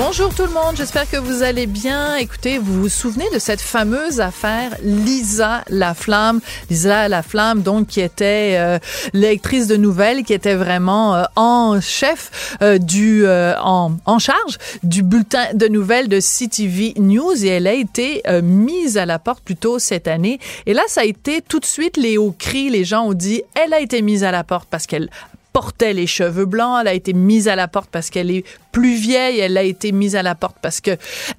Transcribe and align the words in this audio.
Bonjour 0.00 0.32
tout 0.32 0.44
le 0.44 0.52
monde, 0.52 0.76
j'espère 0.76 1.10
que 1.10 1.16
vous 1.16 1.42
allez 1.42 1.66
bien. 1.66 2.14
Écoutez, 2.14 2.58
vous 2.58 2.82
vous 2.82 2.88
souvenez 2.88 3.28
de 3.34 3.40
cette 3.40 3.60
fameuse 3.60 4.20
affaire 4.20 4.76
Lisa 4.80 5.64
Laflamme, 5.70 6.40
Lisa 6.70 7.08
Laflamme 7.08 7.62
donc 7.62 7.88
qui 7.88 8.00
était 8.00 8.54
euh, 8.60 8.78
lectrice 9.12 9.66
de 9.66 9.76
nouvelles, 9.76 10.22
qui 10.22 10.34
était 10.34 10.54
vraiment 10.54 11.16
euh, 11.16 11.24
en 11.34 11.80
chef 11.80 12.56
euh, 12.62 12.78
du 12.78 13.26
euh, 13.26 13.56
en, 13.60 13.96
en 14.06 14.20
charge 14.20 14.58
du 14.84 15.02
bulletin 15.02 15.52
de 15.54 15.66
nouvelles 15.66 16.06
de 16.06 16.20
CTV 16.20 16.94
News 16.98 17.44
et 17.44 17.48
elle 17.48 17.66
a 17.66 17.72
été 17.74 18.22
euh, 18.28 18.40
mise 18.40 18.98
à 18.98 19.04
la 19.04 19.18
porte 19.18 19.42
plus 19.42 19.56
tôt 19.56 19.80
cette 19.80 20.06
année. 20.06 20.38
Et 20.66 20.74
là, 20.74 20.82
ça 20.86 21.00
a 21.00 21.04
été 21.06 21.42
tout 21.42 21.58
de 21.58 21.66
suite 21.66 21.96
les 21.96 22.18
hauts 22.18 22.36
cris. 22.38 22.70
Les 22.70 22.84
gens 22.84 23.06
ont 23.06 23.14
dit 23.14 23.42
elle 23.56 23.74
a 23.74 23.80
été 23.80 24.00
mise 24.02 24.22
à 24.22 24.30
la 24.30 24.44
porte 24.44 24.68
parce 24.70 24.86
qu'elle 24.86 25.10
portait 25.58 25.92
les 25.92 26.06
cheveux 26.06 26.44
blancs, 26.44 26.78
elle 26.80 26.86
a 26.86 26.94
été 26.94 27.12
mise 27.12 27.48
à 27.48 27.56
la 27.56 27.66
porte 27.66 27.90
parce 27.90 28.10
qu'elle 28.10 28.30
est 28.30 28.44
plus 28.70 28.94
vieille, 28.94 29.40
elle 29.40 29.58
a 29.58 29.64
été 29.64 29.90
mise 29.90 30.14
à 30.14 30.22
la 30.22 30.36
porte 30.36 30.56
parce 30.62 30.80
que 30.80 30.92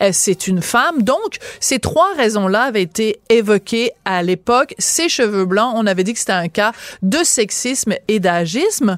euh, 0.03 0.09
c'est 0.11 0.47
une 0.47 0.61
femme. 0.61 1.03
Donc, 1.03 1.37
ces 1.61 1.79
trois 1.79 2.13
raisons-là 2.17 2.63
avaient 2.63 2.81
été 2.81 3.21
évoquées 3.29 3.93
à 4.03 4.21
l'époque. 4.21 4.75
Ses 4.77 5.07
cheveux 5.07 5.45
blancs, 5.45 5.71
on 5.73 5.87
avait 5.87 6.03
dit 6.03 6.11
que 6.11 6.19
c'était 6.19 6.33
un 6.33 6.49
cas 6.49 6.73
de 7.01 7.19
sexisme 7.23 7.93
et 8.09 8.19
d'agisme. 8.19 8.97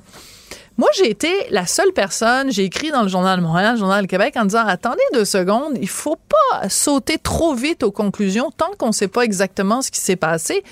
Moi, 0.77 0.89
j'ai 0.97 1.11
été 1.11 1.31
la 1.51 1.67
seule 1.67 1.93
personne, 1.93 2.51
j'ai 2.51 2.63
écrit 2.63 2.89
dans 2.89 3.03
le 3.03 3.07
Journal 3.07 3.37
de 3.37 3.45
Montréal, 3.45 3.73
le 3.75 3.79
Journal 3.79 4.01
du 4.01 4.07
Québec, 4.07 4.33
en 4.37 4.45
disant, 4.45 4.65
attendez 4.65 5.03
deux 5.13 5.25
secondes, 5.25 5.77
il 5.79 5.87
faut 5.87 6.17
pas 6.17 6.67
sauter 6.67 7.19
trop 7.19 7.53
vite 7.53 7.83
aux 7.83 7.91
conclusions 7.91 8.49
tant 8.49 8.71
qu'on 8.75 8.91
sait 8.91 9.07
pas 9.07 9.21
exactement 9.21 9.83
ce 9.83 9.91
qui 9.91 10.01
s'est 10.01 10.15
passé. 10.15 10.63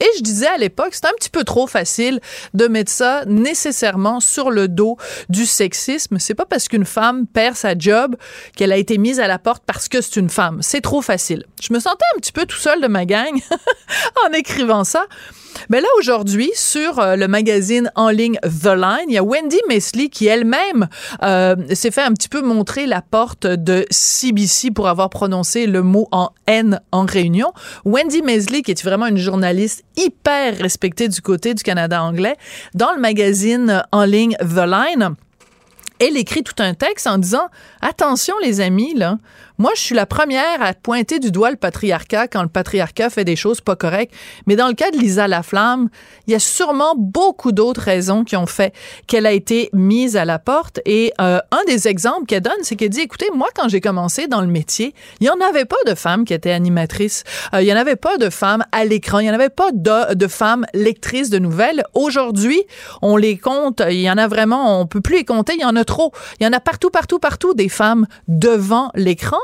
Et 0.00 0.06
je 0.18 0.22
disais 0.22 0.46
à 0.46 0.58
l'époque, 0.58 0.90
c'est 0.92 1.06
un 1.06 1.14
petit 1.16 1.30
peu 1.30 1.44
trop 1.44 1.66
facile 1.66 2.20
de 2.54 2.66
mettre 2.68 2.92
ça 2.92 3.24
nécessairement 3.26 4.20
sur 4.20 4.50
le 4.50 4.68
dos 4.68 4.96
du 5.28 5.46
sexisme. 5.46 6.18
C'est 6.18 6.34
pas 6.34 6.46
parce 6.46 6.68
qu'une 6.68 6.84
femme 6.84 7.26
perd 7.26 7.56
sa 7.56 7.76
job 7.76 8.16
qu'elle 8.56 8.72
a 8.72 8.76
été 8.76 8.98
mise 8.98 9.20
à 9.20 9.26
la 9.26 9.38
porte 9.38 9.62
parce 9.66 9.88
que 9.88 10.00
c'est 10.00 10.16
une 10.16 10.30
femme. 10.30 10.58
C'est 10.60 10.80
trop 10.80 11.02
facile. 11.02 11.44
Je 11.62 11.72
me 11.72 11.80
sentais 11.80 12.04
un 12.14 12.20
petit 12.20 12.32
peu 12.32 12.46
tout 12.46 12.58
seul 12.58 12.80
de 12.80 12.88
ma 12.88 13.06
gang 13.06 13.40
en 14.26 14.32
écrivant 14.32 14.84
ça. 14.84 15.06
Mais 15.70 15.80
là, 15.80 15.88
aujourd'hui, 15.98 16.50
sur 16.54 16.98
euh, 16.98 17.16
le 17.16 17.28
magazine 17.28 17.90
en 17.94 18.10
ligne 18.10 18.38
The 18.42 18.66
Line, 18.66 19.06
il 19.08 19.14
y 19.14 19.18
a 19.18 19.22
Wendy 19.22 19.58
Mesley 19.68 20.08
qui 20.08 20.26
elle-même 20.26 20.88
euh, 21.22 21.56
s'est 21.72 21.90
fait 21.90 22.02
un 22.02 22.12
petit 22.12 22.28
peu 22.28 22.42
montrer 22.42 22.86
la 22.86 23.02
porte 23.02 23.46
de 23.46 23.86
CBC 23.90 24.70
pour 24.70 24.88
avoir 24.88 25.10
prononcé 25.10 25.66
le 25.66 25.82
mot 25.82 26.08
en 26.12 26.30
N 26.46 26.80
en 26.92 27.04
réunion. 27.04 27.52
Wendy 27.84 28.22
Mesley, 28.22 28.62
qui 28.62 28.72
est 28.72 28.84
vraiment 28.84 29.06
une 29.06 29.16
journaliste 29.16 29.84
hyper 29.96 30.58
respectée 30.58 31.08
du 31.08 31.20
côté 31.20 31.54
du 31.54 31.62
Canada 31.62 32.02
anglais, 32.02 32.36
dans 32.74 32.92
le 32.92 33.00
magazine 33.00 33.82
en 33.92 34.04
ligne 34.04 34.36
The 34.40 34.66
Line, 34.66 35.14
elle 35.98 36.16
écrit 36.16 36.42
tout 36.42 36.62
un 36.62 36.74
texte 36.74 37.06
en 37.06 37.18
disant 37.18 37.48
attention 37.80 38.34
les 38.42 38.60
amis 38.60 38.94
là 38.94 39.18
moi 39.58 39.72
je 39.74 39.80
suis 39.80 39.94
la 39.94 40.06
première 40.06 40.60
à 40.60 40.74
pointer 40.74 41.18
du 41.18 41.30
doigt 41.30 41.50
le 41.50 41.56
patriarcat 41.56 42.28
quand 42.28 42.42
le 42.42 42.48
patriarcat 42.48 43.10
fait 43.10 43.24
des 43.24 43.36
choses 43.36 43.60
pas 43.60 43.76
correctes. 43.76 44.14
Mais 44.46 44.56
dans 44.56 44.68
le 44.68 44.74
cas 44.74 44.90
de 44.90 44.98
Lisa 44.98 45.28
Laflamme 45.28 45.88
il 46.26 46.32
y 46.32 46.34
a 46.34 46.38
sûrement 46.38 46.94
beaucoup 46.96 47.52
d'autres 47.52 47.80
raisons 47.80 48.24
qui 48.24 48.36
ont 48.36 48.46
fait 48.46 48.74
qu'elle 49.06 49.26
a 49.26 49.32
été 49.32 49.70
mise 49.72 50.16
à 50.16 50.24
la 50.24 50.38
porte. 50.38 50.80
Et 50.84 51.12
euh, 51.20 51.38
un 51.50 51.64
des 51.66 51.88
exemples 51.88 52.26
qu'elle 52.26 52.42
donne 52.42 52.52
c'est 52.62 52.76
qu'elle 52.76 52.90
dit 52.90 53.00
écoutez 53.00 53.28
moi 53.34 53.48
quand 53.54 53.68
j'ai 53.68 53.80
commencé 53.80 54.26
dans 54.26 54.40
le 54.40 54.46
métier 54.46 54.94
il 55.20 55.26
y 55.26 55.30
en 55.30 55.40
avait 55.40 55.64
pas 55.64 55.76
de 55.86 55.94
femmes 55.94 56.24
qui 56.24 56.34
étaient 56.34 56.52
animatrices. 56.52 57.24
Euh, 57.54 57.62
il 57.62 57.68
y 57.68 57.72
en 57.72 57.76
avait 57.76 57.96
pas 57.96 58.18
de 58.18 58.30
femmes 58.30 58.64
à 58.72 58.84
l'écran. 58.84 59.20
Il 59.20 59.26
y 59.26 59.30
en 59.30 59.34
avait 59.34 59.48
pas 59.48 59.70
de, 59.72 60.14
de 60.14 60.26
femmes 60.26 60.66
lectrices 60.74 61.30
de 61.30 61.38
nouvelles. 61.38 61.84
Aujourd'hui 61.94 62.62
on 63.02 63.16
les 63.16 63.38
compte. 63.38 63.82
Il 63.88 64.00
y 64.00 64.10
en 64.10 64.18
a 64.18 64.28
vraiment 64.28 64.80
on 64.80 64.86
peut 64.86 65.00
plus 65.00 65.16
les 65.16 65.24
compter. 65.24 65.54
Il 65.54 65.62
y 65.62 65.64
en 65.64 65.76
a 65.76 65.84
trop. 65.84 66.12
Il 66.40 66.44
y 66.44 66.46
en 66.46 66.52
a 66.52 66.60
partout, 66.60 66.90
partout, 66.90 67.18
partout 67.18 67.54
des 67.54 67.68
femmes 67.68 68.06
devant 68.28 68.90
l'écran. 68.94 69.38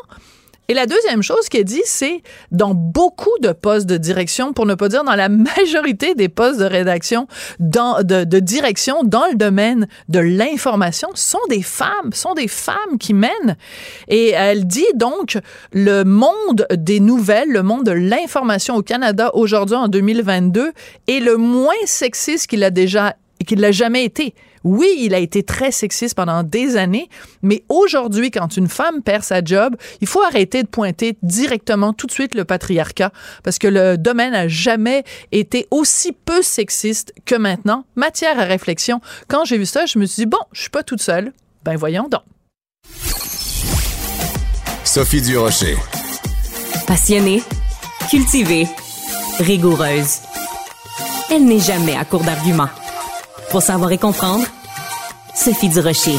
Et 0.68 0.74
la 0.74 0.86
deuxième 0.86 1.22
chose 1.22 1.48
qu'elle 1.50 1.64
dit, 1.64 1.82
c'est 1.84 2.22
dans 2.50 2.72
beaucoup 2.72 3.36
de 3.42 3.50
postes 3.50 3.86
de 3.86 3.96
direction, 3.96 4.52
pour 4.52 4.64
ne 4.64 4.74
pas 4.74 4.88
dire 4.88 5.04
dans 5.04 5.16
la 5.16 5.28
majorité 5.28 6.14
des 6.14 6.28
postes 6.28 6.60
de 6.60 6.64
rédaction, 6.64 7.26
dans, 7.58 8.02
de, 8.02 8.38
direction 8.38 9.02
dans 9.02 9.26
le 9.26 9.34
domaine 9.34 9.88
de 10.08 10.20
l'information, 10.20 11.08
sont 11.14 11.44
des 11.50 11.62
femmes, 11.62 12.12
sont 12.14 12.34
des 12.34 12.48
femmes 12.48 12.96
qui 12.98 13.12
mènent. 13.12 13.56
Et 14.08 14.30
elle 14.30 14.66
dit 14.66 14.86
donc 14.94 15.38
le 15.72 16.04
monde 16.04 16.66
des 16.74 17.00
nouvelles, 17.00 17.50
le 17.50 17.62
monde 17.62 17.84
de 17.84 17.92
l'information 17.92 18.76
au 18.76 18.82
Canada 18.82 19.30
aujourd'hui 19.34 19.76
en 19.76 19.88
2022 19.88 20.72
est 21.08 21.20
le 21.20 21.36
moins 21.36 21.74
sexiste 21.84 22.46
qu'il 22.46 22.64
a 22.64 22.70
déjà 22.70 23.16
qu'il 23.46 23.72
jamais 23.72 24.04
été. 24.04 24.34
Oui, 24.64 24.88
il 24.98 25.14
a 25.14 25.18
été 25.18 25.42
très 25.42 25.70
sexiste 25.70 26.14
pendant 26.14 26.42
des 26.42 26.76
années, 26.76 27.08
mais 27.42 27.64
aujourd'hui, 27.68 28.30
quand 28.30 28.56
une 28.56 28.68
femme 28.68 29.02
perd 29.02 29.22
sa 29.22 29.42
job, 29.42 29.76
il 30.00 30.06
faut 30.06 30.22
arrêter 30.22 30.62
de 30.62 30.68
pointer 30.68 31.16
directement 31.22 31.92
tout 31.92 32.06
de 32.06 32.12
suite 32.12 32.34
le 32.34 32.44
patriarcat 32.44 33.12
parce 33.42 33.58
que 33.58 33.68
le 33.68 33.96
domaine 33.98 34.32
n'a 34.32 34.48
jamais 34.48 35.04
été 35.32 35.66
aussi 35.70 36.12
peu 36.12 36.42
sexiste 36.42 37.12
que 37.24 37.34
maintenant. 37.34 37.84
Matière 37.96 38.38
à 38.38 38.44
réflexion. 38.44 39.00
Quand 39.28 39.44
j'ai 39.44 39.58
vu 39.58 39.66
ça, 39.66 39.86
je 39.86 39.98
me 39.98 40.06
suis 40.06 40.22
dit, 40.22 40.26
bon, 40.26 40.38
je 40.52 40.62
suis 40.62 40.70
pas 40.70 40.82
toute 40.82 41.02
seule. 41.02 41.32
Ben 41.64 41.76
voyons 41.76 42.08
donc. 42.08 42.22
Sophie 44.84 45.22
Durocher. 45.22 45.76
Passionnée, 46.86 47.42
cultivée, 48.10 48.66
rigoureuse. 49.38 50.18
Elle 51.30 51.44
n'est 51.44 51.60
jamais 51.60 51.96
à 51.96 52.04
court 52.04 52.24
d'arguments. 52.24 52.68
Pour 53.50 53.62
savoir 53.62 53.92
et 53.92 53.98
comprendre, 53.98 54.44
Sophie 55.34 55.68
Durocher. 55.68 56.18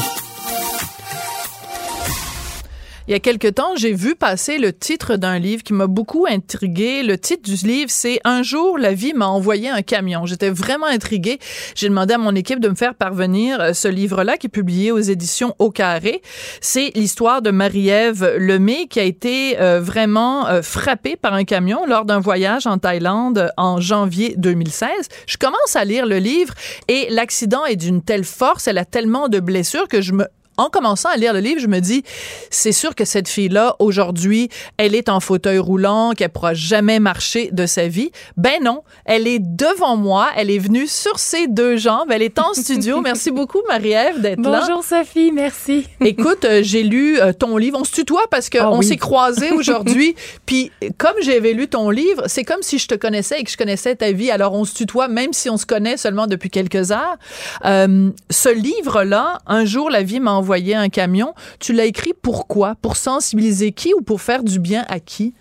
Il 3.06 3.10
y 3.10 3.14
a 3.14 3.20
quelque 3.20 3.48
temps, 3.48 3.76
j'ai 3.76 3.92
vu 3.92 4.14
passer 4.14 4.56
le 4.56 4.72
titre 4.72 5.16
d'un 5.16 5.38
livre 5.38 5.62
qui 5.62 5.74
m'a 5.74 5.86
beaucoup 5.86 6.24
intrigué. 6.26 7.02
Le 7.02 7.18
titre 7.18 7.42
du 7.42 7.54
livre, 7.66 7.90
c'est 7.90 8.18
Un 8.24 8.42
jour, 8.42 8.78
la 8.78 8.94
vie 8.94 9.12
m'a 9.12 9.26
envoyé 9.26 9.68
un 9.68 9.82
camion. 9.82 10.24
J'étais 10.24 10.48
vraiment 10.48 10.86
intriguée. 10.86 11.38
J'ai 11.74 11.90
demandé 11.90 12.14
à 12.14 12.18
mon 12.18 12.34
équipe 12.34 12.60
de 12.60 12.68
me 12.70 12.74
faire 12.74 12.94
parvenir 12.94 13.60
euh, 13.60 13.72
ce 13.74 13.88
livre-là 13.88 14.38
qui 14.38 14.46
est 14.46 14.48
publié 14.48 14.90
aux 14.90 15.00
éditions 15.00 15.54
Au 15.58 15.70
Carré. 15.70 16.22
C'est 16.62 16.92
l'histoire 16.94 17.42
de 17.42 17.50
Marie-Ève 17.50 18.36
Lemay 18.38 18.86
qui 18.86 19.00
a 19.00 19.04
été 19.04 19.60
euh, 19.60 19.82
vraiment 19.82 20.46
euh, 20.46 20.62
frappée 20.62 21.16
par 21.16 21.34
un 21.34 21.44
camion 21.44 21.84
lors 21.86 22.06
d'un 22.06 22.20
voyage 22.20 22.66
en 22.66 22.78
Thaïlande 22.78 23.50
en 23.58 23.80
janvier 23.80 24.32
2016. 24.38 24.88
Je 25.26 25.36
commence 25.36 25.76
à 25.76 25.84
lire 25.84 26.06
le 26.06 26.16
livre 26.16 26.54
et 26.88 27.08
l'accident 27.10 27.66
est 27.66 27.76
d'une 27.76 28.00
telle 28.00 28.24
force, 28.24 28.66
elle 28.66 28.78
a 28.78 28.86
tellement 28.86 29.28
de 29.28 29.40
blessures 29.40 29.88
que 29.88 30.00
je 30.00 30.14
me 30.14 30.24
en 30.56 30.68
commençant 30.68 31.08
à 31.08 31.16
lire 31.16 31.32
le 31.32 31.40
livre, 31.40 31.60
je 31.60 31.66
me 31.66 31.80
dis, 31.80 32.02
c'est 32.50 32.72
sûr 32.72 32.94
que 32.94 33.04
cette 33.04 33.28
fille-là, 33.28 33.76
aujourd'hui, 33.78 34.48
elle 34.76 34.94
est 34.94 35.08
en 35.08 35.20
fauteuil 35.20 35.58
roulant, 35.58 36.12
qu'elle 36.16 36.30
pourra 36.30 36.54
jamais 36.54 37.00
marcher 37.00 37.50
de 37.52 37.66
sa 37.66 37.88
vie. 37.88 38.10
Ben 38.36 38.62
non, 38.62 38.82
elle 39.04 39.26
est 39.26 39.38
devant 39.40 39.96
moi, 39.96 40.28
elle 40.36 40.50
est 40.50 40.58
venue 40.58 40.86
sur 40.86 41.18
ses 41.18 41.46
deux 41.48 41.76
jambes, 41.76 42.08
elle 42.10 42.22
est 42.22 42.38
en 42.38 42.52
studio. 42.54 43.00
merci 43.00 43.30
beaucoup, 43.30 43.60
Marie-Ève, 43.68 44.20
d'être 44.20 44.40
là. 44.40 44.60
Bonjour 44.66 44.84
Sophie, 44.84 45.32
merci. 45.32 45.86
Écoute, 46.00 46.44
euh, 46.44 46.60
j'ai 46.62 46.82
lu 46.82 47.18
euh, 47.20 47.32
ton 47.32 47.56
livre. 47.56 47.78
On 47.80 47.84
se 47.84 47.92
tutoie 47.92 48.24
parce 48.30 48.48
qu'on 48.50 48.58
Ah 48.60 48.76
oui. 48.78 48.84
s'est 48.84 48.96
croisés 48.96 49.50
aujourd'hui. 49.56 50.14
Puis, 50.46 50.70
comme 50.98 51.14
j'avais 51.20 51.52
lu 51.52 51.68
ton 51.68 51.90
livre, 51.90 52.24
c'est 52.26 52.44
comme 52.44 52.62
si 52.62 52.78
je 52.78 52.86
te 52.86 52.94
connaissais 52.94 53.40
et 53.40 53.44
que 53.44 53.50
je 53.50 53.56
connaissais 53.56 53.94
ta 53.96 54.12
vie. 54.12 54.30
Alors, 54.30 54.52
on 54.54 54.64
se 54.64 54.74
tutoie, 54.74 55.08
même 55.08 55.32
si 55.32 55.50
on 55.50 55.56
se 55.56 55.66
connaît 55.66 55.96
seulement 55.96 56.26
depuis 56.26 56.50
quelques 56.50 56.92
heures. 56.92 57.16
Euh, 57.64 58.10
ce 58.30 58.48
livre-là, 58.48 59.38
Un 59.46 59.64
jour, 59.64 59.90
la 59.90 60.02
vie 60.02 60.20
m'a 60.20 60.32
un 60.52 60.88
camion. 60.88 61.34
Tu 61.60 61.72
l'as 61.72 61.84
écrit 61.84 62.12
pourquoi? 62.20 62.74
Pour 62.80 62.96
sensibiliser 62.96 63.72
qui 63.72 63.92
ou 63.94 64.02
pour 64.02 64.20
faire 64.20 64.44
du 64.44 64.58
bien 64.58 64.84
à 64.88 65.00
qui? 65.00 65.34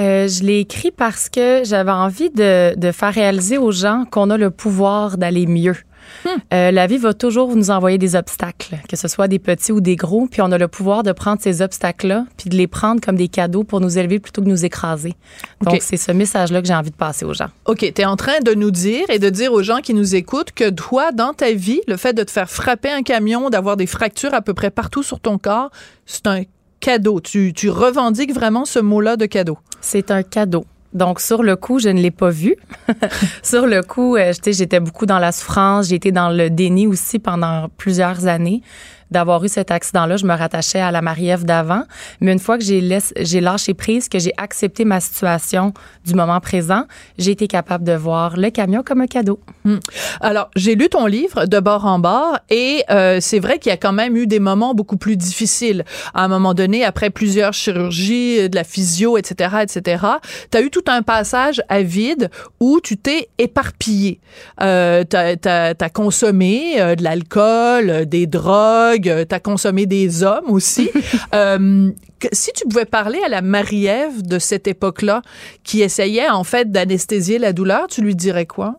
Euh, 0.00 0.28
je 0.28 0.44
l'ai 0.44 0.60
écrit 0.60 0.92
parce 0.92 1.28
que 1.28 1.62
j'avais 1.64 1.90
envie 1.90 2.30
de 2.30 2.92
faire 2.92 3.12
réaliser 3.12 3.58
aux 3.58 3.72
gens 3.72 4.04
qu'on 4.10 4.30
a 4.30 4.36
le 4.36 4.50
pouvoir 4.50 5.18
d'aller 5.18 5.46
mieux. 5.46 5.76
Hmm. 6.24 6.28
Euh, 6.52 6.70
la 6.70 6.86
vie 6.86 6.98
va 6.98 7.14
toujours 7.14 7.54
nous 7.54 7.70
envoyer 7.70 7.98
des 7.98 8.16
obstacles, 8.16 8.78
que 8.88 8.96
ce 8.96 9.08
soit 9.08 9.28
des 9.28 9.38
petits 9.38 9.72
ou 9.72 9.80
des 9.80 9.96
gros, 9.96 10.26
puis 10.30 10.42
on 10.42 10.50
a 10.52 10.58
le 10.58 10.68
pouvoir 10.68 11.02
de 11.02 11.12
prendre 11.12 11.40
ces 11.40 11.62
obstacles-là, 11.62 12.26
puis 12.36 12.50
de 12.50 12.56
les 12.56 12.66
prendre 12.66 13.00
comme 13.00 13.16
des 13.16 13.28
cadeaux 13.28 13.64
pour 13.64 13.80
nous 13.80 13.98
élever 13.98 14.18
plutôt 14.18 14.42
que 14.42 14.48
nous 14.48 14.64
écraser. 14.64 15.14
Donc, 15.62 15.78
c'est 15.80 15.96
ce 15.96 16.12
message-là 16.12 16.60
que 16.60 16.66
j'ai 16.66 16.74
envie 16.74 16.90
de 16.90 16.96
passer 16.96 17.24
aux 17.24 17.34
gens. 17.34 17.48
OK, 17.66 17.78
tu 17.80 18.02
es 18.02 18.04
en 18.04 18.16
train 18.16 18.40
de 18.40 18.54
nous 18.54 18.70
dire 18.70 19.04
et 19.08 19.18
de 19.18 19.28
dire 19.28 19.52
aux 19.52 19.62
gens 19.62 19.78
qui 19.78 19.94
nous 19.94 20.14
écoutent 20.14 20.52
que 20.52 20.70
toi, 20.70 21.12
dans 21.12 21.32
ta 21.32 21.52
vie, 21.52 21.80
le 21.86 21.96
fait 21.96 22.12
de 22.12 22.22
te 22.22 22.30
faire 22.30 22.50
frapper 22.50 22.90
un 22.90 23.02
camion, 23.02 23.50
d'avoir 23.50 23.76
des 23.76 23.86
fractures 23.86 24.34
à 24.34 24.42
peu 24.42 24.54
près 24.54 24.70
partout 24.70 25.02
sur 25.02 25.20
ton 25.20 25.38
corps, 25.38 25.70
c'est 26.06 26.26
un 26.26 26.42
cadeau. 26.80 27.20
Tu, 27.20 27.52
tu 27.52 27.70
revendiques 27.70 28.32
vraiment 28.32 28.64
ce 28.64 28.78
mot-là 28.78 29.16
de 29.16 29.26
cadeau. 29.26 29.58
C'est 29.80 30.10
un 30.10 30.22
cadeau. 30.22 30.64
Donc, 30.94 31.20
sur 31.20 31.42
le 31.42 31.56
coup, 31.56 31.78
je 31.78 31.90
ne 31.90 32.00
l'ai 32.00 32.10
pas 32.10 32.30
vu. 32.30 32.56
sur 33.42 33.66
le 33.66 33.82
coup, 33.82 34.16
euh, 34.16 34.32
j'étais 34.46 34.80
beaucoup 34.80 35.06
dans 35.06 35.18
la 35.18 35.32
souffrance. 35.32 35.92
Été 35.92 36.12
dans 36.12 36.30
le 36.30 36.50
déni 36.50 36.86
aussi 36.86 37.18
pendant 37.18 37.68
plusieurs 37.76 38.26
années 38.26 38.62
d'avoir 39.10 39.44
eu 39.44 39.48
cet 39.48 39.70
accident-là. 39.70 40.16
Je 40.16 40.26
me 40.26 40.34
rattachais 40.34 40.80
à 40.80 40.90
la 40.90 41.02
Marie-Ève 41.02 41.44
d'avant. 41.44 41.82
Mais 42.20 42.32
une 42.32 42.38
fois 42.38 42.58
que 42.58 42.64
j'ai, 42.64 42.82
j'ai 43.18 43.40
lâché 43.40 43.74
prise, 43.74 44.08
que 44.08 44.18
j'ai 44.18 44.32
accepté 44.36 44.84
ma 44.84 45.00
situation 45.00 45.72
du 46.04 46.14
moment 46.14 46.40
présent, 46.40 46.84
j'ai 47.18 47.32
été 47.32 47.48
capable 47.48 47.84
de 47.84 47.92
voir 47.92 48.36
le 48.36 48.50
camion 48.50 48.82
comme 48.84 49.00
un 49.00 49.06
cadeau. 49.06 49.40
Hmm. 49.64 49.78
Alors, 50.20 50.50
j'ai 50.56 50.74
lu 50.74 50.88
ton 50.88 51.06
livre 51.06 51.46
de 51.46 51.60
bord 51.60 51.84
en 51.84 51.98
bord 51.98 52.38
et 52.50 52.84
euh, 52.90 53.18
c'est 53.20 53.38
vrai 53.38 53.58
qu'il 53.58 53.70
y 53.70 53.72
a 53.72 53.76
quand 53.76 53.92
même 53.92 54.16
eu 54.16 54.26
des 54.26 54.40
moments 54.40 54.74
beaucoup 54.74 54.96
plus 54.96 55.16
difficiles. 55.16 55.84
À 56.14 56.24
un 56.24 56.28
moment 56.28 56.54
donné, 56.54 56.84
après 56.84 57.10
plusieurs 57.10 57.52
chirurgies, 57.52 58.48
de 58.48 58.54
la 58.54 58.64
physio, 58.64 59.16
etc., 59.16 59.56
etc., 59.62 60.04
tu 60.50 60.58
as 60.58 60.60
eu 60.62 60.70
tout 60.70 60.84
un 60.88 61.02
passage 61.02 61.62
à 61.68 61.82
vide 61.82 62.30
où 62.60 62.80
tu 62.80 62.96
t'es 62.96 63.28
éparpillé. 63.38 64.20
Euh, 64.60 65.04
tu 65.04 65.88
consommé 65.92 66.80
euh, 66.80 66.94
de 66.94 67.02
l'alcool, 67.02 68.06
des 68.06 68.26
drogues, 68.26 68.97
euh, 69.06 69.24
tu 69.28 69.34
as 69.34 69.40
consommé 69.40 69.86
des 69.86 70.22
hommes 70.22 70.50
aussi. 70.50 70.90
Euh, 71.34 71.90
si 72.32 72.52
tu 72.52 72.64
pouvais 72.66 72.84
parler 72.84 73.20
à 73.24 73.28
la 73.28 73.42
Marie-Ève 73.42 74.22
de 74.22 74.38
cette 74.38 74.66
époque-là, 74.66 75.22
qui 75.62 75.82
essayait 75.82 76.28
en 76.28 76.42
fait 76.42 76.70
d'anesthésier 76.70 77.38
la 77.38 77.52
douleur, 77.52 77.86
tu 77.86 78.02
lui 78.02 78.14
dirais 78.14 78.46
quoi? 78.46 78.76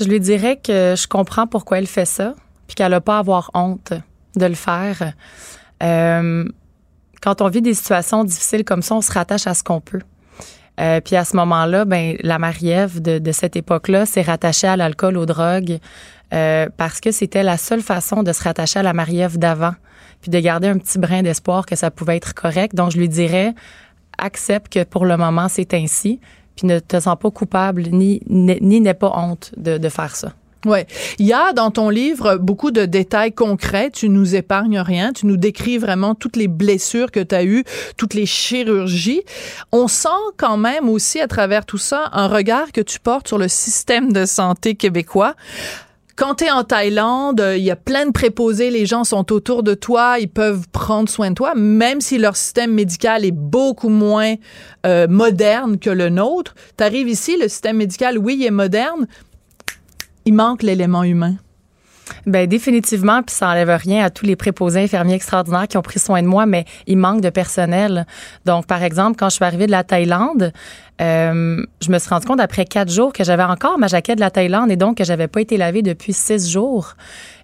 Je 0.00 0.06
lui 0.06 0.18
dirais 0.18 0.56
que 0.56 0.94
je 0.96 1.06
comprends 1.06 1.46
pourquoi 1.46 1.78
elle 1.78 1.86
fait 1.86 2.06
ça, 2.06 2.34
puis 2.66 2.74
qu'elle 2.74 2.90
n'a 2.90 3.00
pas 3.00 3.16
à 3.16 3.18
avoir 3.18 3.50
honte 3.54 3.92
de 4.36 4.46
le 4.46 4.54
faire. 4.54 5.12
Euh, 5.82 6.44
quand 7.20 7.42
on 7.42 7.48
vit 7.48 7.62
des 7.62 7.74
situations 7.74 8.24
difficiles 8.24 8.64
comme 8.64 8.82
ça, 8.82 8.94
on 8.94 9.02
se 9.02 9.12
rattache 9.12 9.46
à 9.46 9.54
ce 9.54 9.62
qu'on 9.62 9.80
peut. 9.80 10.02
puis 11.04 11.16
à 11.16 11.24
ce 11.24 11.36
moment-là, 11.36 11.84
ben 11.84 12.16
la 12.22 12.38
Marie-Ève 12.38 13.00
de, 13.02 13.18
de, 13.18 13.32
cette 13.32 13.56
époque-là 13.56 14.06
s'est 14.06 14.22
rattachée 14.22 14.68
à 14.68 14.76
l'alcool, 14.76 15.16
aux 15.16 15.26
drogues, 15.26 15.78
euh, 16.32 16.68
parce 16.76 17.00
que 17.00 17.10
c'était 17.10 17.42
la 17.42 17.56
seule 17.56 17.82
façon 17.82 18.22
de 18.22 18.32
se 18.32 18.42
rattacher 18.42 18.78
à 18.80 18.82
la 18.82 18.92
Marie-Ève 18.92 19.38
d'avant, 19.38 19.74
puis 20.20 20.30
de 20.30 20.38
garder 20.38 20.68
un 20.68 20.78
petit 20.78 20.98
brin 20.98 21.22
d'espoir 21.22 21.66
que 21.66 21.76
ça 21.76 21.90
pouvait 21.90 22.16
être 22.16 22.34
correct. 22.34 22.74
Donc, 22.74 22.92
je 22.92 22.98
lui 22.98 23.08
dirais, 23.08 23.54
accepte 24.18 24.72
que 24.72 24.84
pour 24.84 25.04
le 25.04 25.16
moment, 25.16 25.48
c'est 25.48 25.74
ainsi, 25.74 26.20
puis 26.56 26.66
ne 26.66 26.78
te 26.78 27.00
sens 27.00 27.16
pas 27.20 27.30
coupable, 27.30 27.82
ni 27.90 28.20
ni 28.28 28.94
pas 28.94 29.12
honte 29.16 29.52
de, 29.56 29.78
de 29.78 29.88
faire 29.88 30.14
ça. 30.16 30.32
Ouais, 30.64 30.86
il 31.18 31.26
y 31.26 31.32
a 31.32 31.52
dans 31.52 31.72
ton 31.72 31.88
livre 31.88 32.36
beaucoup 32.36 32.70
de 32.70 32.84
détails 32.84 33.32
concrets, 33.32 33.90
tu 33.90 34.08
nous 34.08 34.36
épargnes 34.36 34.78
rien, 34.78 35.12
tu 35.12 35.26
nous 35.26 35.36
décris 35.36 35.76
vraiment 35.76 36.14
toutes 36.14 36.36
les 36.36 36.46
blessures 36.46 37.10
que 37.10 37.18
tu 37.18 37.34
as 37.34 37.42
eues, 37.42 37.64
toutes 37.96 38.14
les 38.14 38.26
chirurgies. 38.26 39.22
On 39.72 39.88
sent 39.88 40.08
quand 40.36 40.56
même 40.56 40.88
aussi 40.88 41.20
à 41.20 41.26
travers 41.26 41.66
tout 41.66 41.78
ça 41.78 42.10
un 42.12 42.28
regard 42.28 42.70
que 42.70 42.80
tu 42.80 43.00
portes 43.00 43.26
sur 43.26 43.38
le 43.38 43.48
système 43.48 44.12
de 44.12 44.24
santé 44.24 44.76
québécois 44.76 45.34
quand 46.16 46.36
tu 46.36 46.44
es 46.44 46.50
en 46.50 46.64
Thaïlande, 46.64 47.40
euh, 47.40 47.56
il 47.56 47.64
y 47.64 47.70
a 47.70 47.76
plein 47.76 48.06
de 48.06 48.12
préposés, 48.12 48.70
les 48.70 48.86
gens 48.86 49.04
sont 49.04 49.32
autour 49.32 49.62
de 49.62 49.74
toi, 49.74 50.18
ils 50.18 50.28
peuvent 50.28 50.68
prendre 50.70 51.08
soin 51.08 51.30
de 51.30 51.34
toi, 51.34 51.54
même 51.54 52.00
si 52.00 52.18
leur 52.18 52.36
système 52.36 52.72
médical 52.72 53.24
est 53.24 53.32
beaucoup 53.32 53.88
moins 53.88 54.34
euh, 54.86 55.06
moderne 55.08 55.78
que 55.78 55.90
le 55.90 56.08
nôtre. 56.08 56.54
Tu 56.76 56.84
ici, 57.08 57.36
le 57.36 57.48
système 57.48 57.76
médical, 57.76 58.18
oui, 58.18 58.36
il 58.38 58.46
est 58.46 58.50
moderne, 58.50 59.06
il 60.24 60.34
manque 60.34 60.62
l'élément 60.62 61.04
humain. 61.04 61.36
Ben 62.26 62.46
définitivement, 62.46 63.22
puis 63.22 63.34
ça 63.34 63.48
enlève 63.48 63.70
rien 63.70 64.04
à 64.04 64.10
tous 64.10 64.26
les 64.26 64.36
préposés 64.36 64.82
infirmiers 64.82 65.14
extraordinaires 65.14 65.68
qui 65.68 65.76
ont 65.76 65.82
pris 65.82 65.98
soin 65.98 66.22
de 66.22 66.26
moi, 66.26 66.46
mais 66.46 66.64
il 66.86 66.98
manque 66.98 67.20
de 67.20 67.30
personnel. 67.30 68.06
Donc, 68.44 68.66
par 68.66 68.82
exemple, 68.82 69.16
quand 69.18 69.28
je 69.28 69.36
suis 69.36 69.44
arrivée 69.44 69.66
de 69.66 69.70
la 69.70 69.84
Thaïlande, 69.84 70.52
euh, 71.00 71.64
je 71.80 71.90
me 71.90 71.98
suis 71.98 72.08
rendu 72.10 72.26
compte 72.26 72.40
après 72.40 72.64
quatre 72.64 72.90
jours 72.90 73.12
que 73.12 73.24
j'avais 73.24 73.42
encore 73.42 73.78
ma 73.78 73.88
jaquette 73.88 74.16
de 74.16 74.20
la 74.20 74.30
Thaïlande 74.30 74.70
et 74.70 74.76
donc 74.76 74.98
que 74.98 75.04
j'avais 75.04 75.28
pas 75.28 75.40
été 75.40 75.56
lavée 75.56 75.82
depuis 75.82 76.12
six 76.12 76.50
jours. 76.50 76.94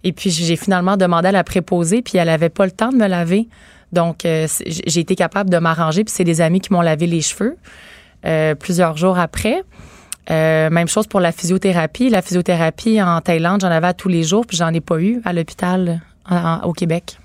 Et 0.05 0.12
puis 0.12 0.31
j'ai 0.31 0.56
finalement 0.56 0.97
demandé 0.97 1.29
à 1.29 1.32
la 1.32 1.44
préposée, 1.44 2.03
puis 2.03 2.19
elle 2.19 2.29
avait 2.29 2.50
pas 2.50 2.67
le 2.67 2.73
temps 2.73 2.91
de 2.91 2.97
me 2.97 3.06
laver. 3.06 3.49
Donc 3.93 4.25
euh, 4.25 4.47
j'ai 4.67 5.00
été 5.00 5.17
capable 5.17 5.50
de 5.50 5.59
m'arranger, 5.59 6.05
puis 6.05 6.14
c'est 6.14 6.25
des 6.25 6.41
amis 6.41 6.61
qui 6.61 6.73
m'ont 6.73 6.82
lavé 6.82 7.06
les 7.06 7.23
cheveux 7.23 7.56
euh, 8.26 8.55
plusieurs 8.55 8.97
jours 8.97 9.19
après. 9.19 9.62
Euh, 10.31 10.69
même 10.71 10.89
chose 10.89 11.07
pour 11.07 11.21
la 11.21 11.33
physiothérapie. 11.33 12.11
La 12.11 12.23
physiothérapie 12.23 13.01
en 13.01 13.21
Thaïlande, 13.21 13.61
j'en 13.63 13.71
avais 13.71 13.87
à 13.87 13.95
tous 13.95 14.09
les 14.09 14.25
jours, 14.25 14.47
puis 14.47 14.57
j'en 14.57 14.73
ai 14.73 14.81
pas 14.81 15.01
eu 15.01 15.21
à 15.25 15.33
l'hôpital 15.33 16.03
au 16.65 16.73
Québec. 16.75 17.19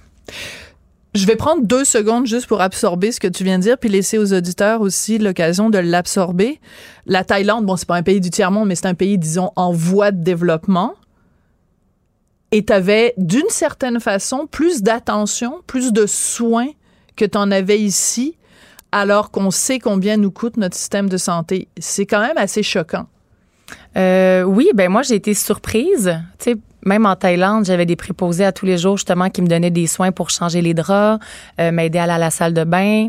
Je 1.14 1.28
vais 1.28 1.36
prendre 1.36 1.64
deux 1.64 1.84
secondes 1.84 2.26
juste 2.26 2.48
pour 2.48 2.62
absorber 2.62 3.12
ce 3.12 3.20
que 3.20 3.28
tu 3.28 3.44
viens 3.44 3.60
de 3.60 3.64
dire, 3.64 3.78
puis 3.78 3.90
laisser 3.90 4.18
aux 4.18 4.34
auditeurs 4.34 4.82
aussi 4.82 5.20
l'occasion 5.20 5.70
de 5.70 5.78
l'absorber. 5.78 6.60
La 7.06 7.24
Thaïlande, 7.24 7.66
bon, 7.66 7.76
c'est 7.76 7.88
pas 7.88 7.98
un 7.98 8.04
pays 8.04 8.22
du 8.22 8.32
tiers-monde, 8.32 8.68
mais 8.68 8.76
c'est 8.76 8.88
un 8.88 8.96
pays, 8.96 9.20
disons, 9.20 9.52
en 9.56 9.72
voie 9.72 10.12
de 10.12 10.24
développement. 10.24 10.96
Et 12.52 12.66
tu 12.66 12.74
avais, 12.74 13.14
d'une 13.18 13.50
certaine 13.50 14.00
façon, 14.00 14.48
plus 14.50 14.82
d'attention, 14.82 15.62
plus 15.68 15.92
de 15.92 16.06
soins 16.08 16.70
que 17.16 17.26
tu 17.26 17.38
en 17.38 17.52
avais 17.52 17.80
ici 17.80 18.36
alors 18.94 19.32
qu'on 19.32 19.50
sait 19.50 19.80
combien 19.80 20.18
nous 20.18 20.32
coûte 20.32 20.56
notre 20.56 20.76
système 20.76 21.10
de 21.10 21.18
santé. 21.18 21.68
C'est 21.80 22.06
quand 22.06 22.22
même 22.22 22.38
assez 22.38 22.62
choquant. 22.62 23.08
Euh, 23.98 24.44
oui, 24.44 24.70
ben 24.76 24.90
moi 24.90 25.02
j'ai 25.02 25.16
été 25.16 25.34
surprise. 25.34 26.16
Tu 26.38 26.52
sais, 26.52 26.58
même 26.86 27.06
en 27.06 27.16
Thaïlande, 27.16 27.66
j'avais 27.66 27.88
des 27.88 27.96
préposés 27.96 28.46
à 28.46 28.52
tous 28.52 28.68
les 28.68 28.78
jours 28.78 28.98
justement 28.98 29.30
qui 29.30 29.42
me 29.42 29.48
donnaient 29.48 29.72
des 29.72 29.88
soins 29.88 30.12
pour 30.12 30.30
changer 30.30 30.62
les 30.62 30.76
draps, 30.76 31.24
euh, 31.60 31.72
m'aider 31.72 31.98
à 31.98 32.04
aller 32.04 32.14
à 32.14 32.18
la 32.20 32.30
salle 32.30 32.54
de 32.54 32.64
bain. 32.64 33.08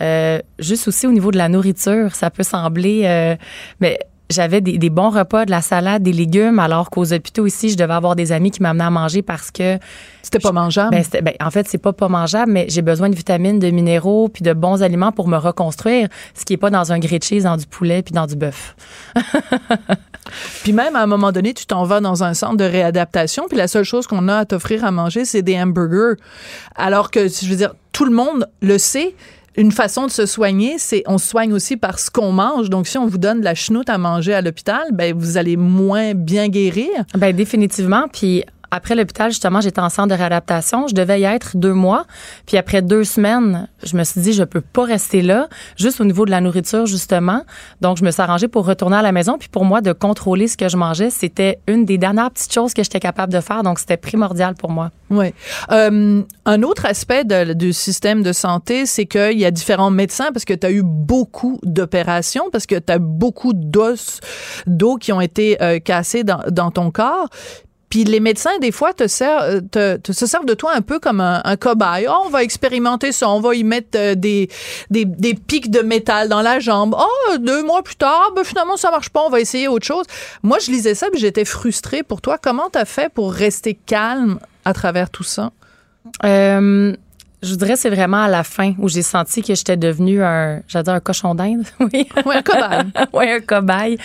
Euh, 0.00 0.40
juste 0.58 0.88
aussi 0.88 1.06
au 1.06 1.12
niveau 1.12 1.30
de 1.30 1.38
la 1.38 1.50
nourriture, 1.50 2.14
ça 2.14 2.30
peut 2.30 2.42
sembler, 2.42 3.36
mais 3.80 3.98
j'avais 4.30 4.60
des, 4.60 4.78
des, 4.78 4.90
bons 4.90 5.10
repas, 5.10 5.44
de 5.44 5.50
la 5.50 5.62
salade, 5.62 6.02
des 6.02 6.12
légumes, 6.12 6.58
alors 6.58 6.90
qu'aux 6.90 7.12
hôpitaux 7.12 7.46
ici, 7.46 7.70
je 7.70 7.76
devais 7.76 7.94
avoir 7.94 8.16
des 8.16 8.32
amis 8.32 8.50
qui 8.50 8.62
m'amenaient 8.62 8.84
à 8.84 8.90
manger 8.90 9.22
parce 9.22 9.50
que 9.50 9.78
c'était 10.22 10.40
pas 10.40 10.50
mangeable? 10.50 10.90
Ben, 10.90 11.04
ben, 11.22 11.34
en 11.40 11.50
fait, 11.52 11.68
c'est 11.68 11.78
pas 11.78 11.92
pas 11.92 12.08
mangeable, 12.08 12.50
mais 12.50 12.66
j'ai 12.68 12.82
besoin 12.82 13.08
de 13.08 13.14
vitamines, 13.14 13.60
de 13.60 13.70
minéraux, 13.70 14.28
puis 14.28 14.42
de 14.42 14.52
bons 14.52 14.82
aliments 14.82 15.12
pour 15.12 15.28
me 15.28 15.36
reconstruire, 15.36 16.08
ce 16.34 16.44
qui 16.44 16.54
est 16.54 16.56
pas 16.56 16.70
dans 16.70 16.92
un 16.92 16.98
grilled 16.98 17.22
cheese, 17.22 17.44
dans 17.44 17.56
du 17.56 17.66
poulet, 17.66 18.02
puis 18.02 18.12
dans 18.12 18.26
du 18.26 18.34
bœuf. 18.34 18.74
puis 20.64 20.72
même 20.72 20.96
à 20.96 21.02
un 21.02 21.06
moment 21.06 21.30
donné, 21.30 21.54
tu 21.54 21.64
t'en 21.66 21.84
vas 21.84 22.00
dans 22.00 22.24
un 22.24 22.34
centre 22.34 22.56
de 22.56 22.64
réadaptation, 22.64 23.44
puis 23.48 23.56
la 23.56 23.68
seule 23.68 23.84
chose 23.84 24.08
qu'on 24.08 24.26
a 24.26 24.38
à 24.38 24.44
t'offrir 24.44 24.84
à 24.84 24.90
manger, 24.90 25.24
c'est 25.24 25.42
des 25.42 25.56
hamburgers, 25.60 26.20
alors 26.74 27.12
que 27.12 27.28
je 27.28 27.46
veux 27.46 27.56
dire, 27.56 27.74
tout 27.92 28.04
le 28.04 28.12
monde 28.12 28.48
le 28.60 28.78
sait 28.78 29.14
une 29.56 29.72
façon 29.72 30.06
de 30.06 30.10
se 30.10 30.26
soigner, 30.26 30.76
c'est 30.78 31.02
on 31.06 31.18
soigne 31.18 31.52
aussi 31.52 31.76
par 31.76 31.98
ce 31.98 32.10
qu'on 32.10 32.32
mange. 32.32 32.70
Donc, 32.70 32.86
si 32.86 32.98
on 32.98 33.06
vous 33.06 33.18
donne 33.18 33.40
de 33.40 33.44
la 33.44 33.54
chenoute 33.54 33.88
à 33.88 33.98
manger 33.98 34.34
à 34.34 34.42
l'hôpital, 34.42 34.84
ben 34.92 35.14
vous 35.16 35.36
allez 35.36 35.56
moins 35.56 36.14
bien 36.14 36.48
guérir. 36.48 36.88
Ben 37.16 37.34
définitivement. 37.34 38.04
Puis 38.12 38.44
après 38.76 38.94
l'hôpital, 38.94 39.30
justement, 39.30 39.60
j'étais 39.60 39.80
en 39.80 39.88
centre 39.88 40.08
de 40.08 40.14
réadaptation. 40.14 40.86
Je 40.86 40.94
devais 40.94 41.20
y 41.20 41.24
être 41.24 41.56
deux 41.56 41.72
mois. 41.72 42.04
Puis 42.46 42.56
après 42.56 42.82
deux 42.82 43.04
semaines, 43.04 43.68
je 43.82 43.96
me 43.96 44.04
suis 44.04 44.20
dit, 44.20 44.32
je 44.32 44.44
peux 44.44 44.60
pas 44.60 44.84
rester 44.84 45.22
là, 45.22 45.48
juste 45.76 46.00
au 46.00 46.04
niveau 46.04 46.26
de 46.26 46.30
la 46.30 46.40
nourriture, 46.40 46.86
justement. 46.86 47.42
Donc, 47.80 47.96
je 47.96 48.04
me 48.04 48.10
suis 48.10 48.20
arrangée 48.20 48.48
pour 48.48 48.66
retourner 48.66 48.96
à 48.96 49.02
la 49.02 49.12
maison. 49.12 49.38
Puis 49.38 49.48
pour 49.48 49.64
moi, 49.64 49.80
de 49.80 49.92
contrôler 49.92 50.46
ce 50.46 50.56
que 50.56 50.68
je 50.68 50.76
mangeais, 50.76 51.10
c'était 51.10 51.58
une 51.66 51.84
des 51.84 51.98
dernières 51.98 52.30
petites 52.30 52.52
choses 52.52 52.74
que 52.74 52.82
j'étais 52.82 53.00
capable 53.00 53.32
de 53.32 53.40
faire. 53.40 53.62
Donc, 53.62 53.78
c'était 53.78 53.96
primordial 53.96 54.54
pour 54.54 54.70
moi. 54.70 54.90
Oui. 55.08 55.32
Euh, 55.70 56.22
un 56.44 56.62
autre 56.62 56.84
aspect 56.84 57.24
du 57.24 57.72
système 57.72 58.22
de 58.22 58.32
santé, 58.32 58.86
c'est 58.86 59.06
qu'il 59.06 59.38
y 59.38 59.44
a 59.44 59.50
différents 59.50 59.90
médecins 59.90 60.32
parce 60.32 60.44
que 60.44 60.54
tu 60.54 60.66
as 60.66 60.70
eu 60.70 60.82
beaucoup 60.84 61.58
d'opérations, 61.62 62.50
parce 62.50 62.66
que 62.66 62.78
tu 62.78 62.92
as 62.92 62.98
beaucoup 62.98 63.52
d'os, 63.54 64.20
d'eau 64.66 64.96
qui 64.96 65.12
ont 65.12 65.20
été 65.20 65.62
euh, 65.62 65.78
cassés 65.78 66.24
dans, 66.24 66.42
dans 66.50 66.70
ton 66.70 66.90
corps. 66.90 67.28
Puis 67.88 68.04
les 68.04 68.20
médecins, 68.20 68.58
des 68.60 68.72
fois, 68.72 68.92
te, 68.92 69.06
servent, 69.06 69.60
te, 69.68 69.96
te, 69.96 70.12
se 70.12 70.26
servent 70.26 70.46
de 70.46 70.54
toi 70.54 70.72
un 70.74 70.80
peu 70.80 70.98
comme 70.98 71.20
un, 71.20 71.56
cobaye. 71.56 72.06
Oh, 72.08 72.24
on 72.26 72.28
va 72.28 72.42
expérimenter 72.42 73.12
ça, 73.12 73.28
on 73.28 73.40
va 73.40 73.54
y 73.54 73.64
mettre 73.64 73.96
euh, 73.96 74.14
des, 74.14 74.48
des, 74.90 75.04
des, 75.04 75.34
pics 75.34 75.70
de 75.70 75.80
métal 75.80 76.28
dans 76.28 76.42
la 76.42 76.58
jambe. 76.58 76.96
Oh, 76.98 77.38
deux 77.38 77.62
mois 77.62 77.82
plus 77.82 77.96
tard, 77.96 78.32
ben, 78.34 78.44
finalement, 78.44 78.76
ça 78.76 78.90
marche 78.90 79.10
pas, 79.10 79.22
on 79.22 79.30
va 79.30 79.40
essayer 79.40 79.68
autre 79.68 79.86
chose. 79.86 80.04
Moi, 80.42 80.58
je 80.58 80.70
lisais 80.70 80.94
ça, 80.94 81.08
puis 81.10 81.20
j'étais 81.20 81.44
frustrée 81.44 82.02
pour 82.02 82.20
toi. 82.20 82.38
Comment 82.42 82.68
t'as 82.70 82.84
fait 82.84 83.12
pour 83.12 83.32
rester 83.32 83.74
calme 83.74 84.40
à 84.64 84.72
travers 84.72 85.08
tout 85.08 85.24
ça? 85.24 85.52
Euh, 86.24 86.94
je 87.42 87.50
vous 87.50 87.56
dirais 87.56 87.76
c'est 87.76 87.90
vraiment 87.90 88.22
à 88.22 88.28
la 88.28 88.44
fin 88.44 88.74
où 88.78 88.88
j'ai 88.88 89.02
senti 89.02 89.42
que 89.42 89.54
j'étais 89.54 89.76
devenue 89.76 90.22
un, 90.22 90.62
j'allais 90.68 90.88
un 90.88 91.00
cochon 91.00 91.34
d'Inde, 91.34 91.64
oui. 91.80 92.08
un 92.16 92.42
cobaye. 92.42 92.84
oui, 93.12 93.30
un 93.30 93.40
cobaye. 93.40 93.98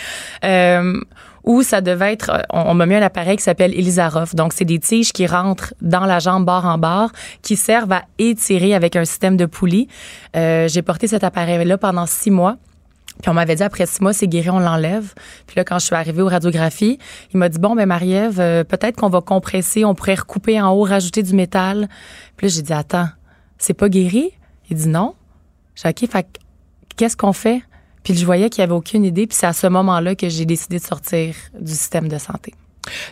Euh, 0.44 1.00
où 1.44 1.62
ça 1.62 1.80
devait 1.80 2.12
être, 2.12 2.44
on, 2.50 2.74
m'a 2.74 2.86
mis 2.86 2.94
un 2.94 3.02
appareil 3.02 3.36
qui 3.36 3.42
s'appelle 3.42 3.72
Elisarov. 3.74 4.34
Donc, 4.34 4.52
c'est 4.52 4.64
des 4.64 4.78
tiges 4.78 5.12
qui 5.12 5.26
rentrent 5.26 5.74
dans 5.80 6.04
la 6.04 6.18
jambe 6.18 6.44
barre 6.44 6.66
en 6.66 6.78
barre, 6.78 7.12
qui 7.42 7.56
servent 7.56 7.92
à 7.92 8.02
étirer 8.18 8.74
avec 8.74 8.96
un 8.96 9.04
système 9.04 9.36
de 9.36 9.46
poulie. 9.46 9.88
Euh, 10.36 10.68
j'ai 10.68 10.82
porté 10.82 11.06
cet 11.06 11.24
appareil-là 11.24 11.78
pendant 11.78 12.06
six 12.06 12.30
mois. 12.30 12.56
Puis 13.20 13.28
on 13.28 13.34
m'avait 13.34 13.56
dit 13.56 13.62
après 13.62 13.86
six 13.86 14.00
mois, 14.00 14.12
c'est 14.12 14.26
guéri, 14.26 14.50
on 14.50 14.58
l'enlève. 14.58 15.12
Puis 15.46 15.56
là, 15.56 15.64
quand 15.64 15.78
je 15.78 15.86
suis 15.86 15.94
arrivée 15.94 16.22
aux 16.22 16.28
radiographies, 16.28 16.98
il 17.34 17.38
m'a 17.38 17.48
dit 17.48 17.58
bon, 17.58 17.74
ben 17.74 17.86
Marie-Ève, 17.86 18.40
euh, 18.40 18.64
peut-être 18.64 18.96
qu'on 18.96 19.10
va 19.10 19.20
compresser, 19.20 19.84
on 19.84 19.94
pourrait 19.94 20.14
recouper 20.14 20.60
en 20.60 20.70
haut, 20.70 20.82
rajouter 20.82 21.22
du 21.22 21.34
métal. 21.34 21.88
Puis 22.36 22.46
là, 22.46 22.52
j'ai 22.54 22.62
dit 22.62 22.72
attends, 22.72 23.08
c'est 23.58 23.74
pas 23.74 23.88
guéri? 23.88 24.32
Il 24.70 24.76
dit 24.76 24.88
non. 24.88 25.14
J'ai 25.74 25.92
dit, 25.92 26.04
OK, 26.04 26.10
fait 26.10 26.26
qu'est-ce 26.96 27.16
qu'on 27.16 27.32
fait? 27.32 27.62
Puis 28.02 28.14
je 28.14 28.24
voyais 28.24 28.50
qu'il 28.50 28.62
y 28.62 28.64
avait 28.64 28.72
aucune 28.72 29.04
idée. 29.04 29.26
Puis 29.26 29.36
c'est 29.38 29.46
à 29.46 29.52
ce 29.52 29.66
moment-là 29.66 30.14
que 30.14 30.28
j'ai 30.28 30.44
décidé 30.44 30.78
de 30.78 30.84
sortir 30.84 31.34
du 31.58 31.72
système 31.72 32.08
de 32.08 32.18
santé. 32.18 32.54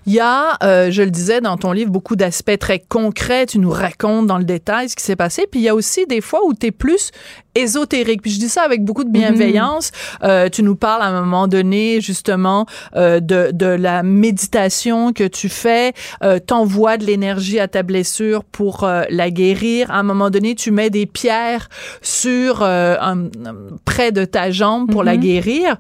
Il 0.06 0.12
y 0.12 0.20
a, 0.20 0.56
euh, 0.62 0.90
je 0.90 1.02
le 1.02 1.10
disais 1.10 1.40
dans 1.40 1.56
ton 1.56 1.72
livre, 1.72 1.90
beaucoup 1.90 2.16
d'aspects 2.16 2.58
très 2.58 2.78
concrets. 2.78 3.46
Tu 3.46 3.58
nous 3.58 3.70
racontes 3.70 4.26
dans 4.26 4.38
le 4.38 4.44
détail 4.44 4.88
ce 4.88 4.96
qui 4.96 5.04
s'est 5.04 5.16
passé. 5.16 5.46
Puis 5.50 5.60
il 5.60 5.64
y 5.64 5.68
a 5.68 5.74
aussi 5.74 6.06
des 6.06 6.20
fois 6.20 6.40
où 6.44 6.54
tu 6.54 6.66
es 6.66 6.70
plus 6.70 7.10
ésotérique. 7.54 8.22
Puis 8.22 8.32
je 8.32 8.38
dis 8.38 8.48
ça 8.48 8.62
avec 8.62 8.84
beaucoup 8.84 9.04
de 9.04 9.10
bienveillance. 9.10 9.92
Mhm. 10.22 10.28
Euh, 10.28 10.48
tu 10.48 10.62
nous 10.62 10.76
parles 10.76 11.02
à 11.02 11.06
un 11.06 11.20
moment 11.20 11.48
donné 11.48 12.00
justement 12.00 12.66
euh, 12.96 13.20
de, 13.20 13.50
de 13.52 13.66
la 13.66 14.02
méditation 14.02 15.12
que 15.12 15.24
tu 15.24 15.48
fais. 15.48 15.92
Euh, 16.22 16.38
T'envoies 16.38 16.96
de 16.96 17.04
l'énergie 17.04 17.60
à 17.60 17.68
ta 17.68 17.82
blessure 17.82 18.44
pour 18.44 18.84
euh, 18.84 19.02
la 19.10 19.30
guérir. 19.30 19.90
À 19.90 19.98
un 19.98 20.02
moment 20.02 20.30
donné, 20.30 20.54
tu 20.54 20.70
mets 20.70 20.90
des 20.90 21.06
pierres 21.06 21.68
sur 22.02 22.62
euh, 22.62 22.96
près 23.84 24.12
de 24.12 24.24
ta 24.24 24.50
jambe 24.50 24.90
pour 24.90 25.04
la 25.04 25.14
mhm. 25.14 25.20
guérir. 25.20 25.76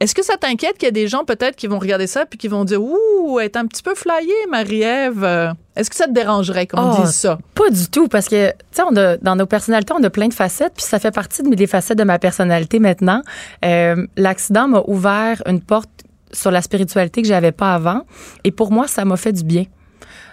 Est-ce 0.00 0.14
que 0.14 0.24
ça 0.24 0.38
t'inquiète 0.38 0.78
qu'il 0.78 0.86
y 0.86 0.88
a 0.88 0.92
des 0.92 1.08
gens 1.08 1.24
peut-être 1.24 1.56
qui 1.56 1.66
vont 1.66 1.78
regarder 1.78 2.06
ça 2.06 2.24
puis 2.24 2.38
qui 2.38 2.48
vont 2.48 2.64
dire 2.64 2.82
ouh, 2.82 3.38
elle 3.38 3.44
est 3.44 3.56
un 3.56 3.66
petit 3.66 3.82
peu 3.82 3.94
flyée, 3.94 4.32
Marie-Ève? 4.50 5.54
Est-ce 5.76 5.90
que 5.90 5.96
ça 5.96 6.06
te 6.06 6.12
dérangerait 6.12 6.66
qu'on 6.66 6.90
oh, 6.90 7.02
dise 7.02 7.14
ça? 7.14 7.38
Pas 7.54 7.68
du 7.68 7.86
tout 7.88 8.08
parce 8.08 8.26
que 8.26 8.48
tu 8.50 8.56
sais 8.72 9.18
dans 9.20 9.36
nos 9.36 9.46
personnalités, 9.46 9.92
on 9.92 10.02
a 10.02 10.10
plein 10.10 10.28
de 10.28 10.34
facettes 10.34 10.72
puis 10.74 10.84
ça 10.84 10.98
fait 10.98 11.10
partie 11.10 11.42
des 11.42 11.66
facettes 11.66 11.98
de 11.98 12.04
ma 12.04 12.18
personnalité 12.18 12.78
maintenant. 12.78 13.22
Euh, 13.64 14.06
l'accident 14.16 14.68
m'a 14.68 14.82
ouvert 14.86 15.42
une 15.46 15.60
porte 15.60 15.90
sur 16.32 16.50
la 16.50 16.62
spiritualité 16.62 17.20
que 17.20 17.28
j'avais 17.28 17.52
pas 17.52 17.74
avant 17.74 18.02
et 18.44 18.52
pour 18.52 18.72
moi 18.72 18.88
ça 18.88 19.04
m'a 19.04 19.18
fait 19.18 19.32
du 19.32 19.44
bien. 19.44 19.64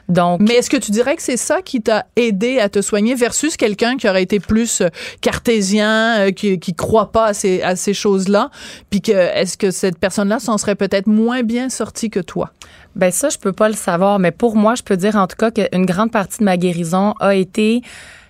Donc, 0.10 0.40
Mais 0.42 0.56
est-ce 0.56 0.70
que 0.70 0.78
tu 0.78 0.92
dirais 0.92 1.16
que 1.16 1.22
c'est 1.22 1.38
ça 1.38 1.62
qui 1.62 1.82
t'a 1.82 2.06
aidé 2.16 2.60
à 2.60 2.70
te 2.70 2.82
soigner 2.82 3.14
versus 3.14 3.58
quelqu'un 3.58 3.98
qui 3.98 4.08
aurait 4.08 4.24
été 4.24 4.40
plus 4.40 4.82
euh, 4.82 4.88
cartésien, 5.22 6.20
euh, 6.20 6.32
qui, 6.32 6.60
qui 6.60 6.74
croit 6.74 7.12
pas 7.12 7.26
à 7.26 7.34
ces, 7.34 7.62
à 7.62 7.76
ces 7.76 7.94
choses-là, 7.94 8.50
puis 8.90 9.02
que 9.02 9.12
est-ce 9.12 9.58
que 9.58 9.70
cette 9.70 9.98
personne-là 9.98 10.40
s'en 10.40 10.58
serait 10.58 10.76
peut-être 10.76 11.08
moins 11.08 11.44
bien 11.44 11.70
sortie 11.70 12.10
que 12.10 12.22
toi? 12.22 12.52
Ben 12.96 13.12
ça, 13.12 13.30
je 13.30 13.38
peux 13.38 13.52
pas 13.52 13.68
le 13.68 13.76
savoir, 13.76 14.18
mais 14.18 14.32
pour 14.32 14.56
moi, 14.56 14.76
je 14.76 14.84
peux 14.84 14.98
dire 14.98 15.18
en 15.18 15.28
tout 15.28 15.36
cas 15.36 15.52
qu'une 15.52 15.86
grande 15.86 16.12
partie 16.12 16.40
de 16.40 16.46
ma 16.46 16.58
guérison 16.58 17.14
a 17.20 17.36
été, 17.36 17.82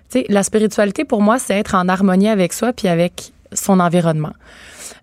tu 0.09 0.19
sais, 0.19 0.25
la 0.29 0.43
spiritualité 0.43 1.05
pour 1.05 1.21
moi, 1.21 1.37
c'est 1.37 1.57
être 1.57 1.75
en 1.75 1.87
harmonie 1.87 2.27
avec 2.27 2.53
soi 2.53 2.73
puis 2.73 2.87
avec 2.87 3.33
son 3.53 3.79
environnement. 3.79 4.33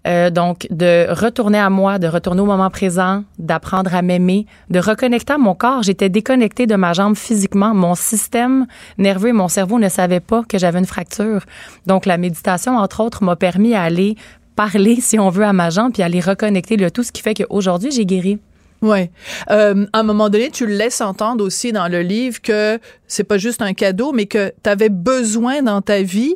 Euh, 0.06 0.30
donc, 0.30 0.66
de 0.70 1.06
retourner 1.10 1.58
à 1.58 1.70
moi, 1.70 1.98
de 1.98 2.06
retourner 2.06 2.40
au 2.42 2.46
moment 2.46 2.70
présent, 2.70 3.24
d'apprendre 3.38 3.94
à 3.94 4.02
m'aimer, 4.02 4.46
de 4.70 4.78
reconnecter 4.78 5.32
à 5.32 5.38
mon 5.38 5.54
corps. 5.54 5.82
J'étais 5.82 6.08
déconnectée 6.08 6.66
de 6.66 6.74
ma 6.74 6.92
jambe 6.92 7.16
physiquement. 7.16 7.74
Mon 7.74 7.94
système 7.94 8.66
nerveux 8.98 9.30
et 9.30 9.32
mon 9.32 9.48
cerveau 9.48 9.78
ne 9.78 9.88
savaient 9.88 10.20
pas 10.20 10.42
que 10.48 10.58
j'avais 10.58 10.78
une 10.78 10.86
fracture. 10.86 11.44
Donc, 11.86 12.06
la 12.06 12.18
méditation, 12.18 12.76
entre 12.76 13.00
autres, 13.00 13.24
m'a 13.24 13.36
permis 13.36 13.74
à 13.74 13.82
aller 13.82 14.16
parler, 14.56 14.96
si 15.00 15.18
on 15.18 15.30
veut, 15.30 15.44
à 15.44 15.52
ma 15.52 15.70
jambe, 15.70 15.92
puis 15.92 16.02
aller 16.02 16.20
reconnecter 16.20 16.76
le 16.76 16.90
tout, 16.90 17.02
ce 17.02 17.12
qui 17.12 17.22
fait 17.22 17.34
qu'aujourd'hui, 17.34 17.90
j'ai 17.90 18.04
guéri. 18.04 18.38
Oui. 18.82 19.08
Euh, 19.50 19.86
à 19.94 20.00
un 20.00 20.02
moment 20.02 20.28
donné, 20.28 20.50
tu 20.50 20.66
laisses 20.66 21.00
entendre 21.00 21.42
aussi 21.42 21.72
dans 21.72 21.88
le 21.88 22.02
livre 22.02 22.42
que 22.42 22.78
c'est 23.06 23.24
pas 23.24 23.38
juste 23.38 23.62
un 23.62 23.72
cadeau, 23.72 24.12
mais 24.12 24.26
que 24.26 24.52
tu 24.62 24.68
avais 24.68 24.90
besoin 24.90 25.62
dans 25.62 25.80
ta 25.80 26.02
vie 26.02 26.34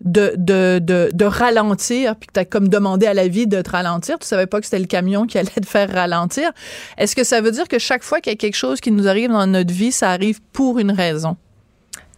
de, 0.00 0.34
de, 0.36 0.78
de, 0.80 1.10
de 1.12 1.24
ralentir, 1.24 2.16
puis 2.16 2.28
que 2.28 2.32
tu 2.32 2.40
as 2.40 2.44
comme 2.44 2.68
demandé 2.68 3.06
à 3.06 3.14
la 3.14 3.28
vie 3.28 3.46
de 3.46 3.60
te 3.60 3.70
ralentir. 3.70 4.18
Tu 4.18 4.26
savais 4.26 4.46
pas 4.46 4.60
que 4.60 4.66
c'était 4.66 4.78
le 4.78 4.86
camion 4.86 5.26
qui 5.26 5.38
allait 5.38 5.48
te 5.50 5.66
faire 5.66 5.90
ralentir. 5.92 6.50
Est-ce 6.96 7.16
que 7.16 7.24
ça 7.24 7.40
veut 7.40 7.50
dire 7.50 7.68
que 7.68 7.78
chaque 7.78 8.02
fois 8.02 8.20
qu'il 8.20 8.32
y 8.32 8.34
a 8.34 8.36
quelque 8.36 8.56
chose 8.56 8.80
qui 8.80 8.92
nous 8.92 9.08
arrive 9.08 9.30
dans 9.30 9.46
notre 9.46 9.72
vie, 9.72 9.92
ça 9.92 10.10
arrive 10.10 10.40
pour 10.52 10.78
une 10.78 10.92
raison? 10.92 11.36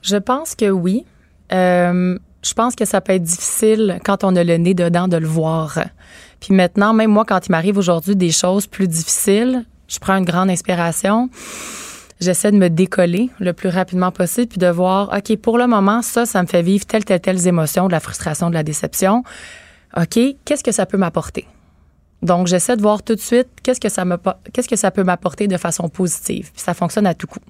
Je 0.03 0.17
pense 0.17 0.55
que 0.55 0.71
oui. 0.71 1.05
Euh, 1.53 2.19
je 2.43 2.55
pense 2.55 2.75
que 2.75 2.85
ça 2.85 3.01
peut 3.01 3.13
être 3.13 3.23
difficile 3.23 4.01
quand 4.05 4.25
on 4.25 4.35
a 4.37 4.45
le 4.45 4.57
nez 4.57 4.75
dedans 4.75 5.09
de 5.09 5.17
le 5.17 5.27
voir. 5.27 5.79
Puis 6.41 6.55
maintenant, 6.55 6.95
même 6.95 7.11
moi, 7.11 7.25
quand 7.27 7.47
il 7.47 7.51
m'arrive 7.51 7.77
aujourd'hui 7.77 8.17
des 8.17 8.31
choses 8.31 8.67
plus 8.67 8.89
difficiles, 8.89 9.65
je 9.89 9.99
prends 9.99 10.17
une 10.17 10.25
grande 10.25 10.49
inspiration 10.49 11.29
j'essaie 12.21 12.53
de 12.53 12.57
me 12.57 12.69
décoller 12.69 13.31
le 13.39 13.53
plus 13.53 13.69
rapidement 13.69 14.13
possible 14.13 14.49
puis 14.49 14.59
de 14.59 14.69
voir, 14.69 15.13
OK, 15.17 15.37
pour 15.39 15.59
le 15.59 15.67
moment, 15.67 16.03
ça, 16.03 16.27
ça 16.27 16.43
me 16.43 16.47
fait 16.47 16.63
vivre 16.63 16.87
telle, 16.87 17.05
telle, 17.05 17.21
telle 17.21 17.47
émotion, 17.47 17.87
de 17.87 17.93
la 17.93 18.01
frustration, 18.01 18.49
de 18.49 18.55
la 18.55 18.63
déception. 18.63 19.25
OK, 19.97 20.19
qu'est-ce 20.45 20.63
que 20.63 20.73
ça 20.73 20.87
peut 20.87 20.99
m'apporter? 20.99 21.47
Donc, 22.23 22.47
j'essaie 22.47 22.77
de 22.77 22.83
voir 22.83 23.03
tout 23.03 23.15
de 23.15 23.21
suite 23.21 23.49
qu'est-ce 23.63 23.81
que 23.81 23.89
ça 23.89 24.05
qu'est-ce 24.53 24.69
que 24.69 24.77
ça 24.77 24.91
peut 24.91 25.05
m'apporter 25.05 25.49
de 25.49 25.57
façon 25.57 25.89
positive. 25.89 26.51
Puis 26.53 26.63
ça 26.63 26.75
fonctionne 26.75 27.07
à 27.07 27.15
tout 27.15 27.27
coup. 27.27 27.41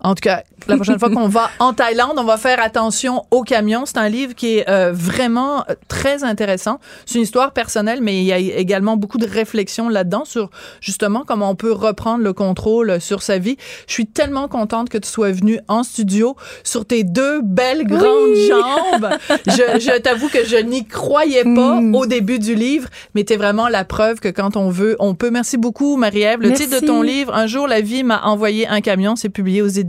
En 0.00 0.14
tout 0.14 0.20
cas, 0.22 0.44
la 0.68 0.76
prochaine 0.76 0.98
fois 0.98 1.10
qu'on 1.14 1.28
va 1.28 1.50
en 1.58 1.72
Thaïlande, 1.72 2.14
on 2.18 2.24
va 2.24 2.36
faire 2.36 2.62
attention 2.62 3.24
aux 3.30 3.42
camions. 3.42 3.84
C'est 3.84 3.98
un 3.98 4.08
livre 4.08 4.34
qui 4.34 4.58
est 4.58 4.68
euh, 4.68 4.92
vraiment 4.92 5.60
euh, 5.68 5.74
très 5.88 6.22
intéressant. 6.24 6.78
C'est 7.04 7.16
une 7.16 7.24
histoire 7.24 7.52
personnelle, 7.52 8.00
mais 8.00 8.18
il 8.18 8.24
y 8.24 8.32
a 8.32 8.38
également 8.38 8.96
beaucoup 8.96 9.18
de 9.18 9.26
réflexions 9.26 9.88
là-dedans 9.88 10.24
sur 10.24 10.50
justement 10.80 11.24
comment 11.26 11.50
on 11.50 11.56
peut 11.56 11.72
reprendre 11.72 12.22
le 12.22 12.32
contrôle 12.32 13.00
sur 13.00 13.22
sa 13.22 13.38
vie. 13.38 13.56
Je 13.86 13.92
suis 13.92 14.06
tellement 14.06 14.46
contente 14.46 14.88
que 14.88 14.98
tu 14.98 15.08
sois 15.08 15.32
venue 15.32 15.58
en 15.68 15.82
studio 15.82 16.36
sur 16.62 16.84
tes 16.84 17.02
deux 17.02 17.40
belles 17.42 17.86
grandes 17.86 18.34
jambes. 18.48 19.10
Je, 19.46 19.80
je 19.80 19.98
t'avoue 19.98 20.28
que 20.28 20.44
je 20.44 20.56
n'y 20.56 20.86
croyais 20.86 21.44
pas 21.44 21.80
mm. 21.80 21.94
au 21.94 22.06
début 22.06 22.38
du 22.38 22.54
livre, 22.54 22.88
mais 23.14 23.24
tu 23.24 23.32
es 23.32 23.36
vraiment 23.36 23.68
la 23.68 23.84
preuve 23.84 24.20
que 24.20 24.28
quand 24.28 24.56
on 24.56 24.70
veut, 24.70 24.96
on 25.00 25.14
peut. 25.14 25.30
Merci 25.30 25.56
beaucoup, 25.56 25.96
Marie-Ève. 25.96 26.40
Le 26.40 26.52
titre 26.52 26.80
de 26.80 26.86
ton 26.86 27.02
livre, 27.02 27.34
Un 27.34 27.46
jour, 27.46 27.66
la 27.66 27.80
vie 27.80 28.04
m'a 28.04 28.22
envoyé 28.22 28.66
un 28.68 28.80
camion, 28.80 29.16
c'est 29.16 29.28
publié 29.28 29.60
aux 29.62 29.66
éditions 29.66 29.87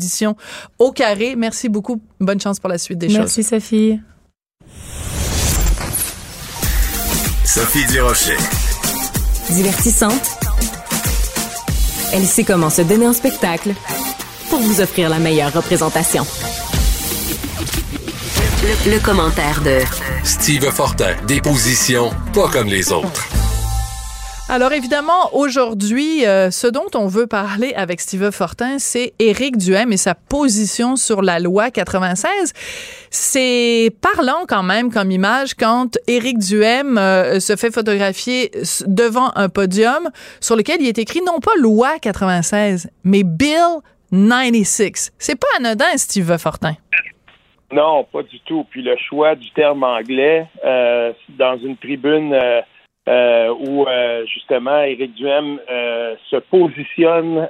Au 0.78 0.92
Carré. 0.92 1.36
Merci 1.36 1.70
beaucoup. 1.70 2.02
Bonne 2.20 2.40
chance 2.40 2.60
pour 2.60 2.70
la 2.70 2.78
suite 2.78 2.98
des 2.98 3.08
choses. 3.08 3.18
Merci, 3.18 3.44
Sophie. 3.44 4.00
Sophie 7.46 7.86
Durocher. 7.88 8.38
Divertissante. 9.50 10.38
Elle 12.14 12.26
sait 12.26 12.44
comment 12.44 12.70
se 12.70 12.82
donner 12.82 13.08
en 13.08 13.14
spectacle 13.14 13.74
pour 14.50 14.60
vous 14.60 14.82
offrir 14.82 15.10
la 15.10 15.20
meilleure 15.20 15.54
représentation. 15.54 16.26
Le, 18.86 19.00
commentaire 19.00 19.62
de 19.62 19.80
Steve 20.24 20.70
Fortin. 20.72 21.16
Des 21.28 21.42
positions 21.42 22.12
pas 22.34 22.50
comme 22.50 22.68
les 22.68 22.92
autres. 22.92 23.39
Alors 24.52 24.74
évidemment, 24.74 25.30
aujourd'hui, 25.34 26.26
euh, 26.26 26.50
ce 26.50 26.66
dont 26.66 26.88
on 26.96 27.06
veut 27.06 27.28
parler 27.28 27.72
avec 27.76 28.02
Steve 28.02 28.32
Fortin, 28.32 28.80
c'est 28.80 29.14
Éric 29.20 29.58
Duhem 29.58 29.94
et 29.94 29.98
sa 29.98 30.16
position 30.16 30.96
sur 30.96 31.22
la 31.22 31.40
loi 31.40 31.70
96. 31.70 32.54
C'est 33.12 33.92
parlant 34.02 34.46
quand 34.48 34.64
même 34.64 34.92
comme 34.92 35.12
image 35.12 35.54
quand 35.54 36.00
Éric 36.08 36.40
Duhem 36.40 36.98
euh, 36.98 37.40
se 37.40 37.56
fait 37.56 37.72
photographier 37.72 38.50
devant 38.88 39.32
un 39.36 39.50
podium 39.50 40.10
sur 40.42 40.56
lequel 40.56 40.82
il 40.82 40.88
est 40.88 40.98
écrit 40.98 41.22
non 41.24 41.40
pas 41.40 41.54
loi 41.60 42.00
96, 42.00 42.90
mais 43.04 43.22
Bill 43.24 43.84
96. 44.12 45.12
C'est 45.20 45.40
pas 45.40 45.48
anodin, 45.60 45.96
Steve 45.98 46.36
Fortin. 46.40 46.74
Non, 47.72 48.04
pas 48.04 48.24
du 48.24 48.40
tout. 48.40 48.66
Puis 48.72 48.82
le 48.82 48.96
choix 48.98 49.36
du 49.36 49.52
terme 49.52 49.84
anglais 49.84 50.48
euh, 50.66 51.14
dans 51.38 51.56
une 51.60 51.78
tribune 51.78 52.34
euh, 53.10 53.52
où 53.58 53.88
euh, 53.88 54.24
justement 54.28 54.84
Éric 54.84 55.16
Duhem 55.16 55.60
euh, 55.68 56.16
se 56.30 56.36
positionne 56.36 57.48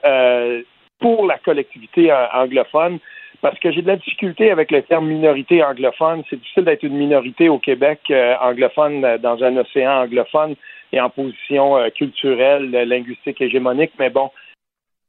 pour 0.99 1.25
la 1.25 1.37
collectivité 1.37 2.13
anglophone. 2.33 2.99
Parce 3.41 3.59
que 3.59 3.71
j'ai 3.71 3.81
de 3.81 3.87
la 3.87 3.97
difficulté 3.97 4.51
avec 4.51 4.71
le 4.71 4.81
terme 4.83 5.07
minorité 5.07 5.63
anglophone. 5.63 6.23
C'est 6.29 6.39
difficile 6.39 6.63
d'être 6.63 6.83
une 6.83 6.97
minorité 6.97 7.49
au 7.49 7.57
Québec 7.57 7.99
anglophone 8.41 9.17
dans 9.17 9.43
un 9.43 9.55
océan 9.57 10.03
anglophone 10.03 10.55
et 10.91 10.99
en 10.99 11.09
position 11.09 11.77
culturelle, 11.95 12.69
linguistique, 12.71 13.39
hégémonique. 13.39 13.91
Mais 13.97 14.09
bon, 14.09 14.29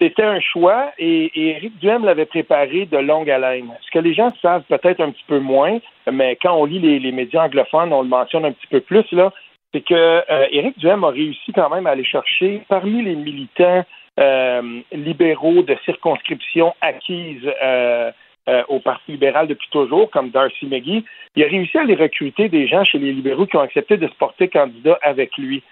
c'était 0.00 0.22
un 0.22 0.40
choix 0.40 0.92
et, 0.98 1.30
Éric 1.34 1.78
Duhem 1.80 2.04
l'avait 2.04 2.26
préparé 2.26 2.86
de 2.86 2.98
longue 2.98 3.30
haleine. 3.30 3.70
Ce 3.84 3.90
que 3.90 3.98
les 3.98 4.14
gens 4.14 4.30
savent 4.40 4.62
peut-être 4.68 5.00
un 5.00 5.10
petit 5.10 5.24
peu 5.26 5.40
moins, 5.40 5.78
mais 6.10 6.36
quand 6.40 6.54
on 6.54 6.66
lit 6.66 6.78
les, 6.78 7.00
les 7.00 7.12
médias 7.12 7.46
anglophones, 7.46 7.92
on 7.92 8.02
le 8.02 8.08
mentionne 8.08 8.44
un 8.44 8.52
petit 8.52 8.68
peu 8.68 8.80
plus, 8.80 9.10
là, 9.10 9.32
c'est 9.72 9.82
que 9.82 9.94
euh, 9.94 10.46
Éric 10.50 10.78
Duhem 10.78 11.04
a 11.04 11.10
réussi 11.10 11.52
quand 11.52 11.70
même 11.70 11.86
à 11.86 11.90
aller 11.90 12.04
chercher 12.04 12.62
parmi 12.68 13.02
les 13.02 13.14
militants 13.14 13.84
euh, 14.18 14.80
libéraux 14.92 15.62
de 15.62 15.76
circonscription 15.84 16.74
acquises 16.80 17.48
euh, 17.62 18.10
euh, 18.48 18.62
au 18.68 18.80
Parti 18.80 19.12
libéral 19.12 19.46
depuis 19.46 19.68
toujours, 19.70 20.10
comme 20.10 20.30
Darcy 20.30 20.66
McGee, 20.66 21.04
il 21.36 21.44
a 21.44 21.46
réussi 21.46 21.78
à 21.78 21.84
les 21.84 21.94
recruter 21.94 22.48
des 22.48 22.66
gens 22.66 22.84
chez 22.84 22.98
les 22.98 23.12
libéraux 23.12 23.46
qui 23.46 23.56
ont 23.56 23.60
accepté 23.60 23.96
de 23.96 24.08
se 24.08 24.14
porter 24.14 24.48
candidat 24.48 24.98
avec 25.02 25.36
lui. 25.36 25.62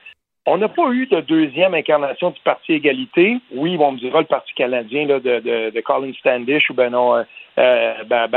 On 0.46 0.58
n'a 0.58 0.68
pas 0.68 0.88
eu 0.92 1.06
de 1.06 1.20
deuxième 1.20 1.74
incarnation 1.74 2.30
du 2.30 2.40
Parti 2.40 2.72
égalité. 2.74 3.36
Oui, 3.52 3.76
on 3.80 3.92
me 3.92 3.98
dira 3.98 4.20
le 4.20 4.26
Parti 4.26 4.54
canadien 4.54 5.06
de, 5.06 5.80
Colin 5.80 6.12
Standish 6.14 6.70
ou 6.70 6.74
ben 6.74 6.90
non, 6.90 7.16
euh, 7.58 8.04
ben, 8.06 8.28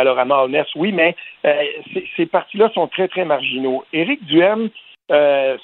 oui, 0.75 0.91
mais 0.91 1.15
ces 2.17 2.25
partis-là 2.25 2.69
sont 2.73 2.87
très, 2.87 3.07
très 3.07 3.23
marginaux. 3.23 3.85
Éric 3.93 4.25
Duhem 4.25 4.69
euh, 5.11 5.57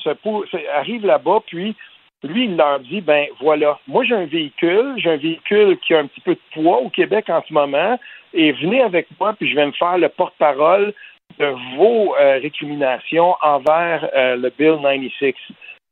arrive 0.73 1.05
là-bas, 1.05 1.39
puis 1.45 1.75
lui, 2.23 2.45
il 2.45 2.57
leur 2.57 2.79
dit, 2.79 3.01
ben 3.01 3.27
voilà, 3.39 3.79
moi 3.87 4.03
j'ai 4.03 4.15
un 4.15 4.25
véhicule, 4.25 4.95
j'ai 4.97 5.11
un 5.11 5.17
véhicule 5.17 5.77
qui 5.79 5.93
a 5.93 5.99
un 5.99 6.07
petit 6.07 6.21
peu 6.21 6.35
de 6.35 6.39
poids 6.53 6.79
au 6.79 6.89
Québec 6.89 7.29
en 7.29 7.43
ce 7.47 7.53
moment, 7.53 7.99
et 8.33 8.51
venez 8.51 8.81
avec 8.81 9.07
moi, 9.19 9.33
puis 9.33 9.49
je 9.49 9.55
vais 9.55 9.65
me 9.65 9.71
faire 9.71 9.97
le 9.97 10.09
porte-parole 10.09 10.93
de 11.39 11.75
vos 11.75 12.15
récriminations 12.41 13.35
envers 13.41 14.09
le 14.13 14.49
Bill 14.57 14.79
96. 14.81 15.33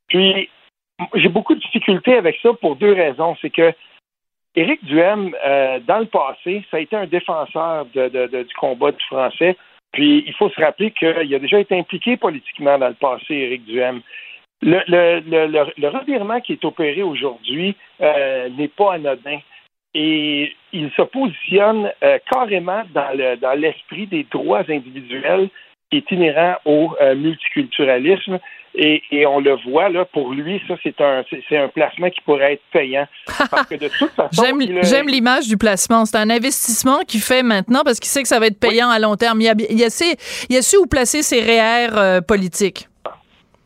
Puis, 0.07 0.49
j'ai 1.13 1.29
beaucoup 1.29 1.55
de 1.55 1.59
difficultés 1.59 2.15
avec 2.15 2.37
ça 2.41 2.53
pour 2.53 2.75
deux 2.75 2.93
raisons. 2.93 3.35
C'est 3.41 3.49
que 3.49 3.73
Éric 4.55 4.83
Duhem, 4.85 5.35
euh, 5.45 5.79
dans 5.81 5.99
le 5.99 6.05
passé, 6.05 6.63
ça 6.71 6.77
a 6.77 6.79
été 6.79 6.95
un 6.95 7.07
défenseur 7.07 7.85
du 7.85 8.55
combat 8.57 8.91
du 8.91 9.05
français. 9.05 9.57
Puis, 9.95 10.25
il 10.27 10.33
faut 10.33 10.49
se 10.49 10.59
rappeler 10.59 10.91
qu'il 10.91 11.07
a 11.07 11.39
déjà 11.39 11.57
été 11.57 11.79
impliqué 11.79 12.17
politiquement 12.17 12.77
dans 12.77 12.89
le 12.89 12.95
passé, 12.95 13.33
Éric 13.33 13.63
Duhem. 13.63 14.01
Le, 14.61 14.81
le, 14.89 15.87
revirement 15.87 16.41
qui 16.41 16.51
est 16.51 16.65
opéré 16.65 17.01
aujourd'hui 17.01 17.77
euh, 18.01 18.49
n'est 18.49 18.67
pas 18.67 18.95
anodin. 18.95 19.39
Et 19.93 20.53
il 20.73 20.91
se 20.97 21.01
positionne 21.01 21.93
euh, 22.03 22.19
carrément 22.29 22.83
dans 22.93 23.57
l'esprit 23.57 24.05
des 24.07 24.25
droits 24.29 24.69
individuels 24.69 25.49
qui 26.01 26.15
est 26.15 26.15
inhérent 26.15 26.55
au 26.65 26.95
multiculturalisme 27.15 28.39
et, 28.77 29.25
on 29.25 29.39
le 29.39 29.55
voit, 29.67 29.89
là, 29.89 30.05
pour 30.05 30.31
lui, 30.33 30.61
ça, 30.67 30.75
c'est 30.83 30.99
un, 30.99 31.23
c'est 31.49 31.57
un 31.57 31.69
placement 31.69 32.09
qui 32.09 32.21
pourrait 32.21 32.53
être 32.53 32.63
payant. 32.71 33.07
Parce 33.51 33.67
que 33.67 33.75
de 33.75 33.87
toute 33.87 34.11
façon. 34.11 34.43
J'aime 34.83 35.07
l'image 35.07 35.47
du 35.47 35.57
placement. 35.57 36.05
C'est 36.05 36.17
un 36.17 36.29
investissement 36.29 36.99
qu'il 37.07 37.21
fait 37.21 37.43
maintenant 37.43 37.81
parce 37.83 37.99
qu'il 37.99 38.09
sait 38.09 38.21
que 38.21 38.27
ça 38.27 38.39
va 38.39 38.47
être 38.47 38.59
payant 38.59 38.89
à 38.89 38.99
long 38.99 39.15
terme. 39.15 39.41
Il 39.41 39.47
a, 39.47 39.53
il 39.69 39.83
a, 39.83 39.89
su, 39.89 40.05
il 40.49 40.57
a 40.57 40.61
su 40.61 40.77
où 40.77 40.87
placer 40.87 41.21
ses 41.21 41.41
REER 41.41 41.89
euh, 41.93 42.21
politiques. 42.21 42.87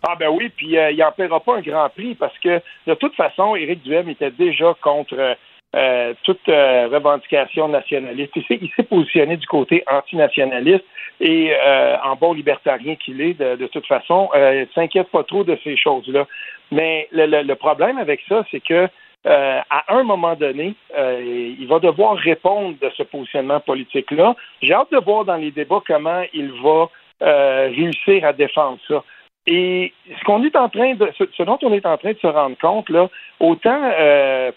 Ah 0.07 0.15
ben 0.17 0.29
oui, 0.29 0.49
puis 0.55 0.77
euh, 0.77 0.91
il 0.91 0.97
n'en 0.97 1.11
paiera 1.11 1.39
pas 1.39 1.57
un 1.57 1.61
grand 1.61 1.89
prix 1.89 2.15
parce 2.15 2.37
que 2.39 2.61
de 2.87 2.93
toute 2.93 3.15
façon, 3.15 3.55
Éric 3.55 3.83
Duhem 3.83 4.09
était 4.09 4.31
déjà 4.31 4.73
contre 4.81 5.35
euh, 5.75 6.13
toute 6.23 6.47
revendication 6.47 7.67
nationaliste. 7.67 8.31
Il 8.49 8.69
s'est 8.75 8.83
positionné 8.83 9.37
du 9.37 9.47
côté 9.47 9.83
antinationaliste 9.89 10.85
et 11.19 11.51
euh, 11.53 11.97
en 12.03 12.15
bon 12.15 12.33
libertarien 12.33 12.95
qu'il 12.95 13.21
est, 13.21 13.33
de, 13.33 13.67
toute 13.67 13.85
façon, 13.85 14.29
euh, 14.35 14.65
s'inquiète 14.73 15.09
pas 15.09 15.23
trop 15.23 15.43
de 15.43 15.57
ces 15.63 15.75
choses-là. 15.75 16.25
Mais 16.71 17.07
le, 17.11 17.53
problème 17.55 17.97
avec 17.97 18.21
ça, 18.29 18.45
c'est 18.51 18.61
que 18.61 18.87
euh, 19.27 19.59
à 19.69 19.93
un 19.93 20.03
moment 20.03 20.35
donné, 20.35 20.75
euh, 20.97 21.55
il 21.59 21.67
va 21.67 21.79
devoir 21.79 22.15
répondre 22.15 22.77
de 22.81 22.89
ce 22.95 23.03
positionnement 23.03 23.59
politique-là. 23.59 24.35
J'ai 24.61 24.73
hâte 24.73 24.91
de 24.91 24.99
voir 24.99 25.25
dans 25.25 25.35
les 25.35 25.51
débats 25.51 25.81
comment 25.85 26.23
il 26.33 26.51
va 26.61 26.89
réussir 27.21 28.23
à 28.23 28.31
défendre 28.31 28.79
ça. 28.87 29.03
Et 29.51 29.93
ce 30.07 30.23
qu'on 30.25 30.43
est 30.43 30.55
en 30.55 30.69
train 30.69 30.93
de, 30.93 31.09
ce, 31.17 31.43
dont 31.43 31.57
on 31.63 31.73
est 31.73 31.85
en 31.85 31.97
train 31.97 32.13
de 32.13 32.19
se 32.19 32.27
rendre 32.27 32.55
compte 32.61 32.89
là, 32.89 33.09
autant 33.39 33.91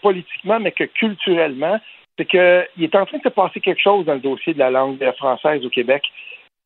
politiquement 0.02 0.60
mais 0.60 0.72
que 0.72 0.84
culturellement, 0.84 1.80
c'est 2.18 2.26
qu'il 2.26 2.84
est 2.84 2.94
en 2.94 3.06
train 3.06 3.16
de 3.16 3.22
se 3.22 3.30
passer 3.30 3.60
quelque 3.60 3.80
chose 3.80 4.04
dans 4.04 4.14
le 4.14 4.20
dossier 4.20 4.52
de 4.52 4.58
la 4.58 4.70
langue 4.70 5.02
française 5.16 5.64
au 5.64 5.70
Québec. 5.70 6.02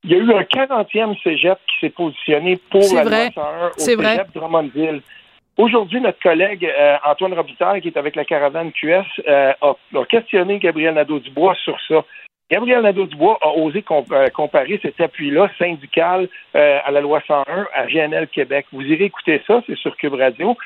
Il 0.02 0.10
y 0.10 0.14
a 0.14 0.18
eu 0.18 0.32
un 0.32 0.42
40e 0.42 1.20
cégep 1.22 1.58
qui 1.68 1.80
s'est 1.80 1.90
positionné 1.90 2.58
pour 2.70 2.82
la 2.94 3.04
vrai. 3.04 3.30
au 3.36 3.78
cégep 3.78 4.28
Drummondville. 4.34 5.02
Aujourd'hui, 5.56 6.00
notre 6.02 6.20
collègue 6.20 6.66
euh, 6.66 6.96
Antoine 7.04 7.32
Robitaille, 7.32 7.80
qui 7.80 7.88
est 7.88 7.96
avec 7.96 8.14
la 8.14 8.26
caravane 8.26 8.72
QS, 8.72 9.04
euh, 9.26 9.52
a, 9.62 10.04
questionné 10.04 10.58
Gabriel 10.58 10.94
Nadeau-Dubois 10.94 11.54
sur 11.64 11.78
ça. 11.88 12.04
Gabriel 12.50 12.82
Nadeau-Dubois 12.82 13.38
a 13.42 13.48
osé 13.48 13.84
euh, 13.90 14.28
comparer 14.28 14.78
cet 14.82 15.00
appui-là 15.00 15.50
syndical 15.58 16.28
à 16.54 16.90
la 16.90 17.00
loi 17.00 17.20
101 17.26 17.66
à 17.74 17.86
GNL 17.86 18.28
Québec. 18.28 18.66
Vous 18.72 18.82
irez 18.82 19.04
écouter 19.04 19.42
ça, 19.46 19.62
c'est 19.66 19.76
sur 19.76 19.96
Cube 19.96 20.14
Radio. 20.14 20.56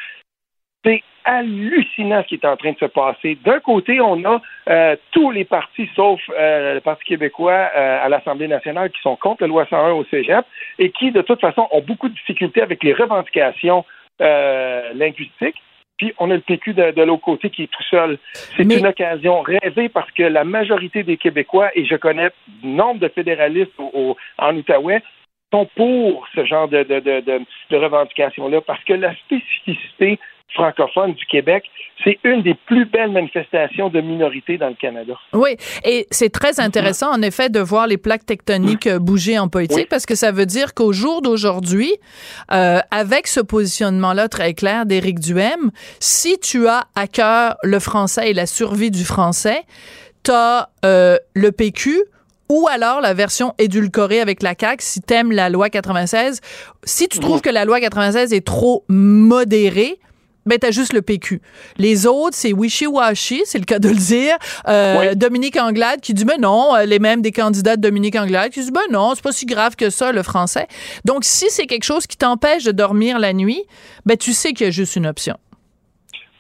C'est 0.85 1.03
hallucinant 1.25 2.23
ce 2.23 2.29
qui 2.29 2.35
est 2.37 2.45
en 2.47 2.57
train 2.57 2.73
de 2.73 2.79
se 2.79 2.87
passer. 2.87 3.37
D'un 3.45 3.61
côté, 3.61 4.01
on 4.01 4.25
a 4.25 4.41
euh, 4.69 4.97
tous 5.13 5.31
les 5.31 5.45
partis, 5.45 5.89
sauf 5.95 6.21
euh, 6.31 6.75
le 6.75 6.81
Parti 6.81 7.05
québécois 7.05 7.71
euh, 7.77 8.05
à 8.05 8.09
l'Assemblée 8.09 8.49
nationale, 8.49 8.91
qui 8.91 9.01
sont 9.03 9.17
contre 9.17 9.43
la 9.43 9.49
loi 9.49 9.67
101 9.69 9.93
au 9.93 10.05
Cégep 10.05 10.45
et 10.79 10.91
qui, 10.91 11.13
de 11.13 11.21
toute 11.23 11.41
façon, 11.41 11.69
ont 11.71 11.83
beaucoup 11.83 12.09
de 12.09 12.15
difficultés 12.15 12.63
avec 12.63 12.83
les 12.83 12.95
revendications 12.95 13.85
linguistiques. 14.19 15.63
Puis 16.01 16.15
on 16.19 16.31
a 16.31 16.35
le 16.35 16.41
PQ 16.41 16.73
de, 16.73 17.03
l'autre 17.03 17.21
côté 17.23 17.51
qui 17.51 17.65
est 17.65 17.71
tout 17.71 17.83
seul. 17.91 18.17
C'est 18.57 18.63
une 18.63 18.87
occasion 18.87 19.43
rêvée 19.43 19.91
parce 19.91 20.11
que 20.13 20.23
la 20.23 20.45
majorité 20.45 21.03
des 21.03 21.19
Québécois, 21.19 21.69
et 21.75 21.85
je 21.85 21.95
connais 21.95 22.31
nombre 22.63 23.01
de 23.01 23.09
fédéralistes 23.09 23.79
en 24.39 24.57
Outaouais, 24.57 25.03
sont 25.53 25.69
pour 25.77 26.27
ce 26.35 26.47
genre 26.47 26.69
de, 26.69 26.85
de, 26.85 27.01
de, 27.01 27.21
de 27.21 27.77
revendications-là 27.77 28.63
parce 28.63 28.83
que 28.85 28.95
la 28.95 29.15
spécificité 29.15 30.19
francophone 30.55 31.15
du 31.15 31.25
Québec, 31.27 31.65
c'est 32.05 32.19
une 32.25 32.43
des 32.43 32.55
plus 32.67 32.87
belles 32.87 33.13
manifestations 33.13 33.89
de 33.89 34.01
minorité 34.01 34.59
dans 34.59 34.69
le 34.69 34.75
Canada. 34.75 35.15
Oui, 35.33 35.57
et 35.85 36.07
c'est 36.11 36.31
très 36.31 36.61
intéressant, 36.61 37.11
en 37.13 37.23
effet, 37.23 37.49
de 37.49 37.61
voir 37.61 37.87
les 37.87 37.99
plaques 37.99 38.27
tectoniques 38.27 38.87
euh, 38.87 38.99
bouger 38.99 39.39
en 39.39 39.49
politique, 39.49 39.89
parce 39.89 40.07
que 40.07 40.15
ça 40.15 40.33
veut 40.33 40.47
dire 40.47 40.75
qu'au 40.75 40.93
jour 40.93 41.23
d'aujourd'hui, 41.23 41.93
euh, 42.53 42.79
avec 42.91 43.27
ce 43.27 43.41
positionnement-là 43.41 44.29
très 44.29 44.55
clair 44.55 44.87
d'Éric 44.87 45.21
Duhem, 45.21 45.71
si 45.99 46.39
tu 46.39 46.67
as 46.69 46.85
à 46.95 47.07
cœur 47.07 47.57
le 47.63 47.79
français 47.79 48.31
et 48.31 48.35
la 48.35 48.47
survie 48.47 48.91
du 48.91 49.05
français, 49.05 49.63
tu 50.25 50.31
as 50.33 50.71
euh, 50.85 51.17
le 51.35 51.53
PQ, 51.53 51.99
ou 52.49 52.67
alors 52.69 53.01
la 53.01 53.15
version 53.15 53.55
édulcorée 53.59 54.21
avec 54.21 54.43
la 54.43 54.55
CAQ 54.59 54.85
si 54.85 55.01
t'aimes 55.01 55.31
la 55.31 55.49
loi 55.51 55.71
96. 55.71 56.41
Si 56.83 57.09
tu 57.09 57.21
trouves 57.21 57.41
que 57.41 57.51
la 57.51 57.65
loi 57.65 57.81
96 57.81 58.33
est 58.33 58.45
trop 58.45 58.85
modérée, 58.89 60.01
ben 60.51 60.59
t'as 60.59 60.73
juste 60.73 60.93
le 60.93 61.01
PQ. 61.01 61.41
Les 61.79 62.09
autres, 62.09 62.35
c'est 62.35 62.53
wishy-washy, 62.53 63.43
c'est 63.45 63.59
le 63.59 63.65
cas 63.65 63.79
de 63.79 63.89
le 63.89 63.95
dire. 63.95 64.35
Euh, 64.67 65.15
Dominique 65.15 65.57
Anglade 65.57 66.01
qui 66.01 66.13
dit, 66.13 66.25
ben 66.25 66.41
non, 66.41 66.75
euh, 66.75 66.87
les 66.87 66.99
mêmes 66.99 67.23
des 67.23 67.31
candidats 67.31 67.77
de 67.77 67.81
Dominique 67.81 68.17
Anglade 68.17 68.51
qui 68.51 68.59
disent, 68.59 68.73
ben 68.73 68.91
non, 68.91 69.13
c'est 69.15 69.23
pas 69.23 69.31
si 69.31 69.47
grave 69.47 69.77
que 69.77 69.91
ça, 69.91 70.11
le 70.11 70.25
français. 70.25 70.67
Donc, 71.05 71.23
si 71.23 71.49
c'est 71.51 71.67
quelque 71.67 71.85
chose 71.85 72.09
qui 72.09 72.19
t'empêche 72.19 72.65
de 72.65 72.73
dormir 72.73 73.21
la 73.21 73.33
nuit, 73.33 73.63
ben 74.05 74.17
tu 74.17 74.33
sais 74.33 74.53
qu'il 74.53 74.67
y 74.67 74.69
a 74.69 74.73
juste 74.73 74.97
une 74.97 75.07
option. 75.07 75.37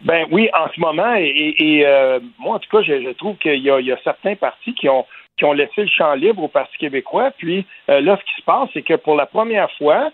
Ben 0.00 0.26
oui, 0.32 0.48
en 0.58 0.68
ce 0.74 0.80
moment, 0.80 1.14
et, 1.14 1.82
euh, 1.86 2.18
moi, 2.40 2.56
en 2.56 2.58
tout 2.58 2.70
cas, 2.70 2.82
je, 2.82 3.12
trouve 3.12 3.36
qu'il 3.36 3.60
y, 3.60 3.68
y, 3.68 3.92
a 3.92 3.98
certains 4.02 4.34
partis 4.34 4.74
qui 4.74 4.88
ont, 4.88 5.06
qui 5.38 5.44
ont 5.44 5.52
laissé 5.52 5.82
le 5.82 5.88
champ 5.88 6.14
libre 6.14 6.42
au 6.42 6.48
Parti 6.48 6.76
québécois. 6.78 7.30
Puis 7.38 7.64
là, 7.86 8.18
ce 8.18 8.24
qui 8.24 8.40
se 8.40 8.44
passe, 8.44 8.70
c'est 8.74 8.82
que 8.82 8.94
pour 8.94 9.14
la 9.14 9.26
première 9.26 9.70
fois, 9.78 10.10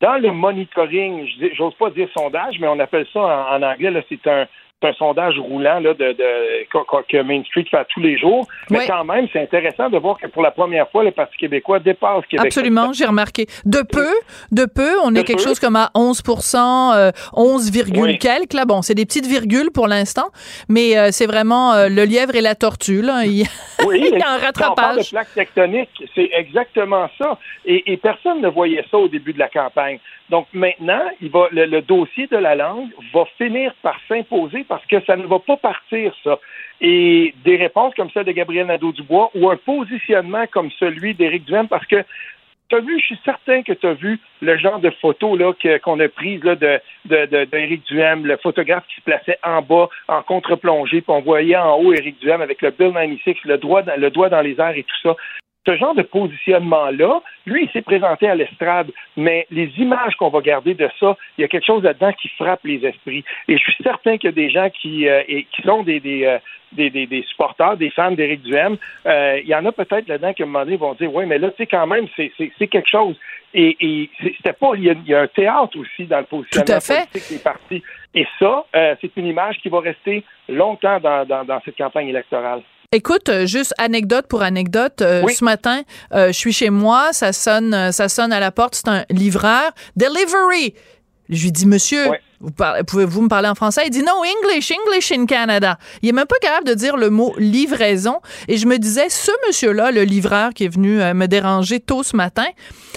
dans 0.00 0.20
le 0.20 0.32
monitoring, 0.32 1.26
j'ose 1.54 1.74
pas 1.74 1.90
dire 1.90 2.08
sondage, 2.16 2.58
mais 2.60 2.68
on 2.68 2.78
appelle 2.78 3.06
ça 3.12 3.20
en, 3.20 3.62
anglais, 3.62 4.04
c'est 4.08 4.26
un, 4.26 4.46
un 4.84 4.92
sondage 4.94 5.38
roulant 5.38 5.80
là, 5.80 5.94
de, 5.94 6.14
que 7.08 7.22
Main 7.22 7.42
Street 7.44 7.66
fait 7.70 7.86
tous 7.92 8.00
les 8.00 8.18
jours. 8.18 8.46
Mais 8.70 8.86
quand 8.86 9.04
même, 9.04 9.26
c'est 9.32 9.40
intéressant 9.40 9.88
de 9.88 9.98
voir 9.98 10.18
que 10.18 10.26
pour 10.26 10.42
la 10.42 10.50
première 10.50 10.88
fois, 10.90 11.04
le 11.04 11.10
Parti 11.10 11.36
québécois 11.36 11.78
dépasse 11.78 12.24
Québec. 12.26 12.46
Absolument, 12.46 12.92
j'ai 12.92 13.04
remarqué. 13.04 13.46
De 13.64 13.82
peu, 13.82 14.12
de 14.52 14.66
peu, 14.66 14.92
on 15.04 15.14
est 15.14 15.24
quelque 15.24 15.42
chose 15.42 15.58
comme 15.58 15.76
à 15.76 15.90
11 15.94 16.22
euh, 16.94 17.10
11, 17.34 17.70
quelques. 18.18 18.52
Là, 18.52 18.64
bon, 18.64 18.82
c'est 18.82 18.94
des 18.94 19.06
petites 19.06 19.26
virgules 19.26 19.70
pour 19.72 19.88
l'instant, 19.88 20.28
mais 20.68 20.96
euh, 20.96 21.08
c'est 21.10 21.26
vraiment 21.26 21.72
euh, 21.72 21.88
le 21.88 22.04
lièvre 22.04 22.34
et 22.34 22.40
la 22.40 22.54
tortue. 22.54 23.02
Là. 23.02 23.24
Il, 23.24 23.44
oui, 23.86 24.10
il 24.12 24.18
y 24.18 24.22
a 24.22 24.30
un 24.30 24.38
rattrapage. 24.38 24.70
On 24.70 24.74
parle 24.74 24.98
de 24.98 25.08
plaque 25.08 25.34
tectonique, 25.34 26.04
c'est 26.14 26.30
exactement 26.32 27.08
ça. 27.18 27.38
Et, 27.64 27.92
et 27.92 27.96
personne 27.96 28.40
ne 28.40 28.48
voyait 28.48 28.84
ça 28.90 28.98
au 28.98 29.08
début 29.08 29.32
de 29.32 29.38
la 29.38 29.48
campagne. 29.48 29.98
Donc 30.30 30.46
maintenant, 30.54 31.02
il 31.20 31.30
va, 31.30 31.48
le, 31.52 31.80
dossier 31.82 32.26
de 32.28 32.36
la 32.36 32.54
langue 32.54 32.88
va 33.12 33.24
finir 33.36 33.74
par 33.82 33.98
s'imposer 34.08 34.64
parce 34.64 34.84
que 34.86 35.00
ça 35.04 35.16
ne 35.16 35.26
va 35.26 35.38
pas 35.38 35.56
partir, 35.56 36.14
ça. 36.24 36.38
Et 36.80 37.34
des 37.44 37.56
réponses 37.56 37.94
comme 37.94 38.10
celle 38.10 38.24
de 38.24 38.32
Gabriel 38.32 38.66
Nadeau-Dubois 38.66 39.30
ou 39.34 39.50
un 39.50 39.56
positionnement 39.56 40.46
comme 40.50 40.70
celui 40.78 41.14
d'Éric 41.14 41.44
Duhem, 41.44 41.68
parce 41.68 41.86
que 41.86 42.02
tu 42.70 42.76
as 42.76 42.80
vu, 42.80 42.98
je 42.98 43.04
suis 43.04 43.20
certain 43.24 43.62
que 43.62 43.74
tu 43.74 43.86
as 43.86 43.92
vu 43.92 44.18
le 44.40 44.56
genre 44.56 44.78
de 44.78 44.90
photos 44.90 45.38
là, 45.38 45.52
qu'on 45.80 46.00
a 46.00 46.08
prises 46.08 46.42
là, 46.42 46.54
de, 46.56 46.80
de, 47.04 47.76
Duhem, 47.86 48.24
le 48.24 48.38
photographe 48.38 48.84
qui 48.88 48.96
se 48.96 49.02
plaçait 49.02 49.38
en 49.42 49.60
bas, 49.60 49.88
en 50.08 50.22
contre-plongée, 50.22 51.02
puis 51.02 51.12
on 51.12 51.20
voyait 51.20 51.56
en 51.56 51.76
haut 51.76 51.92
Éric 51.92 52.18
Duhem 52.20 52.40
avec 52.40 52.62
le 52.62 52.70
Bill 52.70 52.92
96, 52.92 53.36
le, 53.44 53.56
le 53.98 54.10
doigt 54.10 54.28
dans 54.30 54.40
les 54.40 54.58
airs 54.58 54.76
et 54.76 54.84
tout 54.84 55.00
ça. 55.02 55.16
Ce 55.66 55.76
genre 55.76 55.94
de 55.94 56.02
positionnement-là, 56.02 57.20
lui, 57.46 57.64
il 57.64 57.70
s'est 57.70 57.82
présenté 57.82 58.28
à 58.28 58.34
l'estrade, 58.34 58.90
mais 59.16 59.46
les 59.50 59.70
images 59.78 60.14
qu'on 60.16 60.28
va 60.28 60.40
garder 60.40 60.74
de 60.74 60.88
ça, 61.00 61.16
il 61.38 61.42
y 61.42 61.44
a 61.44 61.48
quelque 61.48 61.66
chose 61.66 61.82
là-dedans 61.82 62.12
qui 62.12 62.28
frappe 62.28 62.64
les 62.64 62.84
esprits. 62.84 63.24
Et 63.48 63.56
je 63.56 63.62
suis 63.62 63.76
certain 63.82 64.18
qu'il 64.18 64.28
y 64.28 64.32
a 64.32 64.34
des 64.34 64.50
gens 64.50 64.68
qui, 64.70 65.08
euh, 65.08 65.22
et, 65.26 65.44
qui 65.44 65.62
sont 65.62 65.82
des, 65.82 66.00
des, 66.00 66.24
euh, 66.24 66.38
des, 66.72 66.90
des, 66.90 67.06
des, 67.06 67.22
supporters, 67.22 67.76
des 67.76 67.90
fans 67.90 68.10
d'Éric 68.10 68.42
Duhem. 68.42 68.76
Euh, 69.06 69.40
il 69.42 69.48
y 69.48 69.54
en 69.54 69.64
a 69.64 69.72
peut-être 69.72 70.08
là-dedans 70.08 70.32
qui, 70.34 70.42
à 70.42 70.44
un 70.44 70.48
moment 70.48 70.64
donné, 70.64 70.76
vont 70.76 70.94
dire, 70.94 71.14
oui, 71.14 71.24
mais 71.26 71.38
là, 71.38 71.50
tu 71.50 71.56
sais, 71.58 71.66
quand 71.66 71.86
même, 71.86 72.06
c'est 72.16 72.66
quelque 72.66 72.88
chose. 72.88 73.16
Et, 73.54 73.76
et 73.80 74.10
c'était 74.18 74.52
pas, 74.52 74.72
il 74.74 74.82
y, 74.82 74.90
a, 74.90 74.92
il 74.92 75.06
y, 75.06 75.14
a, 75.14 75.22
un 75.22 75.26
théâtre 75.28 75.78
aussi 75.78 76.06
dans 76.06 76.18
le 76.18 76.24
positionnement 76.24 76.78
politique 76.80 77.30
des 77.30 77.38
partis. 77.38 77.82
Et 78.12 78.26
ça, 78.38 78.66
euh, 78.74 78.96
c'est 79.00 79.16
une 79.16 79.26
image 79.26 79.58
qui 79.58 79.68
va 79.68 79.80
rester 79.80 80.24
longtemps 80.48 80.98
dans, 80.98 81.24
dans, 81.24 81.44
dans 81.44 81.60
cette 81.64 81.76
campagne 81.76 82.08
électorale. 82.08 82.62
Écoute, 82.94 83.28
euh, 83.28 83.44
juste 83.44 83.74
anecdote 83.76 84.26
pour 84.28 84.42
anecdote. 84.42 85.02
Euh, 85.02 85.26
ce 85.26 85.42
matin, 85.42 85.82
euh, 86.12 86.28
je 86.28 86.38
suis 86.38 86.52
chez 86.52 86.70
moi, 86.70 87.08
ça 87.10 87.32
sonne, 87.32 87.90
ça 87.90 88.08
sonne 88.08 88.32
à 88.32 88.38
la 88.38 88.52
porte, 88.52 88.76
c'est 88.76 88.86
un 88.86 89.04
livreur. 89.10 89.72
Delivery. 89.96 90.74
Je 91.28 91.42
lui 91.42 91.50
dis, 91.50 91.66
monsieur, 91.66 92.04
pouvez-vous 92.86 93.22
me 93.22 93.28
parler 93.28 93.48
en 93.48 93.54
français? 93.54 93.82
Il 93.86 93.90
dit 93.90 94.02
non, 94.02 94.22
English, 94.42 94.72
English 94.72 95.12
in 95.12 95.26
Canada. 95.26 95.78
Il 96.02 96.08
est 96.08 96.12
même 96.12 96.26
pas 96.26 96.38
capable 96.40 96.66
de 96.66 96.74
dire 96.74 96.96
le 96.96 97.10
mot 97.10 97.34
livraison. 97.38 98.20
Et 98.48 98.56
je 98.56 98.66
me 98.66 98.78
disais, 98.78 99.08
ce 99.08 99.32
monsieur-là, 99.46 99.90
le 99.90 100.02
livreur 100.02 100.50
qui 100.54 100.64
est 100.64 100.68
venu 100.68 101.00
euh, 101.00 101.14
me 101.14 101.26
déranger 101.26 101.80
tôt 101.80 102.02
ce 102.02 102.16
matin, 102.16 102.46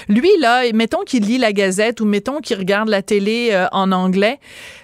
lui, 0.10 0.30
là, 0.40 0.64
mettons 0.74 1.04
qu'il 1.04 1.26
lit 1.26 1.38
la 1.38 1.54
gazette 1.54 2.02
ou 2.02 2.06
mettons 2.06 2.40
qu'il 2.40 2.58
regarde 2.58 2.90
la 2.90 3.02
télé 3.02 3.50
euh, 3.52 3.68
en 3.72 3.92
anglais, 3.92 4.40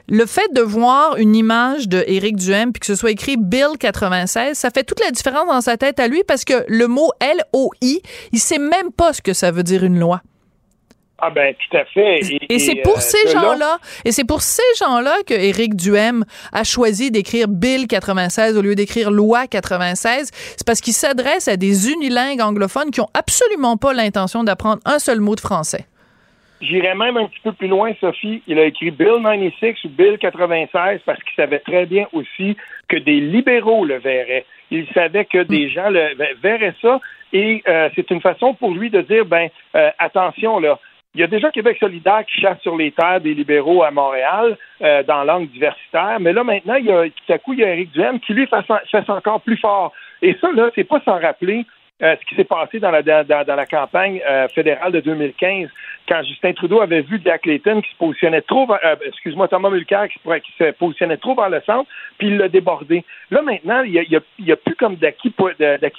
le 0.10 0.26
fait 0.26 0.52
de 0.54 0.62
voir 0.62 1.17
une 1.17 1.36
image 1.36 1.88
de 1.88 2.04
Éric 2.08 2.36
Duhem 2.36 2.71
puis 2.73 2.82
que 2.82 2.86
ce 2.86 2.95
soit 2.95 3.12
écrit 3.12 3.38
Bill 3.38 3.78
96, 3.80 4.58
ça 4.58 4.69
fait 4.69 4.84
toute 4.84 4.99
la 4.99 5.12
différence 5.12 5.47
dans 5.47 5.62
sa 5.62 5.78
tête 5.78 5.99
à 5.99 6.08
lui 6.08 6.23
parce 6.28 6.43
que 6.43 6.65
le 6.67 6.88
mot 6.88 7.12
L-O-I, 7.19 8.02
il 8.32 8.39
sait 8.39 8.60
même 8.60 8.91
pas 8.95 9.13
ce 9.13 9.21
que 9.21 9.34
ça 9.34 9.52
veut 9.52 9.63
dire 9.63 9.84
une 9.84 9.99
loi. 9.99 10.21
Ah 11.19 11.30
ben 11.30 11.54
tout 11.54 11.78
à 11.78 11.86
fait. 11.86 12.19
Et, 12.49 12.60
c'est 12.60 12.82
pour 12.82 12.97
euh, 12.97 12.99
ces 12.99 13.30
gens-là, 13.32 13.78
et 14.04 14.12
c'est 14.12 14.26
pour 14.26 14.41
ces 14.41 14.62
gens-là 14.80 15.15
que 15.26 15.34
Éric 15.34 15.76
Duhem 15.76 16.26
a 16.52 16.63
choisi 16.63 17.12
d'écrire 17.12 17.47
Bill 17.47 17.88
96 17.88 18.58
au 18.58 18.62
lieu 18.62 18.76
d'écrire 18.76 19.12
Loi 19.12 19.47
96. 19.47 20.32
C'est 20.34 20.65
parce 20.65 20.82
qu'il 20.82 20.93
s'adresse 20.93 21.47
à 21.47 21.56
des 21.56 21.91
unilingues 21.91 22.41
anglophones 22.41 22.91
qui 22.91 22.99
ont 22.99 23.10
absolument 23.13 23.78
pas 23.78 23.93
l'intention 23.93 24.43
d'apprendre 24.43 24.82
un 24.86 24.99
seul 24.99 25.19
mot 25.19 25.36
de 25.36 25.39
français. 25.39 25.86
J'irais 26.63 26.95
même 26.95 27.17
un 27.17 27.28
petit 27.28 27.41
peu 27.43 27.52
plus 27.52 27.67
loin, 27.67 27.91
Sophie. 27.99 28.41
Il 28.47 28.58
a 28.58 28.65
écrit 28.65 28.89
Bill 28.89 29.21
96 29.21 29.76
ou 29.86 29.89
Bill 29.89 30.17
96 30.17 31.02
parce 31.06 31.21
qu'il 31.23 31.36
savait 31.36 31.60
très 31.60 31.86
bien 31.86 32.08
aussi 32.13 32.56
que 32.88 32.97
des 32.97 33.19
libéraux 33.19 33.86
le 33.86 33.97
verraient. 33.99 34.45
Il 34.71 34.88
savait 34.93 35.26
que 35.26 35.43
des 35.43 35.67
mm. 35.67 35.69
gens 35.69 35.89
le 35.89 36.15
verraient 36.41 36.76
ça 36.82 36.99
et 37.34 37.63
euh, 37.67 37.89
c'est 37.95 38.10
une 38.12 38.21
façon 38.21 38.54
pour 38.54 38.71
lui 38.71 38.89
de 38.89 39.02
dire 39.02 39.26
ben 39.26 39.49
euh, 39.76 39.89
attention 39.99 40.60
là 40.60 40.80
il 41.15 41.21
y 41.21 41.23
a 41.23 41.28
déjà 41.28 41.52
Québec 41.52 41.78
solidaire 41.80 42.26
qui 42.26 42.41
chasse 42.41 42.60
sur 42.62 42.76
les 42.76 42.91
terres 42.91 43.21
des 43.21 43.34
libéraux 43.34 43.84
à 43.84 43.91
Montréal 43.91 44.58
euh, 44.82 45.04
dans 45.04 45.23
l'angle 45.23 45.47
diversitaire, 45.47 46.17
mais 46.19 46.34
là 46.34 46.43
maintenant, 46.43 46.76
il 46.76 46.86
y 46.86 46.91
a, 46.91 47.06
tout 47.06 47.34
à 47.34 47.38
coup, 47.38 47.54
il 47.54 47.60
y 47.60 47.63
a 47.63 47.73
Éric 47.73 47.91
Duhem 47.91 48.19
qui 48.19 48.34
lui 48.34 48.47
fait, 48.47 48.65
fait 48.89 49.10
encore 49.10 49.41
plus 49.41 49.58
fort. 49.58 49.93
Et 50.21 50.36
ça, 50.41 50.52
là, 50.54 50.69
c'est 50.73 50.86
pas 50.86 51.02
sans 51.06 51.19
rappeler 51.19 51.65
euh, 52.01 52.15
ce 52.19 52.25
qui 52.25 52.36
s'est 52.36 52.43
passé 52.43 52.79
dans 52.79 52.91
la, 52.91 53.65
campagne 53.65 54.21
euh, 54.27 54.47
fédérale 54.49 54.91
de 54.91 54.99
2015 54.99 55.69
quand 56.08 56.21
Justin 56.23 56.53
Trudeau 56.53 56.82
avait 56.82 57.01
vu 57.01 57.21
Jack 57.23 57.45
Layton 57.45 57.82
qui 57.82 57.91
se 57.91 57.97
positionnait 57.97 58.41
trop, 58.41 58.67
euh, 58.69 58.95
excuse-moi, 59.06 59.47
Thomas 59.47 59.69
Mulcair 59.69 60.08
qui, 60.10 60.19
se 60.58 60.71
positionnait 60.71 61.17
trop 61.17 61.36
vers 61.36 61.49
le 61.49 61.62
centre, 61.62 61.89
puis 62.17 62.27
il 62.27 62.38
l'a 62.38 62.49
débordé. 62.49 63.03
Là, 63.32 63.41
maintenant, 63.41 63.82
il 63.84 63.91
n'y 63.93 64.15
a, 64.15 64.53
a, 64.53 64.56
plus 64.58 64.75
comme 64.75 64.95
d'acquis 64.95 65.29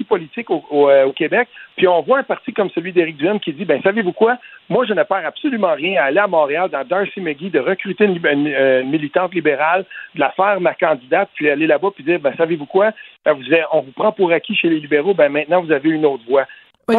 politique 0.05 0.51
euh, 0.51 1.05
au, 1.07 1.13
Québec, 1.13 1.49
puis 1.77 1.89
on 1.89 2.03
voit 2.03 2.19
un 2.19 2.23
parti 2.23 2.53
comme 2.53 2.71
celui 2.71 2.93
d'Éric 2.93 3.17
Duhem 3.17 3.41
qui 3.41 3.53
dit, 3.53 3.65
ben 3.65 3.81
savez-vous 3.83 4.13
quoi, 4.13 4.37
moi, 4.69 4.85
je 4.87 4.95
ne 4.95 5.03
perds 5.03 5.27
absolument 5.27 5.75
rien 5.75 6.01
à 6.01 6.07
aller 6.07 6.19
à 6.19 6.27
Montréal, 6.27 6.71
dans 6.71 6.85
Darcy 6.85 7.21
McGee, 7.21 7.51
de 7.51 7.61
recruter 7.61 8.05
une, 8.05 8.85
militante 8.89 9.35
libérale, 9.35 9.85
de 10.15 10.21
la 10.21 10.31
faire 10.31 10.61
ma 10.61 10.75
candidate, 10.75 11.29
puis 11.35 11.49
aller 11.51 11.67
là-bas, 11.67 11.91
puis 11.95 12.05
dire, 12.05 12.21
ben 12.21 12.35
savez-vous 12.37 12.67
quoi, 12.67 12.93
vous, 13.27 13.45
on 13.73 13.81
vous 13.81 13.93
prend 13.93 14.13
pour 14.13 14.33
acquis 14.33 14.55
chez 14.55 14.69
les 14.69 14.81
libéraux, 14.81 15.15
ben 15.15 15.31
maintenant, 15.31 15.63
vous 15.63 15.73
avez 15.73 15.91
une 15.95 16.07
autre 16.07 16.23
voie 16.29 16.47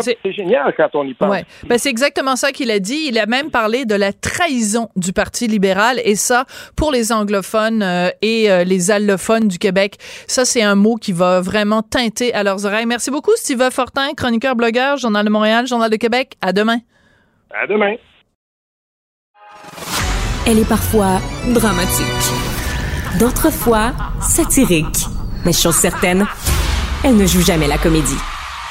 c'est 0.01 0.31
génial 0.31 0.73
quand 0.75 0.89
on 0.93 1.05
y 1.05 1.13
pense. 1.13 1.36
Ben, 1.67 1.77
c'est 1.77 1.89
exactement 1.89 2.36
ça 2.36 2.51
qu'il 2.51 2.71
a 2.71 2.79
dit. 2.79 3.08
Il 3.10 3.19
a 3.19 3.25
même 3.25 3.51
parlé 3.51 3.86
de 3.86 3.95
la 3.95 4.13
trahison 4.13 4.89
du 4.95 5.13
Parti 5.13 5.47
libéral 5.47 5.99
et 6.03 6.15
ça, 6.15 6.45
pour 6.75 6.91
les 6.91 7.12
anglophones 7.12 7.84
euh, 7.84 8.10
et 8.21 8.49
euh, 8.49 8.63
les 8.63 8.91
allophones 8.91 9.47
du 9.47 9.58
Québec, 9.58 9.95
ça, 10.27 10.45
c'est 10.45 10.63
un 10.63 10.75
mot 10.75 10.95
qui 10.95 11.12
va 11.12 11.41
vraiment 11.41 11.81
teinter 11.81 12.34
à 12.34 12.43
leurs 12.43 12.65
oreilles. 12.65 12.86
Merci 12.86 13.12
beaucoup, 13.12 13.31
Steve 13.36 13.69
Fortin, 13.71 14.13
chroniqueur, 14.15 14.55
blogueur, 14.55 14.97
Journal 14.97 15.25
de 15.25 15.29
Montréal, 15.29 15.67
Journal 15.67 15.89
de 15.89 15.97
Québec. 15.97 16.34
À 16.41 16.51
demain. 16.51 16.79
À 17.53 17.67
demain. 17.67 17.95
Elle 20.47 20.60
est 20.60 20.69
parfois 20.69 21.19
dramatique, 21.53 22.05
d'autres 23.19 23.51
fois 23.51 23.93
satirique. 24.21 25.05
Mais 25.43 25.53
chose 25.53 25.75
certaine, 25.75 26.25
elle 27.03 27.17
ne 27.17 27.25
joue 27.25 27.41
jamais 27.41 27.67
la 27.67 27.77
comédie. 27.77 28.35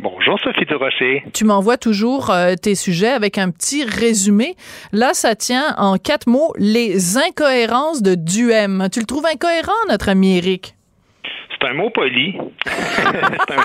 Bonjour 0.00 0.38
Sophie 0.38 0.64
Durocher. 0.64 1.24
Tu 1.34 1.44
m'envoies 1.44 1.76
toujours 1.76 2.30
euh, 2.30 2.54
tes 2.54 2.76
sujets 2.76 3.08
avec 3.08 3.36
un 3.36 3.50
petit 3.50 3.84
résumé. 3.84 4.54
Là, 4.92 5.12
ça 5.12 5.34
tient 5.34 5.74
en 5.76 5.96
quatre 5.96 6.28
mots 6.28 6.52
les 6.56 7.18
incohérences 7.18 8.00
de 8.00 8.14
Duhem. 8.14 8.88
Tu 8.92 9.00
le 9.00 9.06
trouves 9.06 9.26
incohérent, 9.26 9.72
notre 9.88 10.08
ami 10.08 10.36
Eric? 10.38 10.76
C'est 11.50 11.68
un 11.68 11.74
mot 11.74 11.90
poli. 11.90 12.38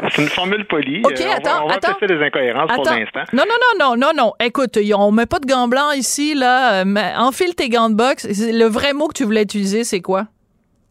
c'est 0.09 0.21
une 0.23 0.27
formule 0.27 0.65
polie. 0.65 1.03
OK, 1.05 1.21
attends, 1.21 1.65
on 1.65 1.67
va, 1.67 1.75
attends. 1.75 1.95
les 2.01 2.25
incohérences 2.25 2.71
pour 2.73 2.83
l'instant. 2.83 3.21
Non, 3.31 3.43
non, 3.47 3.55
non, 3.77 3.85
non, 3.85 3.95
non, 3.95 4.11
non. 4.17 4.33
Écoute, 4.43 4.79
on 4.95 5.11
met 5.11 5.27
pas 5.27 5.37
de 5.37 5.45
gants 5.45 5.67
blancs 5.67 5.95
ici, 5.95 6.33
là. 6.33 6.83
Euh, 6.83 6.95
enfile 7.17 7.53
tes 7.53 7.69
gants 7.69 7.91
de 7.91 7.95
boxe. 7.95 8.27
Le 8.27 8.65
vrai 8.65 8.93
mot 8.93 9.07
que 9.07 9.13
tu 9.13 9.23
voulais 9.23 9.43
utiliser, 9.43 9.83
c'est 9.83 10.01
quoi? 10.01 10.25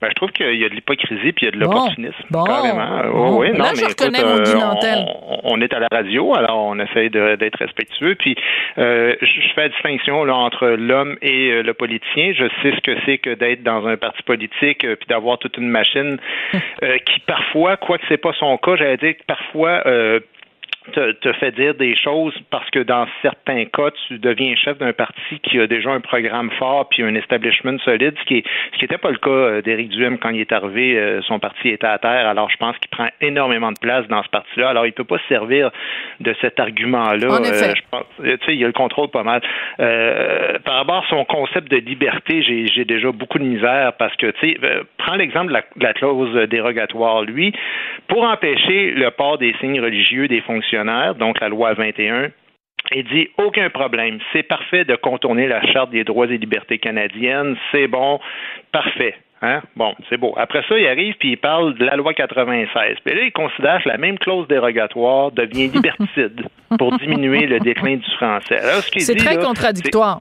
Ben, 0.03 0.09
je 0.11 0.15
trouve 0.17 0.33
qu'il 0.33 0.57
y 0.57 0.65
a 0.65 0.69
de 0.69 0.75
l'hypocrisie 0.75 1.31
puis 1.33 1.43
il 1.43 1.45
y 1.45 1.49
a 1.49 1.51
de 1.53 1.59
l'opportunisme. 1.59 2.25
Bon, 2.29 2.43
carrément. 2.43 3.03
Oh, 3.15 3.37
oui, 3.39 3.53
non, 3.53 3.67
Là, 3.67 3.71
je 3.77 3.85
reconnais 3.85 4.21
mon 4.21 4.41
euh, 4.41 5.05
on, 5.29 5.41
on, 5.45 5.61
est 5.61 5.73
à 5.73 5.79
la 5.79 5.87
radio, 5.93 6.35
alors 6.35 6.59
on 6.59 6.77
essaye 6.81 7.09
d'être 7.09 7.57
respectueux. 7.61 8.17
Puis 8.17 8.35
euh, 8.79 9.15
je 9.23 9.55
fais 9.55 9.61
la 9.61 9.69
distinction 9.69 10.25
là, 10.25 10.35
entre 10.35 10.71
l'homme 10.71 11.17
et 11.23 11.53
euh, 11.53 11.63
le 11.63 11.73
politicien. 11.73 12.33
Je 12.33 12.49
sais 12.63 12.75
ce 12.75 12.81
que 12.81 12.99
c'est 13.07 13.19
que 13.19 13.33
d'être 13.35 13.63
dans 13.63 13.87
un 13.87 13.97
parti 13.97 14.25
politique 14.25 14.85
euh, 14.85 14.97
puis 14.97 15.07
d'avoir 15.07 15.39
toute 15.39 15.57
une 15.57 15.69
machine 15.69 16.19
qui 17.07 17.21
parfois, 17.21 17.77
quoi 17.77 17.99
que 17.99 18.05
c'est 18.09 18.17
pas 18.17 18.33
son 18.41 18.57
cas, 18.57 18.75
j'allais 18.75 18.97
dire 18.97 19.17
que 19.17 19.25
parfois 19.25 19.85
te, 20.93 21.13
te, 21.13 21.33
fait 21.35 21.53
dire 21.53 21.75
des 21.75 21.97
choses 21.97 22.35
parce 22.51 22.69
que 22.71 22.81
dans 22.81 23.07
certains 23.23 23.65
cas, 23.67 23.91
tu 24.07 24.19
deviens 24.19 24.55
chef 24.57 24.79
d'un 24.79 24.93
parti 24.93 25.39
qui 25.43 25.61
a 25.61 25.67
déjà 25.67 25.91
un 25.91 26.01
programme 26.01 26.51
fort 26.59 26.89
puis 26.89 27.03
un 27.03 27.15
establishment 27.15 27.79
solide, 27.85 28.15
ce 28.21 28.25
qui 28.25 28.45
n'était 28.81 28.99
pas 28.99 29.11
le 29.11 29.19
cas 29.19 29.31
euh, 29.31 29.63
d'Éric 29.63 29.91
Duhem 29.91 30.19
quand 30.19 30.31
il 30.31 30.41
est 30.41 30.53
arrivé, 30.53 30.99
euh, 30.99 31.23
son 31.23 31.39
parti 31.39 31.69
était 31.69 31.87
à 31.87 31.99
terre. 31.99 32.27
Alors 32.27 32.51
je 32.51 32.57
pense 32.57 32.77
qu'il 32.79 32.91
prend 32.91 33.09
énormément 33.21 33.73
de 33.73 33.79
place 33.79 34.07
dans 34.09 34.23
ce 34.23 34.29
parti-là. 34.29 34.71
Alors 34.71 34.87
il 34.87 34.93
peut 34.93 35.05
pas 35.05 35.19
se 35.19 35.29
servir 35.29 35.71
de 36.21 36.35
cet 36.41 36.59
argument-là. 36.59 37.29
Euh, 37.29 37.75
je 37.75 37.83
pense, 37.91 38.05
tu 38.19 38.31
sais, 38.47 38.55
il 38.57 38.65
a 38.65 38.67
le 38.67 38.73
contrôle 38.73 39.09
pas 39.11 39.23
mal. 39.23 39.41
Euh, 39.81 40.59
par 40.65 40.77
rapport 40.77 41.05
à 41.05 41.09
son 41.09 41.25
concept 41.25 41.71
de 41.71 41.77
liberté, 41.77 42.43
j'ai 42.43 42.85
déjà 42.85 43.11
beaucoup 43.13 43.39
de 43.39 43.45
misère 43.45 43.93
parce 43.99 44.15
que 44.17 44.31
tu 44.33 44.51
sais, 44.53 44.59
prends 44.99 45.15
l'exemple 45.15 45.49
de 45.49 45.53
la, 45.53 45.63
de 45.77 45.83
la 45.83 45.93
clause 45.93 46.49
dérogatoire. 46.49 47.23
Lui, 47.23 47.53
pour 48.09 48.25
empêcher 48.25 48.91
le 48.91 49.11
port 49.11 49.39
des 49.39 49.55
signes 49.61 49.81
religieux 49.81 50.29
des 50.29 50.41
donc 51.19 51.41
la 51.41 51.49
loi 51.49 51.75
21, 51.75 52.31
et 52.91 53.03
dit 53.03 53.29
aucun 53.39 53.71
problème, 53.71 54.19
c'est 54.33 54.43
parfait 54.43 54.85
de 54.85 54.97
contourner 54.97 55.47
la 55.47 55.63
charte 55.73 55.91
des 55.91 56.05
droits 56.05 56.27
et 56.27 56.39
libertés 56.39 56.79
canadiennes, 56.79 57.57
c'est 57.71 57.87
bon, 57.87 58.21
parfait. 58.73 59.17
Hein? 59.41 59.61
Bon, 59.75 59.93
c'est 60.09 60.19
beau. 60.19 60.35
Après 60.37 60.63
ça, 60.69 60.79
il 60.79 60.87
arrive 60.87 61.15
puis 61.19 61.33
il 61.33 61.37
parle 61.37 61.75
de 61.75 61.85
la 61.85 61.97
loi 61.97 62.15
96. 62.15 62.99
Puis 63.05 63.15
là, 63.15 63.23
il 63.23 63.33
considère 63.33 63.83
que 63.83 63.89
la 63.89 63.99
même 63.99 64.19
clause 64.19 64.47
dérogatoire 64.47 65.33
devient 65.33 65.69
liberticide 65.75 66.43
pour 66.79 66.97
diminuer 66.99 67.47
le 67.47 67.59
déclin 67.59 67.97
du 67.97 68.11
français. 68.17 68.59
C'est 68.99 69.17
très 69.17 69.37
contradictoire. 69.37 70.21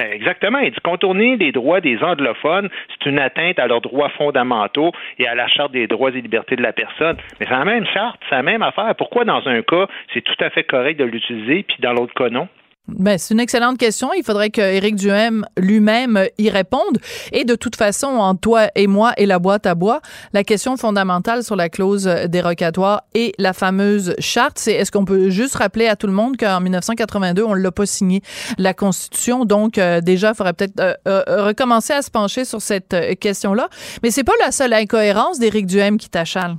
Exactement. 0.00 0.58
Il 0.58 0.70
dit 0.72 0.80
contourner 0.82 1.36
les 1.36 1.52
droits 1.52 1.80
des 1.80 2.02
anglophones, 2.02 2.68
c'est 2.88 3.08
une 3.08 3.18
atteinte 3.18 3.58
à 3.58 3.66
leurs 3.66 3.80
droits 3.80 4.08
fondamentaux 4.10 4.92
et 5.18 5.26
à 5.26 5.34
la 5.34 5.48
Charte 5.48 5.72
des 5.72 5.86
droits 5.86 6.10
et 6.10 6.20
libertés 6.20 6.56
de 6.56 6.62
la 6.62 6.72
personne. 6.72 7.16
Mais 7.38 7.46
c'est 7.46 7.52
la 7.52 7.64
même 7.64 7.86
charte, 7.86 8.20
c'est 8.28 8.34
la 8.34 8.42
même 8.42 8.62
affaire. 8.62 8.94
Pourquoi 8.96 9.24
dans 9.24 9.46
un 9.46 9.62
cas, 9.62 9.86
c'est 10.12 10.22
tout 10.22 10.44
à 10.44 10.50
fait 10.50 10.64
correct 10.64 10.98
de 10.98 11.04
l'utiliser, 11.04 11.64
puis 11.64 11.76
dans 11.80 11.92
l'autre 11.92 12.14
cas, 12.14 12.28
non? 12.28 12.48
Ben, 12.88 13.18
c'est 13.18 13.34
une 13.34 13.40
excellente 13.40 13.78
question. 13.78 14.10
Il 14.16 14.24
faudrait 14.24 14.50
que 14.50 14.60
Éric 14.60 14.96
Duhem 14.96 15.46
lui-même 15.56 16.26
y 16.38 16.50
réponde. 16.50 16.98
Et 17.32 17.44
de 17.44 17.54
toute 17.54 17.76
façon, 17.76 18.08
en 18.08 18.34
toi 18.34 18.68
et 18.74 18.86
moi 18.86 19.12
et 19.16 19.26
la 19.26 19.38
boîte 19.38 19.66
à 19.66 19.74
bois, 19.74 20.00
la 20.32 20.44
question 20.44 20.76
fondamentale 20.76 21.44
sur 21.44 21.56
la 21.56 21.68
clause 21.68 22.06
dérogatoire 22.28 23.02
et 23.14 23.32
la 23.38 23.52
fameuse 23.52 24.14
charte, 24.18 24.58
c'est 24.58 24.72
est-ce 24.72 24.90
qu'on 24.90 25.04
peut 25.04 25.30
juste 25.30 25.56
rappeler 25.56 25.86
à 25.86 25.96
tout 25.96 26.06
le 26.06 26.12
monde 26.12 26.36
qu'en 26.36 26.60
1982, 26.60 27.42
on 27.42 27.54
l'a 27.54 27.70
pas 27.70 27.86
signé 27.86 28.22
la 28.58 28.74
Constitution. 28.74 29.44
Donc, 29.44 29.78
euh, 29.78 30.00
déjà, 30.00 30.30
il 30.30 30.34
faudrait 30.34 30.54
peut-être 30.54 30.80
euh, 30.80 30.94
euh, 31.06 31.46
recommencer 31.46 31.92
à 31.92 32.02
se 32.02 32.10
pencher 32.10 32.44
sur 32.44 32.60
cette 32.60 33.18
question-là. 33.20 33.68
Mais 34.02 34.10
c'est 34.10 34.24
pas 34.24 34.32
la 34.40 34.50
seule 34.50 34.72
incohérence 34.72 35.38
d'Éric 35.38 35.66
Duhem 35.66 35.96
qui 35.96 36.10
t'achale. 36.10 36.56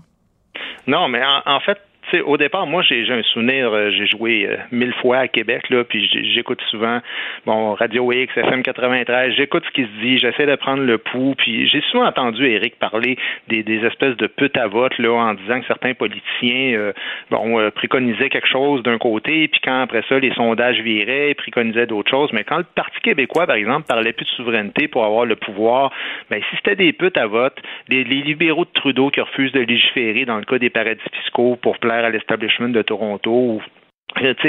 Non, 0.88 1.08
mais 1.08 1.22
en 1.46 1.60
fait, 1.60 1.78
au 2.20 2.38
départ, 2.38 2.68
moi, 2.68 2.82
j'ai 2.84 3.10
un 3.10 3.24
souvenir, 3.24 3.72
euh, 3.72 3.90
j'ai 3.92 4.06
joué 4.08 4.46
euh, 4.46 4.58
mille 4.72 4.94
fois 4.94 5.20
à 5.20 5.28
Québec, 5.28 5.70
là, 5.70 5.84
puis 5.84 6.10
j'écoute 6.34 6.62
souvent, 6.70 7.00
bon, 7.46 7.74
Radio 7.74 8.12
X, 8.12 8.36
FM 8.36 8.64
93, 8.64 9.34
j'écoute 9.36 9.64
ce 9.66 9.72
qui 9.72 9.84
se 9.84 10.02
dit, 10.02 10.18
j'essaie 10.18 10.46
de 10.46 10.56
prendre 10.56 10.84
le 10.84 10.98
pouls, 10.98 11.36
puis 11.38 11.68
j'ai 11.68 11.82
souvent 11.92 12.06
entendu 12.06 12.46
Eric 12.46 12.78
parler 12.80 13.18
des, 13.48 13.64
espèces 13.86 14.18
de 14.18 14.28
putes 14.28 14.58
à 14.58 14.68
vote, 14.68 14.98
là, 14.98 15.12
en 15.12 15.34
disant 15.34 15.60
que 15.62 15.68
certains 15.68 15.94
politiciens, 15.94 16.74
euh, 16.78 16.94
bon, 17.30 17.70
préconisaient 17.72 18.30
quelque 18.30 18.48
chose 18.48 18.84
d'un 18.84 18.98
côté, 18.98 19.48
puis 19.48 19.62
quand 19.64 19.82
après 19.82 20.04
ça, 20.08 20.20
les 20.20 20.34
sondages 20.34 20.80
viraient, 20.82 21.32
ils 21.32 21.36
préconisaient 21.36 21.88
d'autres 21.88 22.12
choses, 22.12 22.32
mais 22.34 22.44
quand 22.44 22.58
le 22.58 22.66
Parti 22.76 23.00
québécois, 23.02 23.48
par 23.48 23.56
exemple, 23.56 23.88
parlait 23.88 24.14
plus 24.14 24.26
de 24.26 24.32
souveraineté 24.32 24.88
pour 24.88 25.06
avoir 25.06 25.26
le 25.26 25.36
pouvoir, 25.36 25.92
ben, 26.30 26.42
si 26.50 26.56
c'était 26.58 26.76
des 26.76 26.94
putes 26.94 27.18
à 27.18 27.28
vote, 27.28 27.58
les, 27.90 28.04
les 28.04 28.22
libéraux 28.22 28.66
de 28.66 28.72
Trudeau 28.74 29.10
qui 29.10 29.22
refusent 29.22 29.52
de 29.52 29.62
légiférer 29.62 30.26
dans 30.26 30.38
le 30.38 30.44
cas 30.44 30.58
des 30.58 30.70
paradis 30.70 31.02
fiscaux 31.14 31.58
pour 31.62 31.78
plaire 31.78 32.01
à 32.06 32.10
l'establishment 32.10 32.70
de 32.70 32.82
Toronto 32.82 33.30
sais, 33.32 33.62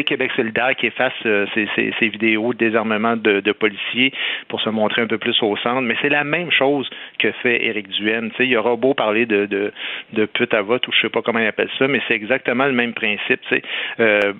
Québec 0.04 0.30
solidaire 0.36 0.74
qui 0.76 0.86
efface 0.86 1.12
euh, 1.26 1.46
ces, 1.54 2.08
vidéos 2.08 2.52
de 2.52 2.58
désarmement 2.58 3.16
de, 3.16 3.52
policiers 3.52 4.12
pour 4.48 4.60
se 4.60 4.70
montrer 4.70 5.02
un 5.02 5.06
peu 5.06 5.18
plus 5.18 5.40
au 5.42 5.56
centre. 5.56 5.82
Mais 5.82 5.96
c'est 6.02 6.08
la 6.08 6.24
même 6.24 6.50
chose 6.50 6.88
que 7.18 7.30
fait 7.42 7.64
Éric 7.64 7.88
Duhaime. 7.88 8.30
Tu 8.30 8.36
sais, 8.36 8.46
il 8.46 8.56
aura 8.56 8.76
beau 8.76 8.94
parler 8.94 9.26
de, 9.26 9.46
de, 9.46 9.72
de 10.12 10.24
pute 10.26 10.54
à 10.54 10.62
vote 10.62 10.86
ou 10.88 10.92
je 10.92 11.00
sais 11.00 11.08
pas 11.08 11.22
comment 11.22 11.38
il 11.38 11.46
appelle 11.46 11.70
ça, 11.78 11.88
mais 11.88 12.00
c'est 12.08 12.14
exactement 12.14 12.66
le 12.66 12.72
même 12.72 12.92
principe. 12.92 13.40
Tu 13.48 13.56
sais, 13.56 13.62
euh, 14.00 14.32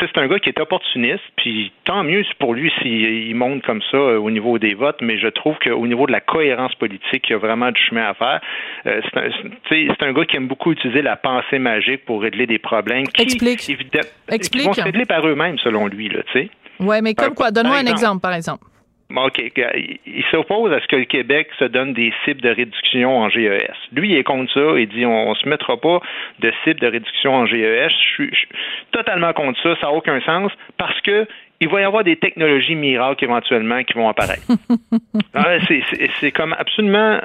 c'est 0.00 0.18
un 0.18 0.26
gars 0.26 0.38
qui 0.38 0.48
est 0.48 0.60
opportuniste, 0.60 1.24
puis 1.36 1.72
tant 1.84 2.04
mieux 2.04 2.24
pour 2.38 2.54
lui 2.54 2.72
s'il 2.80 3.34
monte 3.36 3.62
comme 3.62 3.82
ça 3.90 3.96
euh, 3.96 4.18
au 4.18 4.30
niveau 4.30 4.58
des 4.58 4.74
votes, 4.74 5.00
mais 5.00 5.18
je 5.18 5.28
trouve 5.28 5.56
qu'au 5.58 5.86
niveau 5.86 6.06
de 6.06 6.12
la 6.12 6.20
cohérence 6.20 6.74
politique, 6.74 7.24
il 7.28 7.32
y 7.32 7.34
a 7.34 7.38
vraiment 7.38 7.70
du 7.70 7.82
chemin 7.82 8.08
à 8.08 8.14
faire. 8.14 8.40
Euh, 8.86 9.00
c'est 9.68 10.02
un, 10.02 10.08
un, 10.08 10.12
gars 10.12 10.24
qui 10.24 10.36
aime 10.36 10.48
beaucoup 10.48 10.72
utiliser 10.72 11.02
la 11.02 11.16
pensée 11.16 11.58
magique 11.58 12.04
pour 12.04 12.22
régler 12.22 12.46
des 12.46 12.58
problèmes. 12.58 13.06
Qui, 13.06 13.22
Explique. 13.22 14.47
Explique 14.48 14.66
vont 14.66 14.72
se 14.74 14.82
régler 14.82 15.04
par 15.04 15.26
eux-mêmes, 15.26 15.58
selon 15.58 15.86
lui, 15.86 16.08
là, 16.08 16.22
tu 16.32 16.40
sais. 16.40 16.50
Oui, 16.80 16.96
mais 17.02 17.14
comme 17.14 17.34
quoi? 17.34 17.50
Donne-moi 17.50 17.78
un 17.78 17.86
exemple, 17.86 18.20
par 18.20 18.34
exemple. 18.34 18.64
OK. 19.16 19.42
Il 20.06 20.24
s'oppose 20.30 20.70
à 20.72 20.80
ce 20.80 20.86
que 20.86 20.96
le 20.96 21.06
Québec 21.06 21.48
se 21.58 21.64
donne 21.64 21.94
des 21.94 22.12
cibles 22.24 22.42
de 22.42 22.50
réduction 22.50 23.18
en 23.18 23.30
GES. 23.30 23.72
Lui, 23.92 24.10
il 24.10 24.16
est 24.16 24.24
contre 24.24 24.52
ça. 24.52 24.78
Il 24.78 24.86
dit 24.88 25.06
on 25.06 25.30
ne 25.30 25.34
se 25.34 25.48
mettra 25.48 25.78
pas 25.78 26.00
de 26.40 26.52
cibles 26.62 26.80
de 26.80 26.88
réduction 26.88 27.34
en 27.34 27.46
GES. 27.46 27.88
Je 27.88 28.14
suis, 28.14 28.30
je 28.30 28.36
suis 28.36 28.48
totalement 28.92 29.32
contre 29.32 29.58
ça. 29.62 29.74
Ça 29.80 29.86
n'a 29.86 29.92
aucun 29.92 30.20
sens 30.20 30.52
parce 30.76 31.00
que 31.00 31.26
il 31.60 31.68
va 31.68 31.80
y 31.80 31.84
avoir 31.84 32.04
des 32.04 32.16
technologies 32.16 32.74
miracles 32.74 33.24
éventuellement 33.24 33.82
qui 33.82 33.94
vont 33.94 34.08
apparaître. 34.08 34.46
Ah, 35.34 35.58
c'est 36.20 36.32
comme 36.32 36.54
absolument, 36.58 37.18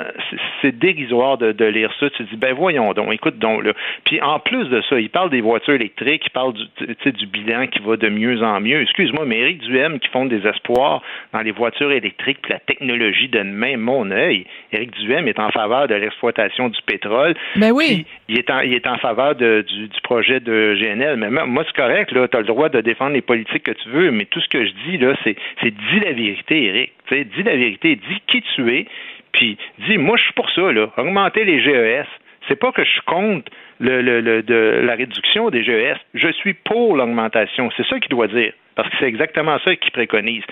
c'est 0.62 0.78
dérisoire 0.78 1.38
de, 1.38 1.52
de, 1.52 1.66
lire 1.66 1.92
ça. 2.00 2.10
Tu 2.12 2.26
te 2.26 2.30
dis, 2.30 2.36
ben 2.36 2.54
voyons 2.54 2.94
donc, 2.94 3.12
écoute 3.14 3.40
donc 3.40 3.64
là. 3.64 3.74
Puis 4.06 4.22
en 4.22 4.40
plus 4.40 4.66
de 4.66 4.82
ça, 4.90 5.00
il 5.00 5.10
parle 5.10 5.30
des 5.30 5.42
voitures 5.42 5.76
électriques, 5.76 6.24
il 6.26 6.30
parle 6.32 6.54
du, 6.54 7.12
du 7.12 7.26
bilan 7.26 7.68
qui 7.68 7.80
va 7.80 7.96
de 7.96 8.10
mieux 8.10 8.44
en 8.44 8.60
mieux. 8.60 8.82
Excuse-moi, 8.82 9.26
mais 9.26 9.40
Éric 9.40 9.60
Duhem 9.62 10.00
qui 10.00 10.10
font 10.10 10.26
des 10.26 10.46
espoirs 10.46 11.02
dans 11.32 11.42
les 11.42 11.52
voitures 11.52 11.92
électriques, 11.92 12.40
puis 12.42 12.54
la 12.54 12.60
technologie 12.60 13.30
de 13.30 13.40
demain, 13.40 13.78
mon 13.78 14.12
œil. 14.12 14.46
Éric 14.72 14.92
Duhem 14.92 15.28
est 15.28 15.40
en 15.40 15.50
faveur 15.50 15.88
de 15.88 15.96
l'exploitation 15.96 16.70
du 16.70 16.80
pétrole. 16.86 17.36
Ben 17.56 17.72
oui. 17.72 18.06
il 18.28 18.38
est 18.38 18.50
en, 18.50 18.60
il 18.60 18.74
est 18.74 18.88
en 18.88 18.98
faveur 18.98 19.36
de, 19.36 19.66
du, 19.68 19.88
du, 19.88 20.02
projet 20.02 20.40
de 20.40 20.76
GNL. 20.80 21.18
Mais 21.18 21.30
moi, 21.30 21.64
c'est 21.66 21.76
correct, 21.76 22.12
là, 22.12 22.28
tu 22.28 22.38
as 22.38 22.42
le 22.42 22.46
droit 22.46 22.70
de 22.70 22.82
défendre 22.82 23.14
les 23.14 23.22
politiques 23.22 23.64
que 23.64 23.72
tu 23.72 23.90
veux, 23.90 24.12
mais 24.12 24.23
tout 24.26 24.40
ce 24.40 24.48
que 24.48 24.66
je 24.66 24.72
dis, 24.88 24.98
là, 24.98 25.16
c'est, 25.24 25.36
dis 25.64 26.00
la 26.00 26.14
vérité, 26.14 26.66
Eric. 26.66 26.92
dis 27.12 27.44
la 27.44 27.56
vérité, 27.56 27.96
dis 27.96 28.22
qui 28.28 28.42
tu 28.56 28.76
es, 28.76 28.86
puis 29.32 29.58
dis, 29.88 29.98
moi, 29.98 30.18
je 30.18 30.24
suis 30.24 30.34
pour 30.34 30.50
ça, 30.52 30.72
là, 30.72 30.90
augmenter 30.98 31.44
les 31.44 31.62
GES. 31.62 32.08
C'est 32.48 32.60
pas 32.60 32.72
que 32.72 32.84
je 32.84 33.02
compte 33.06 33.50
le, 33.80 34.82
la 34.86 34.96
réduction 34.96 35.50
des 35.50 35.64
GES. 35.64 35.98
Je 36.14 36.32
suis 36.32 36.54
pour 36.54 36.98
l'augmentation. 36.98 37.70
C'est 37.78 37.86
ça 37.88 38.00
qu'il 38.00 38.10
doit 38.10 38.28
dire. 38.28 38.54
Parce 38.76 38.90
que 38.90 38.96
c'est 39.00 39.08
exactement 39.08 39.58
ça 39.60 39.76
qu'il 39.76 39.92
préconise. 39.92 40.44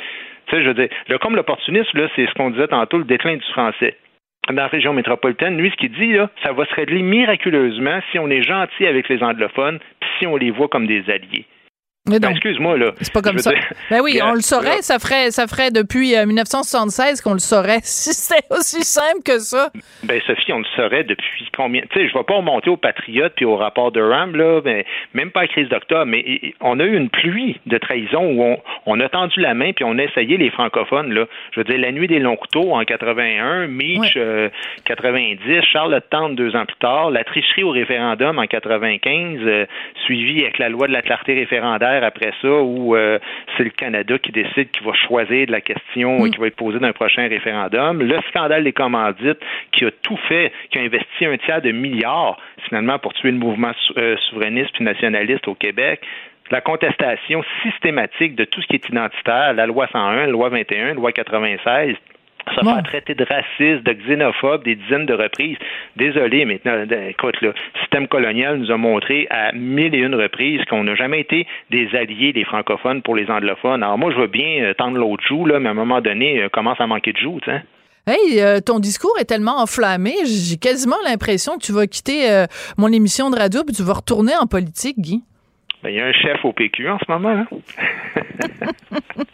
Tu 0.47 0.55
sais, 0.55 0.63
je 0.63 1.15
comme 1.17 1.35
l'opportunisme, 1.35 1.97
là, 1.97 2.07
c'est 2.15 2.25
ce 2.27 2.33
qu'on 2.33 2.49
disait 2.49 2.67
tantôt, 2.67 2.97
le 2.97 3.03
déclin 3.03 3.35
du 3.35 3.45
français 3.51 3.97
dans 4.47 4.55
la 4.55 4.67
région 4.67 4.93
métropolitaine, 4.93 5.57
lui, 5.57 5.69
ce 5.69 5.75
qu'il 5.75 5.91
dit, 5.91 6.13
là, 6.13 6.29
ça 6.43 6.51
va 6.51 6.65
se 6.65 6.73
régler 6.73 7.01
miraculeusement 7.01 7.99
si 8.11 8.19
on 8.19 8.29
est 8.29 8.41
gentil 8.41 8.85
avec 8.85 9.07
les 9.09 9.21
anglophones, 9.23 9.79
puis 9.99 10.09
si 10.19 10.27
on 10.27 10.35
les 10.35 10.51
voit 10.51 10.67
comme 10.67 10.87
des 10.87 11.09
alliés. 11.09 11.45
Ben, 12.07 12.31
excuse-moi 12.31 12.79
là. 12.79 12.93
C'est 12.99 13.13
pas 13.13 13.21
comme 13.21 13.37
ça. 13.37 13.51
ben 13.91 14.01
oui, 14.01 14.19
on 14.23 14.33
le 14.33 14.41
saurait, 14.41 14.81
ça 14.81 14.97
ferait 14.97 15.29
ça 15.29 15.45
ferait 15.45 15.69
depuis 15.69 16.15
1976 16.15 17.19
euh, 17.19 17.23
qu'on 17.23 17.33
le 17.33 17.39
saurait. 17.39 17.77
Si 17.91 18.13
c'est 18.13 18.43
aussi 18.49 18.83
simple 18.83 19.21
que 19.23 19.37
ça. 19.37 19.69
Ben 20.03 20.19
Sophie, 20.25 20.51
on 20.53 20.59
le 20.59 20.65
saurait 20.75 21.03
depuis 21.03 21.47
combien? 21.55 21.81
Tu 21.81 21.99
sais, 21.99 22.09
je 22.09 22.17
vais 22.17 22.23
pas 22.23 22.35
remonter 22.35 22.71
aux 22.71 22.77
patriotes 22.77 23.33
puis 23.35 23.45
au 23.45 23.55
rapport 23.55 23.91
de 23.91 24.01
Ram 24.01 24.35
là, 24.35 24.61
mais 24.65 24.85
même 25.13 25.29
pas 25.29 25.41
à 25.41 25.43
la 25.43 25.47
crise 25.49 25.69
d'octobre, 25.69 26.05
mais 26.05 26.53
on 26.59 26.79
a 26.79 26.85
eu 26.85 26.95
une 26.95 27.09
pluie 27.09 27.59
de 27.67 27.77
trahison 27.77 28.23
où 28.23 28.57
on, 28.87 28.99
a 28.99 29.09
tendu 29.09 29.39
la 29.39 29.53
main 29.53 29.73
puis 29.73 29.85
on 29.85 29.97
a 29.99 30.03
essayé 30.03 30.37
les 30.37 30.49
francophones 30.49 31.13
là. 31.13 31.25
Je 31.51 31.59
veux 31.59 31.65
dire 31.65 31.77
la 31.77 31.91
nuit 31.91 32.07
des 32.07 32.19
longs 32.19 32.35
couteaux 32.37 32.73
en 32.73 32.83
81, 32.83 33.67
Mitch 33.67 34.17
90, 34.85 35.39
euh, 35.47 35.61
Charles 35.71 35.93
Le 35.93 36.01
Tente 36.01 36.35
deux 36.35 36.55
ans 36.55 36.65
plus 36.65 36.77
tard, 36.77 37.11
la 37.11 37.23
tricherie 37.23 37.63
au 37.63 37.71
référendum 37.71 38.39
en 38.39 38.47
95, 38.47 39.39
euh, 39.43 39.65
suivi 40.05 40.41
avec 40.41 40.57
la 40.57 40.69
loi 40.69 40.87
de 40.87 40.93
la 40.93 41.03
clarté 41.03 41.35
référendaire 41.35 41.90
après 42.03 42.31
ça 42.41 42.49
où 42.49 42.95
euh, 42.95 43.19
c'est 43.55 43.63
le 43.63 43.69
Canada 43.69 44.17
qui 44.17 44.31
décide 44.31 44.71
qui 44.71 44.83
va 44.83 44.93
choisir 44.93 45.47
de 45.47 45.51
la 45.51 45.61
question 45.61 46.19
mm. 46.19 46.31
qui 46.31 46.39
va 46.39 46.47
être 46.47 46.55
posée 46.55 46.79
dans 46.79 46.87
un 46.87 46.93
prochain 46.93 47.27
référendum. 47.27 48.01
Le 48.01 48.19
scandale 48.29 48.63
des 48.63 48.73
commandites 48.73 49.39
qui 49.71 49.85
a 49.85 49.91
tout 49.91 50.17
fait, 50.27 50.51
qui 50.69 50.79
a 50.79 50.81
investi 50.81 51.25
un 51.25 51.37
tiers 51.37 51.61
de 51.61 51.71
milliards 51.71 52.37
finalement 52.67 52.99
pour 52.99 53.13
tuer 53.13 53.31
le 53.31 53.37
mouvement 53.37 53.71
euh, 53.97 54.15
souverainiste 54.29 54.71
puis 54.73 54.83
nationaliste 54.83 55.47
au 55.47 55.55
Québec 55.55 56.01
la 56.51 56.59
contestation 56.59 57.43
systématique 57.63 58.35
de 58.35 58.43
tout 58.43 58.61
ce 58.61 58.67
qui 58.67 58.75
est 58.75 58.89
identitaire, 58.89 59.53
la 59.53 59.65
loi 59.65 59.87
101, 59.91 60.15
la 60.15 60.27
loi 60.27 60.49
21, 60.49 60.87
la 60.87 60.93
loi 60.93 61.11
96, 61.13 61.95
ça 62.55 62.75
fait 62.75 62.81
traiter 62.83 63.15
de 63.15 63.25
raciste, 63.25 63.85
de 63.85 63.93
xénophobe 63.93 64.63
des 64.63 64.75
dizaines 64.75 65.05
de 65.05 65.13
reprises. 65.13 65.57
Désolé, 65.95 66.45
maintenant, 66.45 66.85
écoute, 67.07 67.39
le 67.41 67.53
système 67.81 68.07
colonial 68.07 68.57
nous 68.57 68.71
a 68.71 68.77
montré 68.77 69.27
à 69.29 69.51
mille 69.53 69.93
et 69.95 69.99
une 69.99 70.15
reprises 70.15 70.63
qu'on 70.69 70.83
n'a 70.83 70.95
jamais 70.95 71.21
été 71.21 71.47
des 71.69 71.89
alliés 71.95 72.33
des 72.33 72.43
francophones 72.43 73.01
pour 73.01 73.15
les 73.15 73.29
anglophones. 73.29 73.83
Alors 73.83 73.97
moi, 73.97 74.11
je 74.11 74.17
veux 74.17 74.27
bien 74.27 74.63
euh, 74.63 74.73
tendre 74.73 74.97
l'autre 74.97 75.23
joue, 75.27 75.45
là, 75.45 75.59
mais 75.59 75.69
à 75.69 75.71
un 75.71 75.75
moment 75.75 76.01
donné, 76.01 76.41
euh, 76.41 76.49
commence 76.49 76.79
à 76.79 76.87
manquer 76.87 77.13
de 77.13 77.17
joue, 77.17 77.39
tu 77.41 77.51
sais. 77.51 77.61
Hey, 78.07 78.41
euh, 78.41 78.59
ton 78.59 78.79
discours 78.79 79.15
est 79.19 79.25
tellement 79.25 79.59
enflammé, 79.61 80.13
j'ai 80.25 80.57
quasiment 80.57 80.95
l'impression 81.05 81.57
que 81.57 81.63
tu 81.63 81.71
vas 81.71 81.85
quitter 81.85 82.45
mon 82.75 82.91
émission 82.91 83.29
de 83.29 83.37
radio 83.37 83.61
et 83.61 83.71
tu 83.71 83.83
vas 83.83 83.93
retourner 83.93 84.33
en 84.41 84.47
politique, 84.47 84.99
Guy. 84.99 85.21
Ben, 85.83 85.89
il 85.89 85.95
y 85.95 85.99
a 85.99 86.05
un 86.05 86.13
chef 86.13 86.45
au 86.45 86.53
PQ 86.53 86.89
en 86.89 86.99
ce 86.99 87.11
moment. 87.11 87.33
Là. 87.33 87.45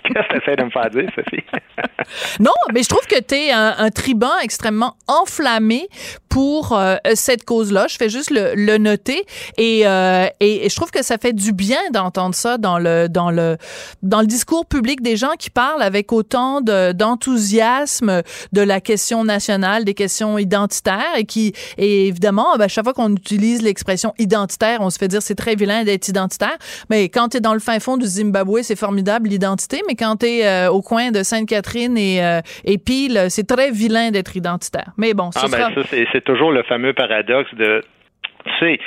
Qu'est-ce 0.03 0.39
que 0.39 0.51
tu 0.51 0.55
de 0.55 0.63
me 0.63 0.69
faire 0.69 0.89
dire, 0.89 1.09
Sophie? 1.13 1.43
non, 2.39 2.53
mais 2.73 2.83
je 2.83 2.89
trouve 2.89 3.05
que 3.05 3.19
tu 3.21 3.35
es 3.35 3.51
un, 3.51 3.89
tribun 3.89 4.31
extrêmement 4.41 4.95
enflammé 5.07 5.87
pour 6.29 6.71
euh, 6.71 6.95
cette 7.15 7.43
cause-là. 7.43 7.87
Je 7.89 7.97
fais 7.97 8.09
juste 8.09 8.31
le, 8.31 8.77
noter 8.77 9.25
euh, 9.59 10.27
et, 10.39 10.65
et, 10.65 10.69
je 10.69 10.75
trouve 10.75 10.91
que 10.91 11.03
ça 11.03 11.17
fait 11.17 11.33
du 11.33 11.51
bien 11.51 11.79
d'entendre 11.91 12.35
ça 12.35 12.57
dans 12.57 12.79
le, 12.79 13.07
dans, 13.09 13.31
le, 13.31 13.57
dans 14.01 14.21
le 14.21 14.27
discours 14.27 14.65
public 14.65 15.01
des 15.01 15.17
gens 15.17 15.33
qui 15.37 15.49
parlent 15.49 15.81
avec 15.81 16.13
autant 16.13 16.61
d'enthousiasme 16.61 18.21
de, 18.53 18.61
la 18.61 18.79
question 18.79 19.23
nationale, 19.23 19.83
des 19.83 19.93
questions 19.93 20.37
identitaires 20.37 21.15
et 21.17 21.25
qui, 21.25 21.53
et 21.77 22.07
évidemment, 22.07 22.55
ben, 22.57 22.67
chaque 22.67 22.85
fois 22.85 22.93
qu'on 22.93 23.13
utilise 23.13 23.61
l'expression 23.61 24.13
identitaire, 24.17 24.79
on 24.81 24.89
se 24.89 24.97
fait 24.97 25.07
dire 25.07 25.21
c'est 25.21 25.35
très 25.35 25.55
vilain 25.55 25.83
d'être 25.83 26.07
identitaire 26.07 26.36
mais 26.89 27.09
quand 27.09 27.29
tu 27.29 27.37
es 27.37 27.39
dans 27.39 27.53
le 27.53 27.59
fin 27.59 27.79
fond 27.79 27.97
du 27.97 28.05
Zimbabwe, 28.05 28.59
c'est 28.61 28.77
formidable 28.77 29.29
l'identité, 29.29 29.81
mais 29.87 29.95
quand 29.95 30.17
tu 30.17 30.25
es 30.27 30.45
euh, 30.45 30.71
au 30.71 30.81
coin 30.81 31.11
de 31.11 31.23
Sainte-Catherine 31.23 31.97
et, 31.97 32.23
euh, 32.23 32.41
et 32.65 32.77
Peel, 32.77 33.29
c'est 33.29 33.47
très 33.47 33.71
vilain 33.71 34.11
d'être 34.11 34.35
identitaire. 34.35 34.91
Mais 34.97 35.13
bon, 35.13 35.29
ah, 35.35 35.45
ben, 35.51 35.73
ça, 35.73 35.97
c'est 36.11 36.23
toujours 36.23 36.51
le 36.51 36.63
fameux 36.63 36.93
paradoxe 36.93 37.53
de 37.55 37.83
tu 38.59 38.79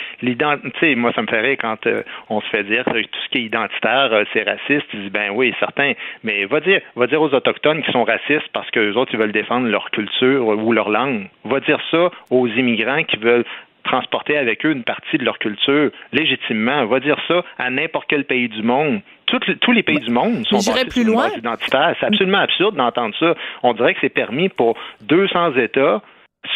sais, 0.81 0.95
moi, 0.95 1.13
ça 1.15 1.23
me 1.23 1.27
ferait 1.27 1.57
quand 1.57 1.87
euh, 1.87 2.03
on 2.29 2.41
se 2.41 2.49
fait 2.49 2.65
dire 2.65 2.85
que 2.85 3.03
tout 3.03 3.19
ce 3.25 3.29
qui 3.31 3.39
est 3.39 3.43
identitaire, 3.43 4.25
c'est 4.33 4.43
raciste. 4.43 4.89
Tu 4.91 4.97
dis, 4.97 5.11
ben 5.11 5.31
oui, 5.33 5.55
certain. 5.59 5.93
Mais 6.25 6.45
va 6.47 6.61
dire, 6.61 6.81
va 6.97 7.07
dire 7.07 7.21
aux 7.21 7.33
Autochtones 7.33 7.83
qui 7.83 7.93
sont 7.93 8.05
racistes 8.05 8.49
parce 8.53 8.71
qu'eux 8.71 8.95
autres, 8.95 9.13
ils 9.13 9.19
veulent 9.19 9.33
défendre 9.33 9.69
leur 9.69 9.91
culture 9.91 10.47
ou 10.47 10.73
leur 10.73 10.89
langue. 10.89 11.29
Va 11.45 11.61
dire 11.61 11.81
ça 11.91 12.11
aux 12.31 12.47
immigrants 12.47 13.05
qui 13.05 13.17
veulent 13.17 13.45
transporter 13.85 14.37
avec 14.37 14.65
eux 14.65 14.73
une 14.73 14.85
partie 14.85 15.19
de 15.19 15.25
leur 15.25 15.39
culture 15.39 15.91
légitimement. 16.13 16.83
On 16.83 16.87
va 16.87 17.01
dire 17.01 17.19
ça 17.29 17.43
à 17.59 17.71
n'importe 17.71 18.07
quel 18.09 18.25
pays 18.25 18.49
du 18.49 18.63
monde. 18.63 19.01
tous 19.27 19.73
les 19.73 19.83
pays 19.83 20.01
du 20.01 20.11
monde 20.11 20.47
sont 20.47 20.57
basés 20.57 20.85
plus 20.87 21.05
loin. 21.05 21.29
identitaire. 21.37 21.95
C'est 22.01 22.07
absolument 22.07 22.39
absurde 22.39 22.77
d'entendre 22.77 23.15
ça. 23.19 23.35
On 23.63 23.73
dirait 23.75 23.95
que 23.95 24.01
c'est 24.01 24.09
permis 24.09 24.49
pour 24.49 24.77
200 25.03 25.57
États, 25.57 26.03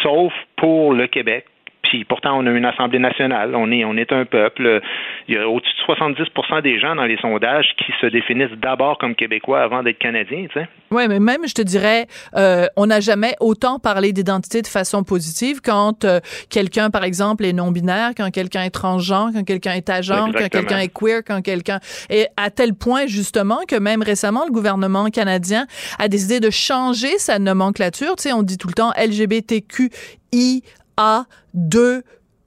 sauf 0.03 0.33
pour 0.57 0.93
le 0.93 1.07
Québec 1.07 1.45
puis 1.85 2.03
pourtant, 2.03 2.37
on 2.37 2.45
a 2.47 2.51
une 2.51 2.65
Assemblée 2.65 2.99
nationale, 2.99 3.55
on 3.55 3.71
est, 3.71 3.85
on 3.85 3.95
est 3.95 4.11
un 4.11 4.25
peuple. 4.25 4.81
Il 5.27 5.35
y 5.35 5.37
a 5.37 5.47
au-dessus 5.47 5.71
de 5.87 5.93
70% 5.93 6.61
des 6.61 6.79
gens 6.79 6.95
dans 6.95 7.05
les 7.05 7.17
sondages 7.17 7.67
qui 7.77 7.91
se 8.01 8.07
définissent 8.07 8.57
d'abord 8.61 8.97
comme 8.97 9.15
Québécois 9.15 9.61
avant 9.61 9.83
d'être 9.83 9.99
Canadiens. 9.99 10.47
Tu 10.51 10.59
sais. 10.59 10.67
Oui, 10.91 11.07
mais 11.07 11.19
même, 11.19 11.47
je 11.47 11.53
te 11.53 11.61
dirais, 11.61 12.07
euh, 12.35 12.65
on 12.75 12.87
n'a 12.87 12.99
jamais 12.99 13.35
autant 13.39 13.79
parlé 13.79 14.13
d'identité 14.13 14.61
de 14.61 14.67
façon 14.67 15.03
positive 15.03 15.61
quand 15.63 16.05
euh, 16.05 16.19
quelqu'un, 16.49 16.89
par 16.89 17.03
exemple, 17.03 17.45
est 17.45 17.53
non-binaire, 17.53 18.11
quand 18.17 18.31
quelqu'un 18.31 18.63
est 18.63 18.71
transgenre, 18.71 19.29
quand 19.33 19.43
quelqu'un 19.43 19.73
est 19.73 19.89
agent, 19.89 20.31
quand 20.33 20.49
quelqu'un 20.49 20.79
est 20.79 20.93
queer, 20.93 21.21
quand 21.25 21.41
quelqu'un... 21.41 21.79
Et 22.09 22.25
à 22.35 22.49
tel 22.49 22.73
point, 22.73 23.05
justement, 23.05 23.59
que 23.67 23.75
même 23.77 24.01
récemment, 24.01 24.45
le 24.45 24.51
gouvernement 24.51 25.05
canadien 25.09 25.65
a 25.99 26.07
décidé 26.07 26.39
de 26.39 26.49
changer 26.49 27.17
sa 27.19 27.39
nomenclature. 27.39 28.15
Tu 28.15 28.23
sais, 28.23 28.33
on 28.33 28.43
dit 28.43 28.57
tout 28.57 28.67
le 28.67 28.73
temps 28.73 28.91
LGBTQI 28.97 30.63
a 30.97 31.25
2 31.53 32.03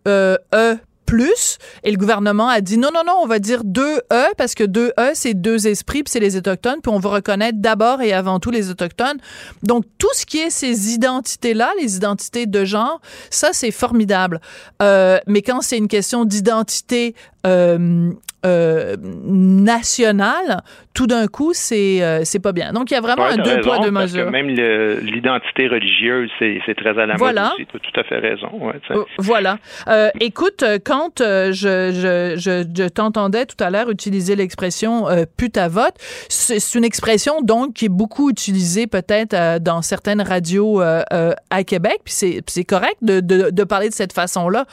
euh, 0.07 0.37
E 0.55 0.79
plus. 1.09 1.57
Et 1.85 1.91
le 1.91 1.97
gouvernement 1.97 2.49
a 2.49 2.61
dit 2.61 2.77
non, 2.77 2.91
non, 2.93 3.01
non, 3.05 3.15
on 3.23 3.27
va 3.27 3.39
dire 3.39 3.65
deux 3.65 3.97
E 4.13 4.27
parce 4.37 4.55
que 4.55 4.63
deux 4.63 4.93
E, 5.01 5.13
c'est 5.15 5.33
deux 5.33 5.67
esprits, 5.67 6.03
puis 6.03 6.11
c'est 6.13 6.21
les 6.21 6.37
Autochtones, 6.37 6.81
puis 6.83 6.93
on 6.93 6.99
va 6.99 7.09
reconnaître 7.09 7.59
d'abord 7.59 8.03
et 8.03 8.13
avant 8.13 8.39
tout 8.39 8.51
les 8.51 8.69
Autochtones. 8.69 9.17
Donc, 9.63 9.85
tout 9.97 10.13
ce 10.13 10.27
qui 10.27 10.39
est 10.39 10.51
ces 10.51 10.93
identités-là, 10.93 11.73
les 11.81 11.97
identités 11.97 12.45
de 12.45 12.65
genre, 12.67 13.01
ça, 13.31 13.51
c'est 13.53 13.71
formidable. 13.71 14.39
Euh, 14.83 15.19
mais 15.27 15.41
quand 15.41 15.63
c'est 15.63 15.79
une 15.79 15.89
question 15.89 16.27
d'identité 16.27 17.15
euh, 17.47 18.13
euh, 18.47 18.97
national, 19.25 20.63
tout 20.95 21.09
d'un 21.09 21.27
coup, 21.27 21.53
c'est 21.55 22.03
euh, 22.03 22.21
c'est 22.25 22.39
pas 22.39 22.53
bien. 22.53 22.73
Donc, 22.73 22.91
il 22.91 22.95
y 22.95 22.97
a 22.97 23.01
vraiment 23.01 23.25
un 23.25 23.37
deux 23.37 23.61
poids, 23.61 23.79
deux 23.79 23.91
mesures. 23.91 24.31
même 24.31 24.49
l'identité 24.49 25.67
religieuse, 25.67 26.31
c'est 26.39 26.75
très 26.77 26.99
à 26.99 27.07
la 27.07 27.17
voilà. 27.17 27.55
mode. 27.59 27.67
Tu 27.69 27.77
as 27.77 27.81
tout 27.81 28.01
à 28.01 28.05
fait 28.05 28.19
raison. 28.19 28.49
Ouais, 28.61 28.81
euh, 28.93 29.05
voilà. 29.19 29.59
Euh, 29.89 30.11
écoute, 30.21 30.65
quand 30.85 31.21
je, 31.21 31.51
je, 31.53 32.35
je, 32.37 32.65
je 32.77 32.89
t'entendais 32.89 33.47
tout 33.47 33.63
à 33.63 33.71
l'heure 33.71 33.91
utiliser 33.91 34.37
l'expression 34.37 35.07
pute 35.37 35.57
à 35.57 35.69
vote, 35.69 35.95
c'est 36.29 36.75
une 36.75 36.85
expression 36.85 37.41
donc 37.43 37.75
qui 37.75 37.87
est 37.87 37.91
beaucoup 37.91 38.31
utilisée 38.31 38.87
peut-être 38.87 39.59
dans 39.61 39.83
certaines 39.83 40.23
radios 40.23 40.81
à 40.81 41.65
Québec, 41.65 42.01
puis 42.05 42.15
c'est 42.47 42.65
correct 42.65 42.99
de, 43.03 43.19
de, 43.21 43.51
de 43.51 43.65
parler 43.65 43.89
de 43.89 43.95
cette 43.95 44.13
façon-là. 44.13 44.67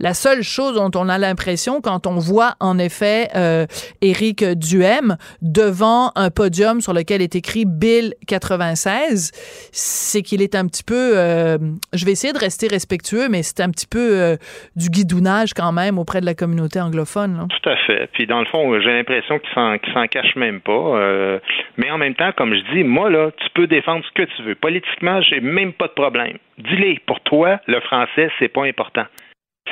La 0.00 0.14
seule 0.14 0.42
chose 0.42 0.74
dont 0.74 0.90
on 0.94 1.08
a 1.08 1.18
l'impression 1.18 1.80
quand 1.80 2.06
on 2.06 2.18
voit 2.18 2.54
en 2.60 2.78
effet 2.78 2.97
fait 2.98 3.28
euh, 3.36 3.66
Éric 4.02 4.44
Duhem 4.44 5.16
devant 5.42 6.10
un 6.16 6.30
podium 6.30 6.80
sur 6.80 6.92
lequel 6.92 7.22
est 7.22 7.36
écrit 7.36 7.64
Bill 7.66 8.14
96, 8.26 9.30
c'est 9.72 10.22
qu'il 10.22 10.42
est 10.42 10.54
un 10.54 10.66
petit 10.66 10.84
peu, 10.84 11.12
euh, 11.16 11.58
je 11.94 12.04
vais 12.04 12.12
essayer 12.12 12.32
de 12.32 12.38
rester 12.38 12.66
respectueux, 12.68 13.28
mais 13.30 13.42
c'est 13.42 13.60
un 13.60 13.70
petit 13.70 13.86
peu 13.86 14.18
euh, 14.18 14.36
du 14.76 14.88
guidounage 14.88 15.54
quand 15.54 15.72
même 15.72 15.98
auprès 15.98 16.20
de 16.20 16.26
la 16.26 16.34
communauté 16.34 16.80
anglophone. 16.80 17.46
Tout 17.48 17.68
à 17.68 17.76
fait. 17.86 18.08
Puis 18.12 18.26
dans 18.26 18.40
le 18.40 18.46
fond, 18.46 18.80
j'ai 18.80 18.92
l'impression 18.92 19.38
qu'il 19.38 19.50
s'en, 19.54 19.76
s'en 19.94 20.06
cache 20.06 20.34
même 20.36 20.60
pas. 20.60 21.40
mais 21.76 21.90
en 21.90 21.98
même 21.98 22.14
temps, 22.14 22.32
comme 22.36 22.54
je 22.54 22.74
dis, 22.74 22.84
moi 22.84 23.10
là, 23.10 23.30
tu 23.36 23.46
peux 23.54 23.66
défendre 23.66 24.04
ce 24.04 24.22
que 24.22 24.28
tu 24.36 24.42
veux. 24.42 24.54
Politiquement, 24.54 25.20
j'ai 25.22 25.40
même 25.40 25.72
pas 25.72 25.86
de 25.86 25.92
problème. 25.92 26.38
Dis-les. 26.58 27.00
Pour 27.06 27.20
toi, 27.20 27.60
le 27.66 27.80
français, 27.80 28.30
c'est 28.38 28.48
pas 28.48 28.64
important. 28.64 29.04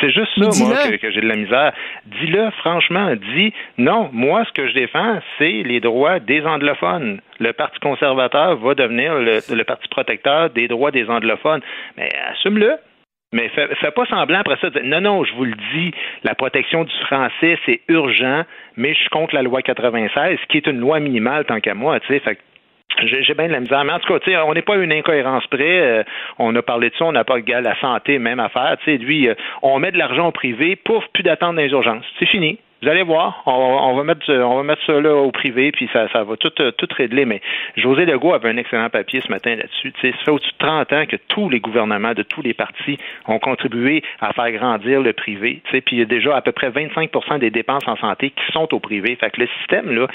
C'est 0.00 0.10
juste 0.10 0.32
ça, 0.38 0.64
moi, 0.64 0.76
que, 0.98 1.10
j'ai 1.10 1.20
de 1.20 1.28
la 1.28 1.36
misère. 1.36 1.72
Dis-le, 2.06 2.50
franchement. 2.58 3.14
Dis, 3.34 3.52
non, 3.78 4.10
moi, 4.12 4.44
ce 4.44 4.52
que 4.52 4.68
je 4.68 4.74
défends, 4.74 5.20
c'est 5.38 5.62
les 5.62 5.80
droits 5.80 6.20
des 6.20 6.44
anglophones. 6.44 7.20
Le 7.38 7.52
Parti 7.52 7.78
conservateur 7.80 8.56
va 8.56 8.74
devenir 8.74 9.14
le, 9.14 9.62
parti 9.64 9.88
protecteur 9.88 10.50
des 10.50 10.68
droits 10.68 10.90
des 10.90 11.08
anglophones. 11.08 11.60
Mais 11.96 12.10
assume-le. 12.30 12.76
Mais 13.32 13.48
fais, 13.48 13.90
pas 13.90 14.06
semblant 14.06 14.38
après 14.38 14.56
ça 14.60 14.70
de 14.70 14.78
dire 14.78 14.88
non, 14.88 15.00
non, 15.00 15.24
je 15.24 15.34
vous 15.34 15.44
le 15.44 15.56
dis, 15.74 15.90
la 16.22 16.34
protection 16.34 16.84
du 16.84 16.94
français, 17.06 17.58
c'est 17.66 17.80
urgent, 17.88 18.44
mais 18.76 18.94
je 18.94 19.00
suis 19.00 19.08
contre 19.08 19.34
la 19.34 19.42
loi 19.42 19.62
96, 19.62 20.38
qui 20.48 20.58
est 20.58 20.66
une 20.66 20.78
loi 20.78 21.00
minimale 21.00 21.44
tant 21.44 21.60
qu'à 21.60 21.74
moi, 21.74 21.98
tu 22.00 22.06
sais. 22.06 22.20
Fait 22.20 22.38
j'ai 23.04 23.34
bien 23.34 23.48
de 23.48 23.52
la 23.52 23.60
misère. 23.60 23.84
Mais 23.84 23.92
en 23.92 23.98
tout 23.98 24.18
cas, 24.18 24.44
on 24.44 24.54
n'est 24.54 24.62
pas 24.62 24.76
une 24.76 24.92
incohérence 24.92 25.46
près. 25.46 25.80
Euh, 25.80 26.02
on 26.38 26.54
a 26.54 26.62
parlé 26.62 26.90
de 26.90 26.94
ça, 26.96 27.04
on 27.04 27.12
n'a 27.12 27.24
pas 27.24 27.38
la 27.38 27.78
santé, 27.80 28.18
même 28.18 28.40
affaire. 28.40 28.76
sais, 28.84 28.96
lui, 28.96 29.28
euh, 29.28 29.34
on 29.62 29.78
met 29.78 29.92
de 29.92 29.98
l'argent 29.98 30.28
au 30.28 30.32
privé, 30.32 30.76
pouf, 30.76 31.04
plus 31.12 31.22
d'attente 31.22 31.56
dans 31.56 31.62
les 31.62 31.70
urgences. 31.70 32.04
C'est 32.18 32.28
fini. 32.28 32.58
Vous 32.82 32.88
allez 32.88 33.04
voir, 33.04 33.42
on, 33.46 33.94
va 33.94 34.04
mettre 34.04 34.30
on 34.30 34.56
va 34.56 34.62
mettre 34.62 34.84
ça 34.84 35.00
là 35.00 35.14
au 35.14 35.30
privé, 35.30 35.72
puis 35.72 35.88
ça, 35.94 36.08
ça 36.12 36.24
va 36.24 36.36
tout, 36.36 36.52
euh, 36.60 36.70
tout 36.72 36.86
régler. 36.94 37.24
Mais 37.24 37.40
José 37.74 38.04
Legault 38.04 38.34
avait 38.34 38.50
un 38.50 38.58
excellent 38.58 38.90
papier 38.90 39.22
ce 39.22 39.30
matin 39.30 39.56
là-dessus. 39.56 39.94
Ça 40.02 40.12
fait 40.12 40.30
au-dessus 40.30 40.52
de 40.52 40.66
30 40.66 40.92
ans 40.92 41.06
que 41.06 41.16
tous 41.28 41.48
les 41.48 41.58
gouvernements 41.58 42.12
de 42.12 42.22
tous 42.22 42.42
les 42.42 42.52
partis 42.52 42.98
ont 43.26 43.38
contribué 43.38 44.02
à 44.20 44.34
faire 44.34 44.52
grandir 44.52 45.00
le 45.00 45.14
privé. 45.14 45.62
Puis 45.70 45.82
il 45.92 45.98
y 45.98 46.02
a 46.02 46.04
déjà 46.04 46.36
à 46.36 46.42
peu 46.42 46.52
près 46.52 46.68
25% 46.68 47.38
des 47.38 47.50
dépenses 47.50 47.88
en 47.88 47.96
santé 47.96 48.30
qui 48.30 48.52
sont 48.52 48.72
au 48.74 48.78
privé. 48.78 49.16
Fait 49.16 49.30
que 49.30 49.40
le 49.40 49.48
système, 49.58 49.90
là, 49.90 50.06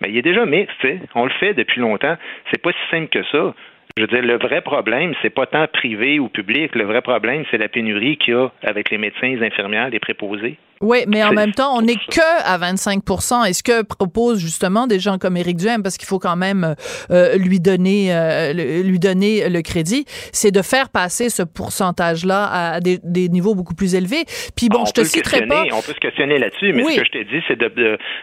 mais 0.00 0.10
il 0.10 0.16
est 0.16 0.22
déjà 0.22 0.44
mixte, 0.46 0.86
on 1.14 1.24
le 1.24 1.30
fait 1.30 1.54
depuis 1.54 1.80
longtemps. 1.80 2.16
C'est 2.50 2.62
pas 2.62 2.72
si 2.72 2.90
simple 2.90 3.08
que 3.08 3.22
ça. 3.24 3.54
Je 3.96 4.02
veux 4.02 4.08
dire, 4.08 4.22
le 4.22 4.36
vrai 4.36 4.60
problème, 4.60 5.14
c'est 5.22 5.30
pas 5.30 5.46
tant 5.46 5.66
privé 5.72 6.18
ou 6.18 6.28
public. 6.28 6.74
Le 6.74 6.84
vrai 6.84 7.00
problème, 7.00 7.44
c'est 7.50 7.56
la 7.56 7.68
pénurie 7.68 8.18
qu'il 8.18 8.34
y 8.34 8.36
a 8.36 8.48
avec 8.62 8.90
les 8.90 8.98
médecins, 8.98 9.28
les 9.28 9.42
infirmières, 9.42 9.88
les 9.88 10.00
préposés. 10.00 10.58
Oui, 10.82 10.98
mais 11.08 11.24
en 11.24 11.32
même 11.32 11.52
temps, 11.52 11.74
on 11.74 11.80
n'est 11.80 11.94
que 11.94 12.44
à 12.44 12.58
25% 12.58 13.48
Et 13.48 13.54
ce 13.54 13.62
que 13.62 13.82
proposent 13.82 14.38
justement 14.38 14.86
des 14.86 14.98
gens 14.98 15.16
comme 15.16 15.38
Éric 15.38 15.56
Duhem, 15.56 15.82
parce 15.82 15.96
qu'il 15.96 16.06
faut 16.06 16.18
quand 16.18 16.36
même 16.36 16.74
euh, 17.10 17.36
lui 17.38 17.60
donner 17.60 18.14
euh, 18.14 18.52
lui 18.52 18.98
donner 18.98 19.48
le 19.48 19.62
crédit, 19.62 20.04
c'est 20.32 20.50
de 20.50 20.60
faire 20.60 20.90
passer 20.90 21.30
ce 21.30 21.42
pourcentage-là 21.42 22.74
à 22.74 22.80
des, 22.80 23.28
niveaux 23.30 23.54
beaucoup 23.54 23.74
plus 23.74 23.94
élevés. 23.94 24.24
Puis 24.54 24.68
bon, 24.68 24.80
ah, 24.82 24.88
je 24.88 24.92
te 24.92 25.04
citerai 25.04 25.46
pas. 25.46 25.64
On 25.72 25.80
peut 25.80 25.94
se 25.94 26.00
questionner 26.00 26.38
là-dessus, 26.38 26.74
mais 26.74 26.84
ce 26.84 27.00
que 27.00 27.06
je 27.06 27.10
t'ai 27.10 27.24
dit, 27.24 27.42
c'est 27.48 27.58
de, 27.58 27.68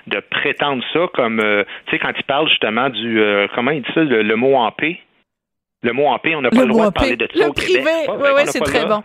de, 0.08 0.20
prétendre 0.30 0.84
ça 0.94 1.08
comme, 1.16 1.40
euh, 1.40 1.64
tu 1.88 1.92
sais, 1.92 2.00
quand 2.00 2.14
il 2.16 2.24
parle 2.24 2.48
justement 2.48 2.90
du, 2.90 3.20
comment 3.56 3.72
il 3.72 3.82
dit 3.82 3.90
ça, 3.96 4.04
le, 4.04 4.36
mot 4.36 4.56
en 4.56 4.72
paix. 4.72 5.00
Le 5.84 5.92
mot 5.92 6.08
en 6.08 6.18
paix, 6.18 6.34
on 6.36 6.42
n'a 6.42 6.50
pas 6.50 6.62
le, 6.62 6.68
droit 6.68 6.88
de 6.88 6.94
parler 6.94 7.18
de 7.18 7.28
ça 7.34 7.44
le 7.44 7.50
au 7.50 7.54
privé. 7.54 7.84
Oui, 7.84 8.30
oui, 8.36 8.42
c'est 8.48 8.62
très 8.62 8.86
bon. 8.86 9.04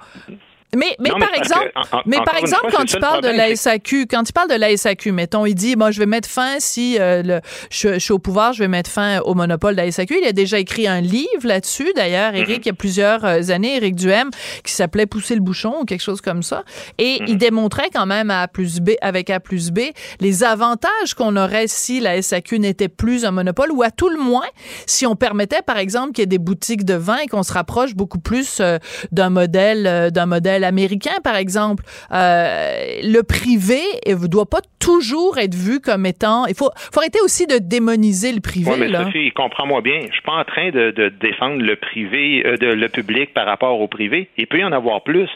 Mais, 0.76 0.96
mais, 1.00 1.10
par 1.10 1.32
exemple, 1.34 1.72
mais 2.04 2.18
par 2.26 2.36
exemple, 2.36 2.66
quand 2.70 2.84
tu 2.84 2.98
parles 3.00 3.22
de 3.22 3.28
la 3.28 3.56
SAQ, 3.56 4.06
quand 4.06 4.22
tu 4.22 4.34
parles 4.34 4.50
de 4.50 4.54
la 4.54 4.76
SAQ, 4.76 5.12
mettons, 5.12 5.46
il 5.46 5.54
dit, 5.54 5.76
moi, 5.76 5.90
je 5.90 5.98
vais 5.98 6.06
mettre 6.06 6.28
fin 6.28 6.56
si 6.58 6.98
euh, 7.00 7.22
le, 7.22 7.40
je, 7.70 7.98
suis 7.98 8.12
au 8.12 8.18
pouvoir, 8.18 8.52
je 8.52 8.58
vais 8.60 8.68
mettre 8.68 8.90
fin 8.90 9.20
au 9.20 9.34
monopole 9.34 9.76
de 9.76 9.80
la 9.80 9.90
SAQ. 9.90 10.18
Il 10.20 10.26
a 10.26 10.32
déjà 10.32 10.58
écrit 10.58 10.86
un 10.86 11.00
livre 11.00 11.44
là-dessus, 11.44 11.90
d'ailleurs, 11.96 12.34
Eric, 12.34 12.48
mm-hmm. 12.48 12.62
il 12.62 12.66
y 12.66 12.70
a 12.70 12.74
plusieurs 12.74 13.24
euh, 13.24 13.48
années, 13.48 13.76
Eric 13.76 13.94
Duhem, 13.94 14.28
qui 14.62 14.72
s'appelait 14.72 15.06
Pousser 15.06 15.34
le 15.34 15.40
bouchon 15.40 15.74
ou 15.80 15.84
quelque 15.86 16.02
chose 16.02 16.20
comme 16.20 16.42
ça. 16.42 16.64
Et 16.98 17.16
il 17.26 17.36
mm-hmm. 17.36 17.38
démontrait 17.38 17.88
quand 17.90 18.04
même 18.04 18.30
à 18.30 18.42
A 18.42 18.48
plus 18.48 18.80
B, 18.80 18.90
avec 19.00 19.30
A 19.30 19.40
plus 19.40 19.70
B, 19.70 19.80
les 20.20 20.44
avantages 20.44 21.14
qu'on 21.16 21.34
aurait 21.36 21.66
si 21.66 22.00
la 22.00 22.20
SAQ 22.20 22.58
n'était 22.58 22.88
plus 22.88 23.24
un 23.24 23.30
monopole 23.30 23.72
ou 23.72 23.82
à 23.82 23.90
tout 23.90 24.10
le 24.10 24.18
moins, 24.18 24.46
si 24.84 25.06
on 25.06 25.16
permettait, 25.16 25.62
par 25.62 25.78
exemple, 25.78 26.12
qu'il 26.12 26.22
y 26.22 26.24
ait 26.24 26.26
des 26.26 26.38
boutiques 26.38 26.84
de 26.84 26.94
vin 26.94 27.16
et 27.24 27.26
qu'on 27.26 27.42
se 27.42 27.54
rapproche 27.54 27.94
beaucoup 27.94 28.18
plus 28.18 28.58
euh, 28.60 28.76
d'un 29.12 29.30
modèle, 29.30 30.10
d'un 30.10 30.26
modèle 30.26 30.57
américain, 30.64 31.14
par 31.22 31.36
exemple. 31.36 31.84
Euh, 32.12 33.00
le 33.02 33.22
privé 33.22 33.80
ne 34.06 34.26
doit 34.26 34.46
pas 34.46 34.60
toujours 34.80 35.38
être 35.38 35.54
vu 35.54 35.80
comme 35.80 36.06
étant... 36.06 36.46
Il 36.46 36.54
faut, 36.54 36.70
faut 36.92 37.00
arrêter 37.00 37.20
aussi 37.22 37.46
de 37.46 37.58
démoniser 37.58 38.32
le 38.32 38.40
privé. 38.40 38.70
Oui, 38.70 38.78
mais 38.78 38.92
Sophie, 38.92 39.30
comprends-moi 39.32 39.80
bien. 39.80 40.00
Je 40.06 40.12
suis 40.12 40.22
pas 40.22 40.32
en 40.32 40.44
train 40.44 40.70
de, 40.70 41.12
défendre 41.20 41.62
le 41.62 41.76
privé, 41.76 42.42
euh, 42.46 42.56
de, 42.56 42.66
le 42.66 42.88
public 42.88 43.34
par 43.34 43.46
rapport 43.46 43.80
au 43.80 43.88
privé. 43.88 44.28
Il 44.36 44.46
peut 44.46 44.58
y 44.58 44.64
en 44.64 44.72
avoir 44.72 45.02
plus. 45.02 45.28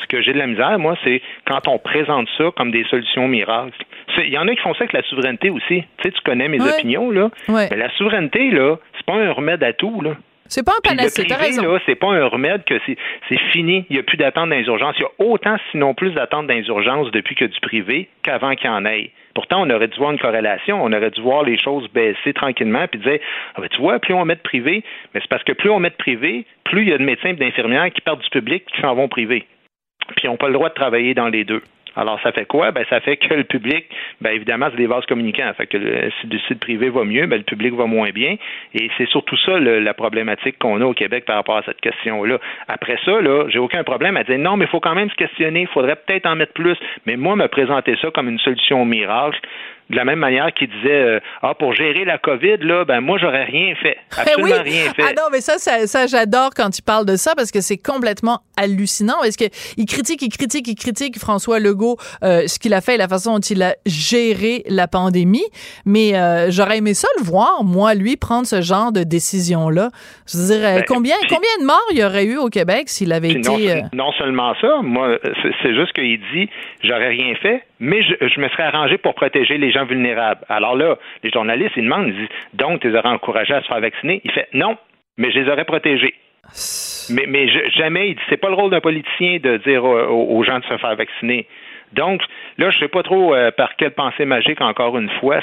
Ce 0.00 0.06
que 0.06 0.22
j'ai 0.22 0.32
de 0.32 0.38
la 0.38 0.46
misère, 0.46 0.78
moi, 0.78 0.96
c'est 1.04 1.20
quand 1.46 1.68
on 1.68 1.78
présente 1.78 2.28
ça 2.38 2.44
comme 2.56 2.70
des 2.70 2.84
solutions 2.84 3.28
miracles. 3.28 3.72
Il 4.18 4.32
y 4.32 4.38
en 4.38 4.46
a 4.48 4.54
qui 4.54 4.60
font 4.60 4.72
ça 4.74 4.80
avec 4.80 4.92
la 4.92 5.02
souveraineté 5.02 5.50
aussi. 5.50 5.82
Tu 5.98 6.02
sais, 6.04 6.10
tu 6.10 6.20
connais 6.24 6.48
mes 6.48 6.60
opinions, 6.60 7.10
là. 7.10 7.30
Mais 7.48 7.76
la 7.76 7.90
souveraineté, 7.96 8.50
là, 8.50 8.76
c'est 8.96 9.06
pas 9.06 9.14
un 9.14 9.32
remède 9.32 9.62
à 9.62 9.72
tout, 9.72 10.00
là. 10.00 10.16
C'est 10.48 10.64
pas 10.64 10.72
un 10.72 10.80
panacée, 10.82 11.24
t'as 11.26 11.36
raison. 11.36 11.78
c'est 11.86 11.94
pas 11.94 12.08
un 12.08 12.26
remède 12.26 12.64
que 12.64 12.74
c'est 12.86 13.40
fini. 13.52 13.86
Il 13.90 13.94
n'y 13.94 14.00
a 14.00 14.02
plus 14.02 14.16
d'attente 14.16 14.50
dans 14.50 14.56
les 14.56 14.66
urgences. 14.66 14.96
Il 14.98 15.02
y 15.02 15.04
a 15.04 15.30
autant, 15.30 15.56
sinon 15.70 15.94
plus, 15.94 16.12
d'attente 16.12 16.46
dans 16.46 16.54
les 16.54 16.66
urgences 16.66 17.10
depuis 17.10 17.34
que 17.34 17.44
du 17.44 17.60
privé 17.60 18.08
qu'avant 18.22 18.54
qu'il 18.54 18.66
y 18.66 18.72
en 18.72 18.84
ait. 18.84 19.10
Pourtant, 19.34 19.62
on 19.66 19.70
aurait 19.70 19.88
dû 19.88 19.98
voir 19.98 20.12
une 20.12 20.18
corrélation. 20.18 20.82
On 20.82 20.92
aurait 20.92 21.10
dû 21.10 21.20
voir 21.20 21.42
les 21.42 21.58
choses 21.58 21.88
baisser 21.92 22.32
tranquillement 22.32 22.86
puis 22.88 23.00
dire 23.00 23.18
ah 23.54 23.60
ben, 23.60 23.68
tu 23.68 23.80
vois, 23.80 23.98
plus 23.98 24.14
on 24.14 24.24
met 24.24 24.36
de 24.36 24.40
privé, 24.40 24.82
mais 25.14 25.20
c'est 25.20 25.28
parce 25.28 25.44
que 25.44 25.52
plus 25.52 25.70
on 25.70 25.78
met 25.78 25.90
de 25.90 25.96
privé, 25.96 26.46
plus 26.64 26.82
il 26.82 26.88
y 26.88 26.92
a 26.92 26.98
de 26.98 27.04
médecins 27.04 27.30
et 27.30 27.34
d'infirmières 27.34 27.90
qui 27.90 28.00
partent 28.00 28.22
du 28.22 28.30
public 28.30 28.64
qui 28.66 28.80
s'en 28.80 28.94
vont 28.94 29.08
privé. 29.08 29.46
Puis 30.16 30.24
ils 30.24 30.26
n'ont 30.28 30.36
pas 30.36 30.48
le 30.48 30.54
droit 30.54 30.68
de 30.68 30.74
travailler 30.74 31.14
dans 31.14 31.28
les 31.28 31.44
deux. 31.44 31.62
Alors, 31.96 32.20
ça 32.22 32.32
fait 32.32 32.44
quoi? 32.44 32.70
Ben, 32.72 32.84
ça 32.90 33.00
fait 33.00 33.16
que 33.16 33.32
le 33.32 33.44
public, 33.44 33.86
ben, 34.20 34.30
évidemment, 34.30 34.68
c'est 34.70 34.76
des 34.76 34.86
vases 34.86 35.06
communicants. 35.06 35.50
Fait 35.56 35.66
que 35.66 35.78
si 36.20 36.26
le 36.26 36.38
site 36.40 36.60
privé 36.60 36.90
va 36.90 37.04
mieux, 37.04 37.26
ben, 37.26 37.38
le 37.38 37.44
public 37.44 37.74
va 37.74 37.86
moins 37.86 38.10
bien. 38.10 38.36
Et 38.74 38.90
c'est 38.98 39.08
surtout 39.08 39.36
ça 39.38 39.58
la 39.58 39.94
problématique 39.94 40.58
qu'on 40.58 40.80
a 40.80 40.84
au 40.84 40.94
Québec 40.94 41.24
par 41.24 41.36
rapport 41.36 41.56
à 41.56 41.62
cette 41.62 41.80
question-là. 41.80 42.38
Après 42.68 42.98
ça, 43.04 43.20
là, 43.20 43.48
j'ai 43.48 43.58
aucun 43.58 43.82
problème 43.82 44.16
à 44.16 44.24
dire 44.24 44.38
non, 44.38 44.56
mais 44.56 44.66
il 44.66 44.68
faut 44.68 44.80
quand 44.80 44.94
même 44.94 45.10
se 45.10 45.14
questionner, 45.14 45.62
il 45.62 45.68
faudrait 45.68 45.96
peut-être 45.96 46.26
en 46.26 46.36
mettre 46.36 46.52
plus. 46.52 46.76
Mais 47.06 47.16
moi, 47.16 47.34
me 47.36 47.48
présenter 47.48 47.96
ça 48.00 48.10
comme 48.10 48.28
une 48.28 48.38
solution 48.38 48.84
miracle, 48.84 49.40
de 49.90 49.96
la 49.96 50.04
même 50.04 50.18
manière 50.18 50.52
qu'il 50.52 50.68
disait 50.68 50.90
euh, 50.90 51.20
ah 51.42 51.54
pour 51.54 51.72
gérer 51.74 52.04
la 52.04 52.18
Covid 52.18 52.58
là 52.60 52.84
ben 52.84 53.00
moi 53.00 53.18
j'aurais 53.18 53.44
rien 53.44 53.74
fait. 53.76 53.96
Eh 54.16 54.30
absolument 54.30 54.62
rien 54.62 54.92
fait. 54.94 55.02
Ah 55.02 55.12
non 55.16 55.24
mais 55.30 55.40
ça 55.40 55.58
ça, 55.58 56.06
j'adore 56.06 56.50
quand 56.56 56.76
il 56.78 56.82
parle 56.82 57.06
de 57.06 57.16
ça 57.16 57.34
parce 57.36 57.50
que 57.50 57.60
c'est 57.60 57.76
complètement 57.76 58.40
hallucinant. 58.56 59.22
Est-ce 59.22 59.38
que 59.38 59.44
il 59.76 59.86
critique 59.86 60.22
il 60.22 60.30
critique 60.30 60.66
il 60.66 60.74
critique 60.74 61.18
François 61.18 61.60
Legault 61.60 61.96
euh, 62.24 62.46
ce 62.46 62.58
qu'il 62.58 62.74
a 62.74 62.80
fait 62.80 62.96
la 62.96 63.08
façon 63.08 63.34
dont 63.34 63.40
il 63.40 63.62
a 63.62 63.74
géré 63.84 64.62
la 64.68 64.88
pandémie. 64.88 65.44
Mais 65.84 66.16
euh, 66.16 66.50
j'aurais 66.50 66.78
aimé 66.78 66.94
ça 66.94 67.08
le 67.18 67.24
voir 67.24 67.62
moi 67.62 67.94
lui 67.94 68.16
prendre 68.16 68.46
ce 68.46 68.62
genre 68.62 68.92
de 68.92 69.02
décision 69.04 69.68
là 69.68 69.90
je 70.26 70.38
veux 70.38 70.46
dire 70.46 70.60
ben, 70.60 70.84
combien 70.86 71.14
combien 71.28 71.56
de 71.60 71.64
morts 71.64 71.86
il 71.92 71.98
y 71.98 72.04
aurait 72.04 72.24
eu 72.24 72.36
au 72.36 72.48
Québec 72.48 72.88
s'il 72.88 73.12
avait 73.12 73.30
été 73.30 73.82
non, 73.92 74.12
seulement 74.18 74.54
ça 74.60 74.80
moi 74.82 75.18
c'est 75.62 75.74
juste 75.74 75.92
qu'il 75.92 76.20
dit 76.32 76.48
j'aurais 76.82 77.08
rien 77.08 77.34
fait 77.36 77.62
mais 77.80 78.02
je, 78.02 78.14
je 78.28 78.40
me 78.40 78.48
serais 78.48 78.64
arrangé 78.64 78.98
pour 78.98 79.14
protéger 79.14 79.58
les 79.58 79.70
gens 79.70 79.84
vulnérables. 79.84 80.40
Alors 80.48 80.76
là, 80.76 80.96
les 81.22 81.30
journalistes, 81.30 81.72
ils 81.76 81.84
demandent, 81.84 82.08
ils 82.08 82.16
disent, 82.16 82.28
donc, 82.54 82.80
tu 82.80 82.90
les 82.90 82.98
aurais 82.98 83.08
encouragés 83.08 83.54
à 83.54 83.62
se 83.62 83.68
faire 83.68 83.80
vacciner? 83.80 84.20
Il 84.24 84.30
fait, 84.32 84.48
non, 84.52 84.76
mais 85.16 85.30
je 85.30 85.40
les 85.40 85.50
aurais 85.50 85.64
protégés. 85.64 86.14
Mais, 87.10 87.24
mais 87.26 87.48
jamais, 87.70 88.10
il 88.10 88.14
dit, 88.14 88.22
c'est 88.28 88.36
pas 88.36 88.48
le 88.48 88.54
rôle 88.54 88.70
d'un 88.70 88.80
politicien 88.80 89.38
de 89.38 89.58
dire 89.58 89.84
aux, 89.84 90.42
gens 90.44 90.58
de 90.58 90.64
se 90.64 90.76
faire 90.76 90.96
vacciner. 90.96 91.46
Donc, 91.92 92.20
là, 92.58 92.70
je 92.70 92.78
sais 92.78 92.88
pas 92.88 93.02
trop 93.02 93.34
euh, 93.34 93.50
par 93.50 93.76
quelle 93.76 93.92
pensée 93.92 94.24
magique, 94.24 94.60
encore 94.60 94.98
une 94.98 95.10
fois. 95.20 95.40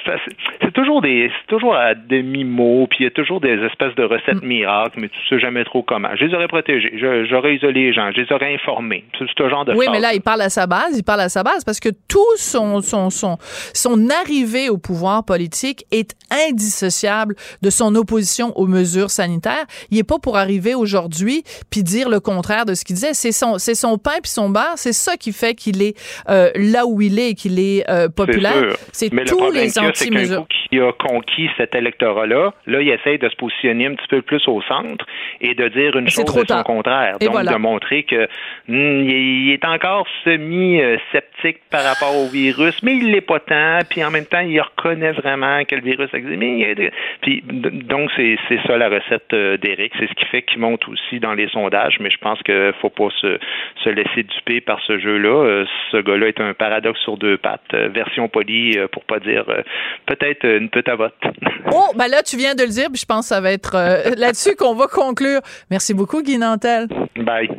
C'est 0.62 0.74
toujours 0.74 1.02
des, 1.02 1.32
c'est 1.40 1.48
toujours 1.48 1.76
à 1.76 1.96
demi-mot, 1.96 2.88
puis 2.88 3.00
il 3.02 3.04
y 3.04 3.08
a 3.08 3.12
toujours 3.12 3.42
des 3.42 3.54
espèces 3.66 3.96
de 3.96 4.04
recettes 4.04 4.44
mm. 4.44 4.48
miracles, 4.48 5.00
mais 5.00 5.10
tu 5.10 5.20
sais 5.30 5.40
jamais 5.40 5.64
trop 5.64 5.84
comment. 5.84 6.10
Je 6.16 6.26
les 6.26 6.36
aurais 6.36 6.48
protégés, 6.48 6.94
j'aurais 7.30 7.56
isolé 7.56 7.86
les 7.86 7.94
gens, 7.94 8.12
je 8.12 8.22
les 8.22 8.32
aurais 8.32 8.54
informés. 8.54 9.06
C'est 9.18 9.26
ce 9.26 9.50
genre 9.50 9.66
de 9.66 9.74
Oui, 9.74 9.88
mais 9.92 10.00
là, 10.00 10.14
il 10.14 10.22
parle 10.22 10.42
à 10.42 10.50
sa 10.50 10.68
base, 10.68 10.98
il 10.98 11.04
parle 11.04 11.22
à 11.22 11.30
sa 11.30 11.44
base 11.44 11.64
parce 11.64 11.80
que 11.80 11.90
tout 12.08 12.20
son, 12.38 12.82
son, 12.82 13.10
son, 13.10 13.38
son 13.74 14.10
arrivée 14.10 14.70
au 14.70 14.78
pouvoir 14.78 15.26
politique 15.26 15.86
est 15.92 16.16
indissociable 16.50 17.36
de 17.62 17.70
son 17.70 17.96
opposition 17.96 18.58
aux 18.58 18.68
mesures 18.68 19.10
sanitaires. 19.10 19.66
Il 19.92 19.98
est 19.98 20.08
pas 20.08 20.20
pour 20.20 20.38
arriver 20.38 20.76
aujourd'hui 20.76 21.44
puis 21.70 21.84
dire 21.84 22.10
le 22.10 22.20
contraire 22.20 22.66
de 22.66 22.74
ce 22.74 22.84
qu'il 22.84 22.96
disait. 22.96 23.14
C'est 23.14 23.32
son, 23.32 23.58
c'est 23.58 23.76
son 23.76 23.98
pain 23.98 24.20
puis 24.22 24.32
son 24.32 24.50
beurre. 24.50 24.74
C'est 24.76 24.94
ça 24.94 25.18
qui 25.18 25.32
fait 25.32 25.56
qu'il 25.56 25.82
est 25.82 25.96
euh, 26.30 26.33
là 26.56 26.86
où 26.86 27.02
il 27.02 27.20
est 27.20 27.32
et 27.32 27.34
qu'il 27.34 27.60
est 27.60 27.90
euh, 27.90 28.10
populaire. 28.10 28.76
C'est 28.92 29.10
tous 29.10 29.52
les 29.52 29.78
anti-mesures. 29.80 30.46
qui 30.48 30.80
a 30.80 30.92
conquis 30.92 31.50
cet 31.58 31.76
électorat-là, 31.76 32.54
là, 32.68 32.82
il 32.82 32.90
essaie 32.90 33.18
de 33.18 33.30
se 33.30 33.36
positionner 33.36 33.88
un 33.88 33.96
petit 33.96 34.08
peu 34.08 34.22
plus 34.22 34.48
au 34.48 34.62
centre 34.64 35.06
et 35.42 35.54
de 35.56 35.68
dire 35.70 35.96
une 35.96 36.10
chose 36.10 36.26
de 36.26 36.46
son 36.48 36.64
contraire. 36.64 37.18
Donc, 37.20 37.34
de 37.34 37.56
montrer 37.58 38.04
que 38.04 38.28
hmm, 38.68 39.10
il 39.10 39.52
est 39.52 39.66
encore 39.66 40.08
semi-sceptique 40.24 41.60
par 41.70 41.84
rapport 41.84 42.16
au 42.16 42.28
virus, 42.28 42.82
mais 42.84 42.96
il 42.96 43.12
l'est 43.12 43.22
pas 43.22 43.40
tant. 43.40 43.80
Puis 43.90 44.04
en 44.04 44.12
même 44.12 44.26
temps, 44.26 44.40
il 44.40 44.60
reconnaît 44.60 45.12
vraiment 45.12 45.64
que 45.66 45.76
le 45.76 45.82
virus 45.82 46.10
existe. 46.14 46.38
Mais, 46.38 46.92
puis 47.22 47.44
donc, 47.44 48.10
c'est 48.16 48.38
ça 48.66 48.78
la 48.78 48.90
recette 48.90 49.34
euh, 49.34 49.58
d'Éric. 49.58 49.94
C'est 50.00 50.08
ce 50.08 50.14
qui 50.14 50.26
fait 50.26 50.42
qu'il 50.44 50.60
monte 50.60 50.88
aussi 50.88 51.20
dans 51.20 51.34
les 51.34 51.50
sondages. 51.50 51.98
Mais 52.00 52.10
je 52.10 52.18
pense 52.18 52.42
qu'il 52.44 52.74
faut 52.82 52.90
pas 52.90 53.10
se, 53.22 53.38
se 53.84 53.90
laisser 53.90 54.24
duper 54.24 54.62
par 54.62 54.80
ce 54.86 54.98
jeu-là. 54.98 55.66
Ce 55.92 55.98
gars 56.24 56.30
est 56.30 56.42
un 56.42 56.54
paradoxe 56.54 57.00
sur 57.02 57.18
deux 57.18 57.38
pattes. 57.38 57.62
Euh, 57.74 57.90
version 57.90 58.28
polie, 58.30 58.78
euh, 58.78 58.88
pour 58.92 59.04
pas 59.06 59.20
dire 59.20 59.46
euh, 59.50 59.62
peut-être 60.06 60.46
une 60.46 60.70
petite 60.70 60.90
à 60.90 60.96
vote. 60.96 61.14
oh, 61.72 61.92
ben 61.96 62.08
là, 62.08 62.24
tu 62.24 62.38
viens 62.38 62.56
de 62.56 62.64
le 62.64 62.70
dire, 62.70 62.88
puis 62.92 63.02
je 63.02 63.06
pense 63.06 63.26
que 63.26 63.36
ça 63.36 63.42
va 63.42 63.52
être 63.52 63.74
là-dessus 64.18 64.56
qu'on 64.56 64.76
va 64.76 64.88
conclure. 64.88 65.42
Merci 65.70 65.94
beaucoup, 65.94 66.22
Guy 66.22 66.38
Nantel. 66.38 66.88
Bye. 67.18 67.50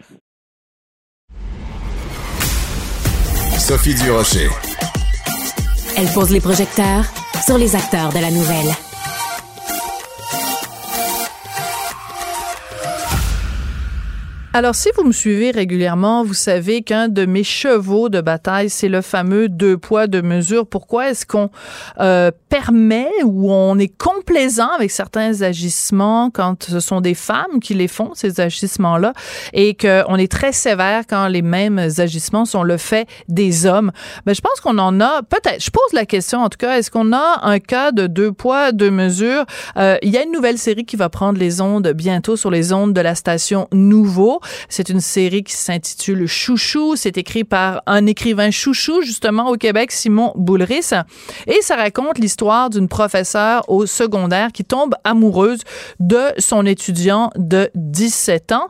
Sophie 3.58 3.94
Durocher. 3.94 4.48
Elle 5.96 6.12
pose 6.12 6.32
les 6.32 6.40
projecteurs 6.40 7.04
sur 7.46 7.56
les 7.56 7.76
acteurs 7.76 8.10
de 8.10 8.20
la 8.20 8.30
nouvelle. 8.30 8.83
Alors, 14.56 14.76
si 14.76 14.88
vous 14.96 15.02
me 15.02 15.10
suivez 15.10 15.50
régulièrement, 15.50 16.22
vous 16.22 16.32
savez 16.32 16.82
qu'un 16.82 17.08
de 17.08 17.26
mes 17.26 17.42
chevaux 17.42 18.08
de 18.08 18.20
bataille, 18.20 18.70
c'est 18.70 18.88
le 18.88 19.00
fameux 19.00 19.48
deux 19.48 19.76
poids, 19.76 20.06
deux 20.06 20.22
mesures. 20.22 20.64
Pourquoi 20.64 21.10
est-ce 21.10 21.26
qu'on 21.26 21.50
euh, 21.98 22.30
permet 22.50 23.10
ou 23.24 23.50
on 23.52 23.76
est 23.80 23.88
complaisant 23.88 24.68
avec 24.68 24.92
certains 24.92 25.42
agissements 25.42 26.30
quand 26.30 26.62
ce 26.70 26.78
sont 26.78 27.00
des 27.00 27.14
femmes 27.14 27.58
qui 27.60 27.74
les 27.74 27.88
font, 27.88 28.12
ces 28.14 28.40
agissements-là, 28.40 29.12
et 29.54 29.74
qu'on 29.74 30.14
est 30.14 30.30
très 30.30 30.52
sévère 30.52 31.02
quand 31.08 31.26
les 31.26 31.42
mêmes 31.42 31.80
agissements 31.98 32.44
sont 32.44 32.62
le 32.62 32.76
fait 32.76 33.08
des 33.26 33.66
hommes? 33.66 33.90
Ben, 34.24 34.36
je 34.36 34.40
pense 34.40 34.60
qu'on 34.60 34.78
en 34.78 35.00
a, 35.00 35.22
peut-être, 35.22 35.64
je 35.64 35.70
pose 35.72 35.92
la 35.94 36.06
question 36.06 36.44
en 36.44 36.48
tout 36.48 36.58
cas, 36.58 36.78
est-ce 36.78 36.92
qu'on 36.92 37.12
a 37.12 37.40
un 37.42 37.58
cas 37.58 37.90
de 37.90 38.06
deux 38.06 38.30
poids, 38.30 38.70
deux 38.70 38.92
mesures? 38.92 39.46
Euh, 39.76 39.96
il 40.02 40.10
y 40.10 40.16
a 40.16 40.22
une 40.22 40.30
nouvelle 40.30 40.58
série 40.58 40.84
qui 40.84 40.94
va 40.94 41.08
prendre 41.08 41.40
les 41.40 41.60
ondes 41.60 41.88
bientôt 41.88 42.36
sur 42.36 42.52
les 42.52 42.72
ondes 42.72 42.92
de 42.92 43.00
la 43.00 43.16
station 43.16 43.66
Nouveau. 43.72 44.40
C'est 44.68 44.88
une 44.88 45.00
série 45.00 45.44
qui 45.44 45.54
s'intitule 45.54 46.26
Chouchou. 46.26 46.96
C'est 46.96 47.16
écrit 47.18 47.44
par 47.44 47.82
un 47.86 48.06
écrivain 48.06 48.50
chouchou, 48.50 49.02
justement, 49.02 49.50
au 49.50 49.56
Québec, 49.56 49.92
Simon 49.92 50.32
Boulris. 50.36 50.90
Et 51.46 51.60
ça 51.62 51.76
raconte 51.76 52.18
l'histoire 52.18 52.70
d'une 52.70 52.88
professeure 52.88 53.64
au 53.68 53.86
secondaire 53.86 54.52
qui 54.52 54.64
tombe 54.64 54.94
amoureuse 55.04 55.60
de 56.00 56.20
son 56.38 56.66
étudiant 56.66 57.30
de 57.36 57.70
17 57.74 58.52
ans. 58.52 58.68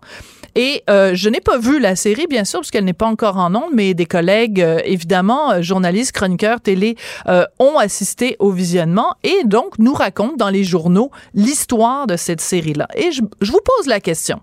Et 0.55 0.83
euh, 0.89 1.15
je 1.15 1.29
n'ai 1.29 1.41
pas 1.41 1.59
vu 1.59 1.81
la 1.81 1.97
série, 1.97 2.27
bien 2.27 2.45
sûr, 2.45 2.61
parce 2.61 2.71
qu'elle 2.71 2.85
n'est 2.85 2.93
pas 2.93 3.07
encore 3.07 3.37
en 3.39 3.55
ondes, 3.55 3.73
mais 3.73 3.95
des 3.95 4.07
collègues, 4.07 4.61
euh, 4.61 4.81
évidemment, 4.85 5.53
euh, 5.53 5.63
journalistes, 5.63 6.13
chroniqueurs, 6.13 6.61
télé, 6.61 6.97
ont 7.59 7.79
assisté 7.79 8.37
au 8.39 8.51
visionnement 8.51 9.15
et 9.23 9.45
donc 9.45 9.79
nous 9.79 9.95
racontent 9.95 10.37
dans 10.37 10.51
les 10.51 10.65
journaux 10.65 11.11
l'histoire 11.35 12.07
de 12.07 12.17
cette 12.17 12.41
série-là. 12.41 12.89
Et 12.95 13.13
je, 13.13 13.23
je 13.41 13.53
vous 13.53 13.61
pose 13.65 13.87
la 13.87 14.01
question. 14.01 14.41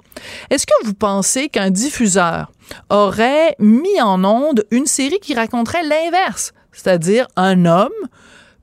Est-ce 0.49 0.66
que 0.66 0.74
vous 0.86 0.93
pensez 0.93 1.49
qu'un 1.49 1.70
diffuseur 1.70 2.51
aurait 2.89 3.55
mis 3.59 4.01
en 4.01 4.24
onde 4.24 4.66
une 4.72 4.86
série 4.86 5.20
qui 5.20 5.34
raconterait 5.34 5.84
l'inverse, 5.84 6.53
c'est-à-dire 6.72 7.28
un 7.36 7.66
homme 7.66 7.89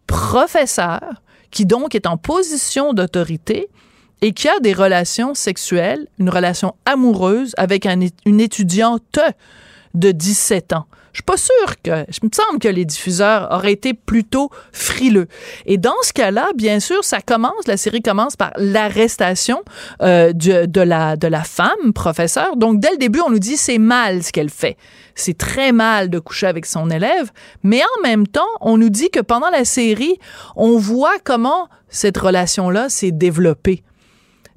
professeur 0.07 1.23
qui 1.51 1.67
donc 1.67 1.95
est 1.95 2.07
en 2.07 2.17
position 2.17 2.93
d'autorité 2.93 3.69
et 4.23 4.33
qui 4.33 4.49
a 4.49 4.59
des 4.61 4.73
relations 4.73 5.35
sexuelles, 5.35 6.07
une 6.19 6.31
relation 6.31 6.75
amoureuse 6.85 7.55
avec 7.57 7.87
une 7.87 8.41
étudiante 8.41 9.19
de 9.95 10.13
17 10.13 10.73
ans. 10.73 10.87
Je 11.13 11.19
suis 11.19 11.25
pas 11.25 11.37
sûre 11.37 11.83
que, 11.83 12.05
je 12.13 12.21
me 12.23 12.31
semble 12.33 12.61
que 12.61 12.69
les 12.69 12.85
diffuseurs 12.85 13.49
auraient 13.51 13.73
été 13.73 13.93
plutôt 13.93 14.51
frileux. 14.73 15.27
Et 15.67 15.77
dans 15.77 15.97
ce 16.03 16.13
cas-là, 16.13 16.51
bien 16.55 16.79
sûr, 16.79 17.03
ça 17.03 17.21
commence, 17.21 17.67
la 17.67 17.77
série 17.77 18.03
commence 18.03 18.37
par 18.37 18.53
l'arrestation 18.57 19.63
euh, 20.01 20.33
de, 20.33 20.81
la, 20.81 21.17
de 21.17 21.27
la 21.27 21.43
femme 21.43 21.93
professeure. 21.93 22.57
Donc, 22.57 22.79
dès 22.79 22.93
le 22.93 22.99
début, 22.99 23.21
on 23.21 23.31
nous 23.31 23.41
dit 23.41 23.57
c'est 23.57 23.79
mal 23.79 24.23
ce 24.23 24.31
qu'elle 24.31 24.51
fait. 24.51 24.77
C'est 25.17 25.37
très 25.37 25.73
mal 25.73 26.09
de 26.09 26.21
coucher 26.21 26.47
avec 26.47 26.67
son 26.67 26.89
élève. 26.89 27.33
Mais 27.65 27.81
en 27.83 28.03
même 28.03 28.29
temps, 28.29 28.47
on 28.61 28.77
nous 28.77 28.91
dit 28.91 29.11
que 29.11 29.21
pendant 29.21 29.51
la 29.51 29.65
série, 29.65 30.19
on 30.55 30.79
voit 30.79 31.19
comment 31.25 31.69
cette 31.89 32.19
relation-là 32.19 32.89
s'est 32.91 33.11
développée. 33.11 33.83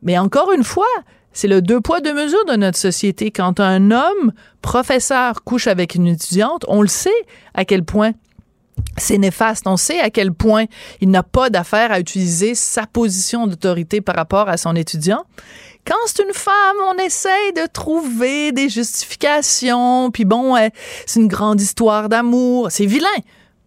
Mais 0.02 0.18
encore 0.18 0.52
une 0.52 0.64
fois, 0.64 0.88
c'est 1.34 1.48
le 1.48 1.62
deux 1.62 1.80
poids, 1.80 2.02
deux 2.02 2.14
mesures 2.14 2.46
de 2.46 2.56
notre 2.56 2.78
société. 2.78 3.32
Quand 3.32 3.60
un 3.60 3.92
homme 3.92 4.34
professeur 4.62 5.44
couche 5.44 5.68
avec 5.68 5.96
une 5.96 6.08
étudiante, 6.08 6.66
on 6.68 6.82
le 6.82 6.88
sait 6.88 7.10
à 7.54 7.66
quel 7.66 7.84
point 7.84 8.12
c'est 8.98 9.18
néfaste. 9.18 9.68
On 9.68 9.78
sait 9.78 10.00
à 10.00 10.10
quel 10.10 10.34
point 10.34 10.66
il 11.00 11.10
n'a 11.10 11.24
pas 11.24 11.50
d'affaire 11.50 11.92
à 11.92 12.00
utiliser 12.00 12.56
sa 12.56 12.86
position 12.86 13.48
d'autorité 13.48 14.02
par 14.02 14.16
rapport 14.16 14.50
à 14.50 14.58
son 14.58 14.76
étudiant. 14.76 15.24
Quand 15.86 15.96
c'est 16.06 16.24
une 16.24 16.34
femme, 16.34 16.78
on 16.90 16.98
essaie 16.98 17.52
de 17.56 17.66
trouver 17.72 18.52
des 18.52 18.70
justifications, 18.70 20.12
puis 20.12 20.26
bon, 20.26 20.56
c'est 21.08 21.20
une 21.20 21.28
grande 21.28 21.60
histoire 21.60 22.08
d'amour, 22.08 22.68
c'est 22.70 22.86
vilain 22.86 23.08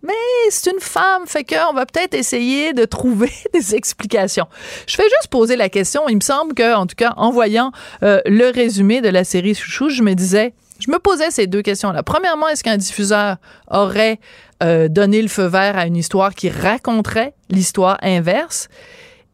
mais 0.05 0.13
c'est 0.51 0.71
une 0.71 0.81
femme, 0.81 1.27
fait 1.27 1.45
qu'on 1.45 1.73
va 1.73 1.87
peut-être 1.87 2.15
essayer 2.15 2.75
de 2.75 2.85
trouver 2.85 3.33
des 3.55 3.75
explications. 3.75 4.47
Je 4.87 4.97
fais 4.97 5.05
juste 5.05 5.29
poser 5.31 5.57
la 5.57 5.69
question. 5.69 6.09
Il 6.09 6.17
me 6.17 6.21
semble 6.21 6.55
que, 6.55 6.75
en 6.75 6.87
tout 6.87 6.97
cas, 6.97 7.15
en 7.17 7.31
voyant 7.31 7.73
euh, 8.03 8.21
le 8.27 8.51
résumé 8.51 9.01
de 9.01 9.09
la 9.09 9.25
série 9.25 9.55
Chouchou, 9.55 9.89
je 9.89 10.03
me 10.03 10.15
disais, 10.15 10.53
je 10.79 10.91
me 10.91 10.99
posais 10.99 11.31
ces 11.31 11.47
deux 11.47 11.63
questions-là. 11.63 12.03
Premièrement, 12.03 12.49
est-ce 12.49 12.63
qu'un 12.63 12.77
diffuseur 12.77 13.37
aurait 13.71 14.21
euh, 14.63 14.89
donné 14.89 15.23
le 15.23 15.29
feu 15.29 15.47
vert 15.47 15.79
à 15.79 15.87
une 15.87 15.97
histoire 15.97 16.35
qui 16.35 16.51
raconterait 16.51 17.33
l'histoire 17.49 17.97
inverse? 18.03 18.69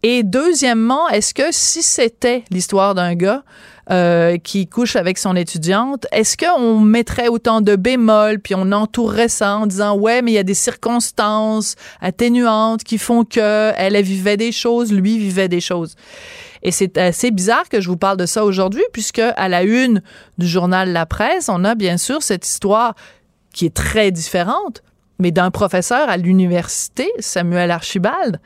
Et 0.03 0.23
deuxièmement, 0.23 1.09
est-ce 1.09 1.35
que 1.35 1.51
si 1.51 1.83
c'était 1.83 2.45
l'histoire 2.51 2.95
d'un 2.95 3.15
gars 3.15 3.43
euh, 3.91 4.37
qui 4.37 4.67
couche 4.67 4.97
avec 4.97 5.19
son 5.19 5.37
étudiante, 5.37 6.07
est-ce 6.13 6.37
qu'on 6.37 6.81
mettrait 6.81 7.29
autant 7.29 7.61
de 7.61 7.77
bémols 7.77 8.41
puis 8.41 8.55
on 8.55 8.73
entourerait 8.73 9.29
ça 9.29 9.57
en 9.57 9.67
disant 9.67 9.97
ouais 9.97 10.23
mais 10.23 10.33
il 10.33 10.35
y 10.35 10.39
a 10.39 10.43
des 10.43 10.55
circonstances 10.55 11.77
atténuantes 12.01 12.85
qui 12.85 12.99
font 12.99 13.25
que 13.25 13.73
elle 13.77 14.01
vivait 14.03 14.37
des 14.37 14.53
choses, 14.53 14.93
lui 14.93 15.19
vivait 15.19 15.49
des 15.49 15.61
choses. 15.61 15.95
Et 16.63 16.73
c'est 16.73 16.99
assez 16.99 17.31
bizarre 17.31 17.69
que 17.69 17.81
je 17.81 17.89
vous 17.89 17.97
parle 17.97 18.17
de 18.17 18.27
ça 18.27 18.45
aujourd'hui, 18.45 18.83
puisque 18.93 19.21
à 19.21 19.49
la 19.49 19.63
une 19.63 20.03
du 20.39 20.47
journal 20.47 20.93
La 20.93 21.07
Presse, 21.07 21.49
on 21.49 21.65
a 21.65 21.75
bien 21.75 21.97
sûr 21.97 22.23
cette 22.23 22.47
histoire 22.47 22.95
qui 23.55 23.67
est 23.67 23.75
très 23.75 24.11
différente, 24.11 24.83
mais 25.19 25.31
d'un 25.31 25.51
professeur 25.51 26.09
à 26.09 26.17
l'université, 26.17 27.11
Samuel 27.19 27.71
Archibald, 27.71 28.41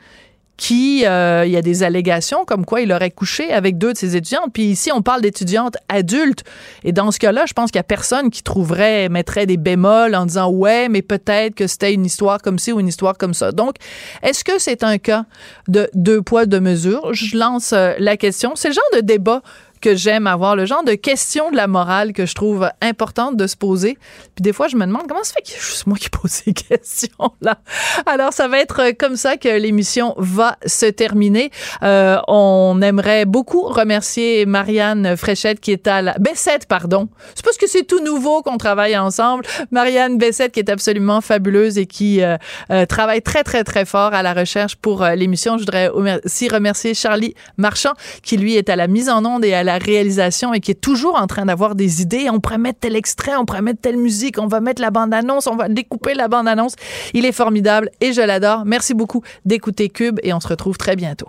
qui, 0.57 1.05
euh, 1.05 1.43
il 1.45 1.51
y 1.51 1.57
a 1.57 1.61
des 1.61 1.83
allégations 1.83 2.45
comme 2.45 2.65
quoi 2.65 2.81
il 2.81 2.91
aurait 2.91 3.11
couché 3.11 3.51
avec 3.51 3.77
deux 3.77 3.93
de 3.93 3.97
ses 3.97 4.15
étudiantes. 4.15 4.51
Puis 4.53 4.63
ici, 4.63 4.91
on 4.91 5.01
parle 5.01 5.21
d'étudiantes 5.21 5.75
adultes. 5.89 6.43
Et 6.83 6.91
dans 6.91 7.11
ce 7.11 7.19
cas-là, 7.19 7.45
je 7.45 7.53
pense 7.53 7.71
qu'il 7.71 7.79
y 7.79 7.81
a 7.81 7.83
personne 7.83 8.29
qui 8.29 8.41
trouverait, 8.41 9.09
mettrait 9.09 9.45
des 9.45 9.57
bémols 9.57 10.15
en 10.15 10.25
disant 10.25 10.49
ouais, 10.49 10.87
mais 10.89 11.01
peut-être 11.01 11.55
que 11.55 11.67
c'était 11.67 11.93
une 11.93 12.05
histoire 12.05 12.41
comme 12.41 12.59
ci 12.59 12.71
ou 12.71 12.79
une 12.79 12.87
histoire 12.87 13.17
comme 13.17 13.33
ça. 13.33 13.51
Donc, 13.51 13.75
est-ce 14.23 14.43
que 14.43 14.59
c'est 14.59 14.83
un 14.83 14.97
cas 14.97 15.25
de 15.67 15.89
deux 15.93 16.21
poids, 16.21 16.45
deux 16.45 16.61
mesures? 16.61 17.13
Je 17.13 17.37
lance 17.37 17.73
euh, 17.73 17.93
la 17.99 18.15
question. 18.17 18.53
C'est 18.55 18.69
le 18.69 18.73
genre 18.73 18.83
de 18.93 19.01
débat 19.01 19.41
que 19.85 19.95
j'aime 19.95 20.25
avoir, 20.25 20.55
le 20.55 20.65
genre 20.65 20.83
de 20.83 20.95
questions 20.95 21.51
de 21.51 21.55
la 21.55 21.67
morale 21.67 22.11
que 22.11 22.25
je 22.25 22.33
trouve 22.33 22.67
importante 22.81 23.37
de 23.37 23.45
se 23.45 23.55
poser. 23.55 23.99
Puis 24.33 24.41
des 24.41 24.51
fois, 24.51 24.67
je 24.67 24.77
me 24.77 24.85
demande 24.87 25.03
comment 25.07 25.23
ça 25.23 25.33
fait 25.35 25.55
a 25.55 25.59
juste 25.59 25.85
moi 25.85 25.95
qui 25.95 26.09
pose 26.09 26.31
ces 26.31 26.53
questions-là. 26.69 27.59
Alors, 28.07 28.33
ça 28.33 28.47
va 28.47 28.57
être 28.59 28.97
comme 28.97 29.15
ça 29.15 29.37
que 29.37 29.47
l'émission 29.47 30.15
va 30.17 30.57
se 30.65 30.87
terminer. 30.87 31.51
Euh, 31.83 32.17
on 32.27 32.81
aimerait 32.81 33.25
beaucoup 33.25 33.61
remercier 33.61 34.47
Marianne 34.47 35.15
Fréchette 35.15 35.59
qui 35.59 35.71
est 35.71 35.85
à 35.85 36.01
la... 36.01 36.13
Bessette, 36.17 36.65
pardon. 36.65 37.07
C'est 37.35 37.45
parce 37.45 37.57
que 37.57 37.67
c'est 37.67 37.83
tout 37.83 38.03
nouveau 38.03 38.41
qu'on 38.41 38.57
travaille 38.57 38.97
ensemble. 38.97 39.45
Marianne 39.69 40.17
Bessette 40.17 40.51
qui 40.51 40.61
est 40.61 40.71
absolument 40.71 41.21
fabuleuse 41.21 41.77
et 41.77 41.85
qui 41.85 42.23
euh, 42.23 42.37
euh, 42.71 42.87
travaille 42.87 43.21
très, 43.21 43.43
très, 43.43 43.63
très 43.63 43.85
fort 43.85 44.15
à 44.15 44.23
la 44.23 44.33
recherche 44.33 44.77
pour 44.77 45.05
l'émission. 45.05 45.59
Je 45.59 45.61
voudrais 45.61 45.89
aussi 45.89 46.49
remercier 46.49 46.95
Charlie 46.95 47.35
Marchand 47.57 47.93
qui, 48.23 48.37
lui, 48.37 48.55
est 48.55 48.69
à 48.69 48.75
la 48.75 48.87
mise 48.87 49.09
en 49.09 49.23
onde 49.25 49.45
et 49.45 49.53
à 49.53 49.63
la 49.75 49.85
réalisation 49.85 50.53
et 50.53 50.61
qui 50.61 50.71
est 50.71 50.81
toujours 50.81 51.15
en 51.15 51.27
train 51.27 51.45
d'avoir 51.45 51.75
des 51.75 52.01
idées. 52.01 52.29
On 52.31 52.39
pourrait 52.39 52.57
mettre 52.57 52.79
tel 52.79 52.95
extrait, 52.95 53.35
on 53.35 53.45
pourrait 53.45 53.61
mettre 53.61 53.81
telle 53.81 53.97
musique, 53.97 54.37
on 54.39 54.47
va 54.47 54.61
mettre 54.61 54.81
la 54.81 54.91
bande-annonce, 54.91 55.47
on 55.47 55.55
va 55.55 55.67
découper 55.67 56.13
la 56.13 56.27
bande-annonce. 56.27 56.75
Il 57.13 57.25
est 57.25 57.33
formidable 57.33 57.89
et 57.99 58.13
je 58.13 58.21
l'adore. 58.21 58.63
Merci 58.65 58.93
beaucoup 58.93 59.21
d'écouter 59.43 59.89
Cube 59.89 60.19
et 60.23 60.33
on 60.33 60.39
se 60.39 60.47
retrouve 60.47 60.77
très 60.77 60.95
bientôt. 60.95 61.27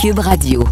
Cube 0.00 0.18
Radio. 0.18 0.64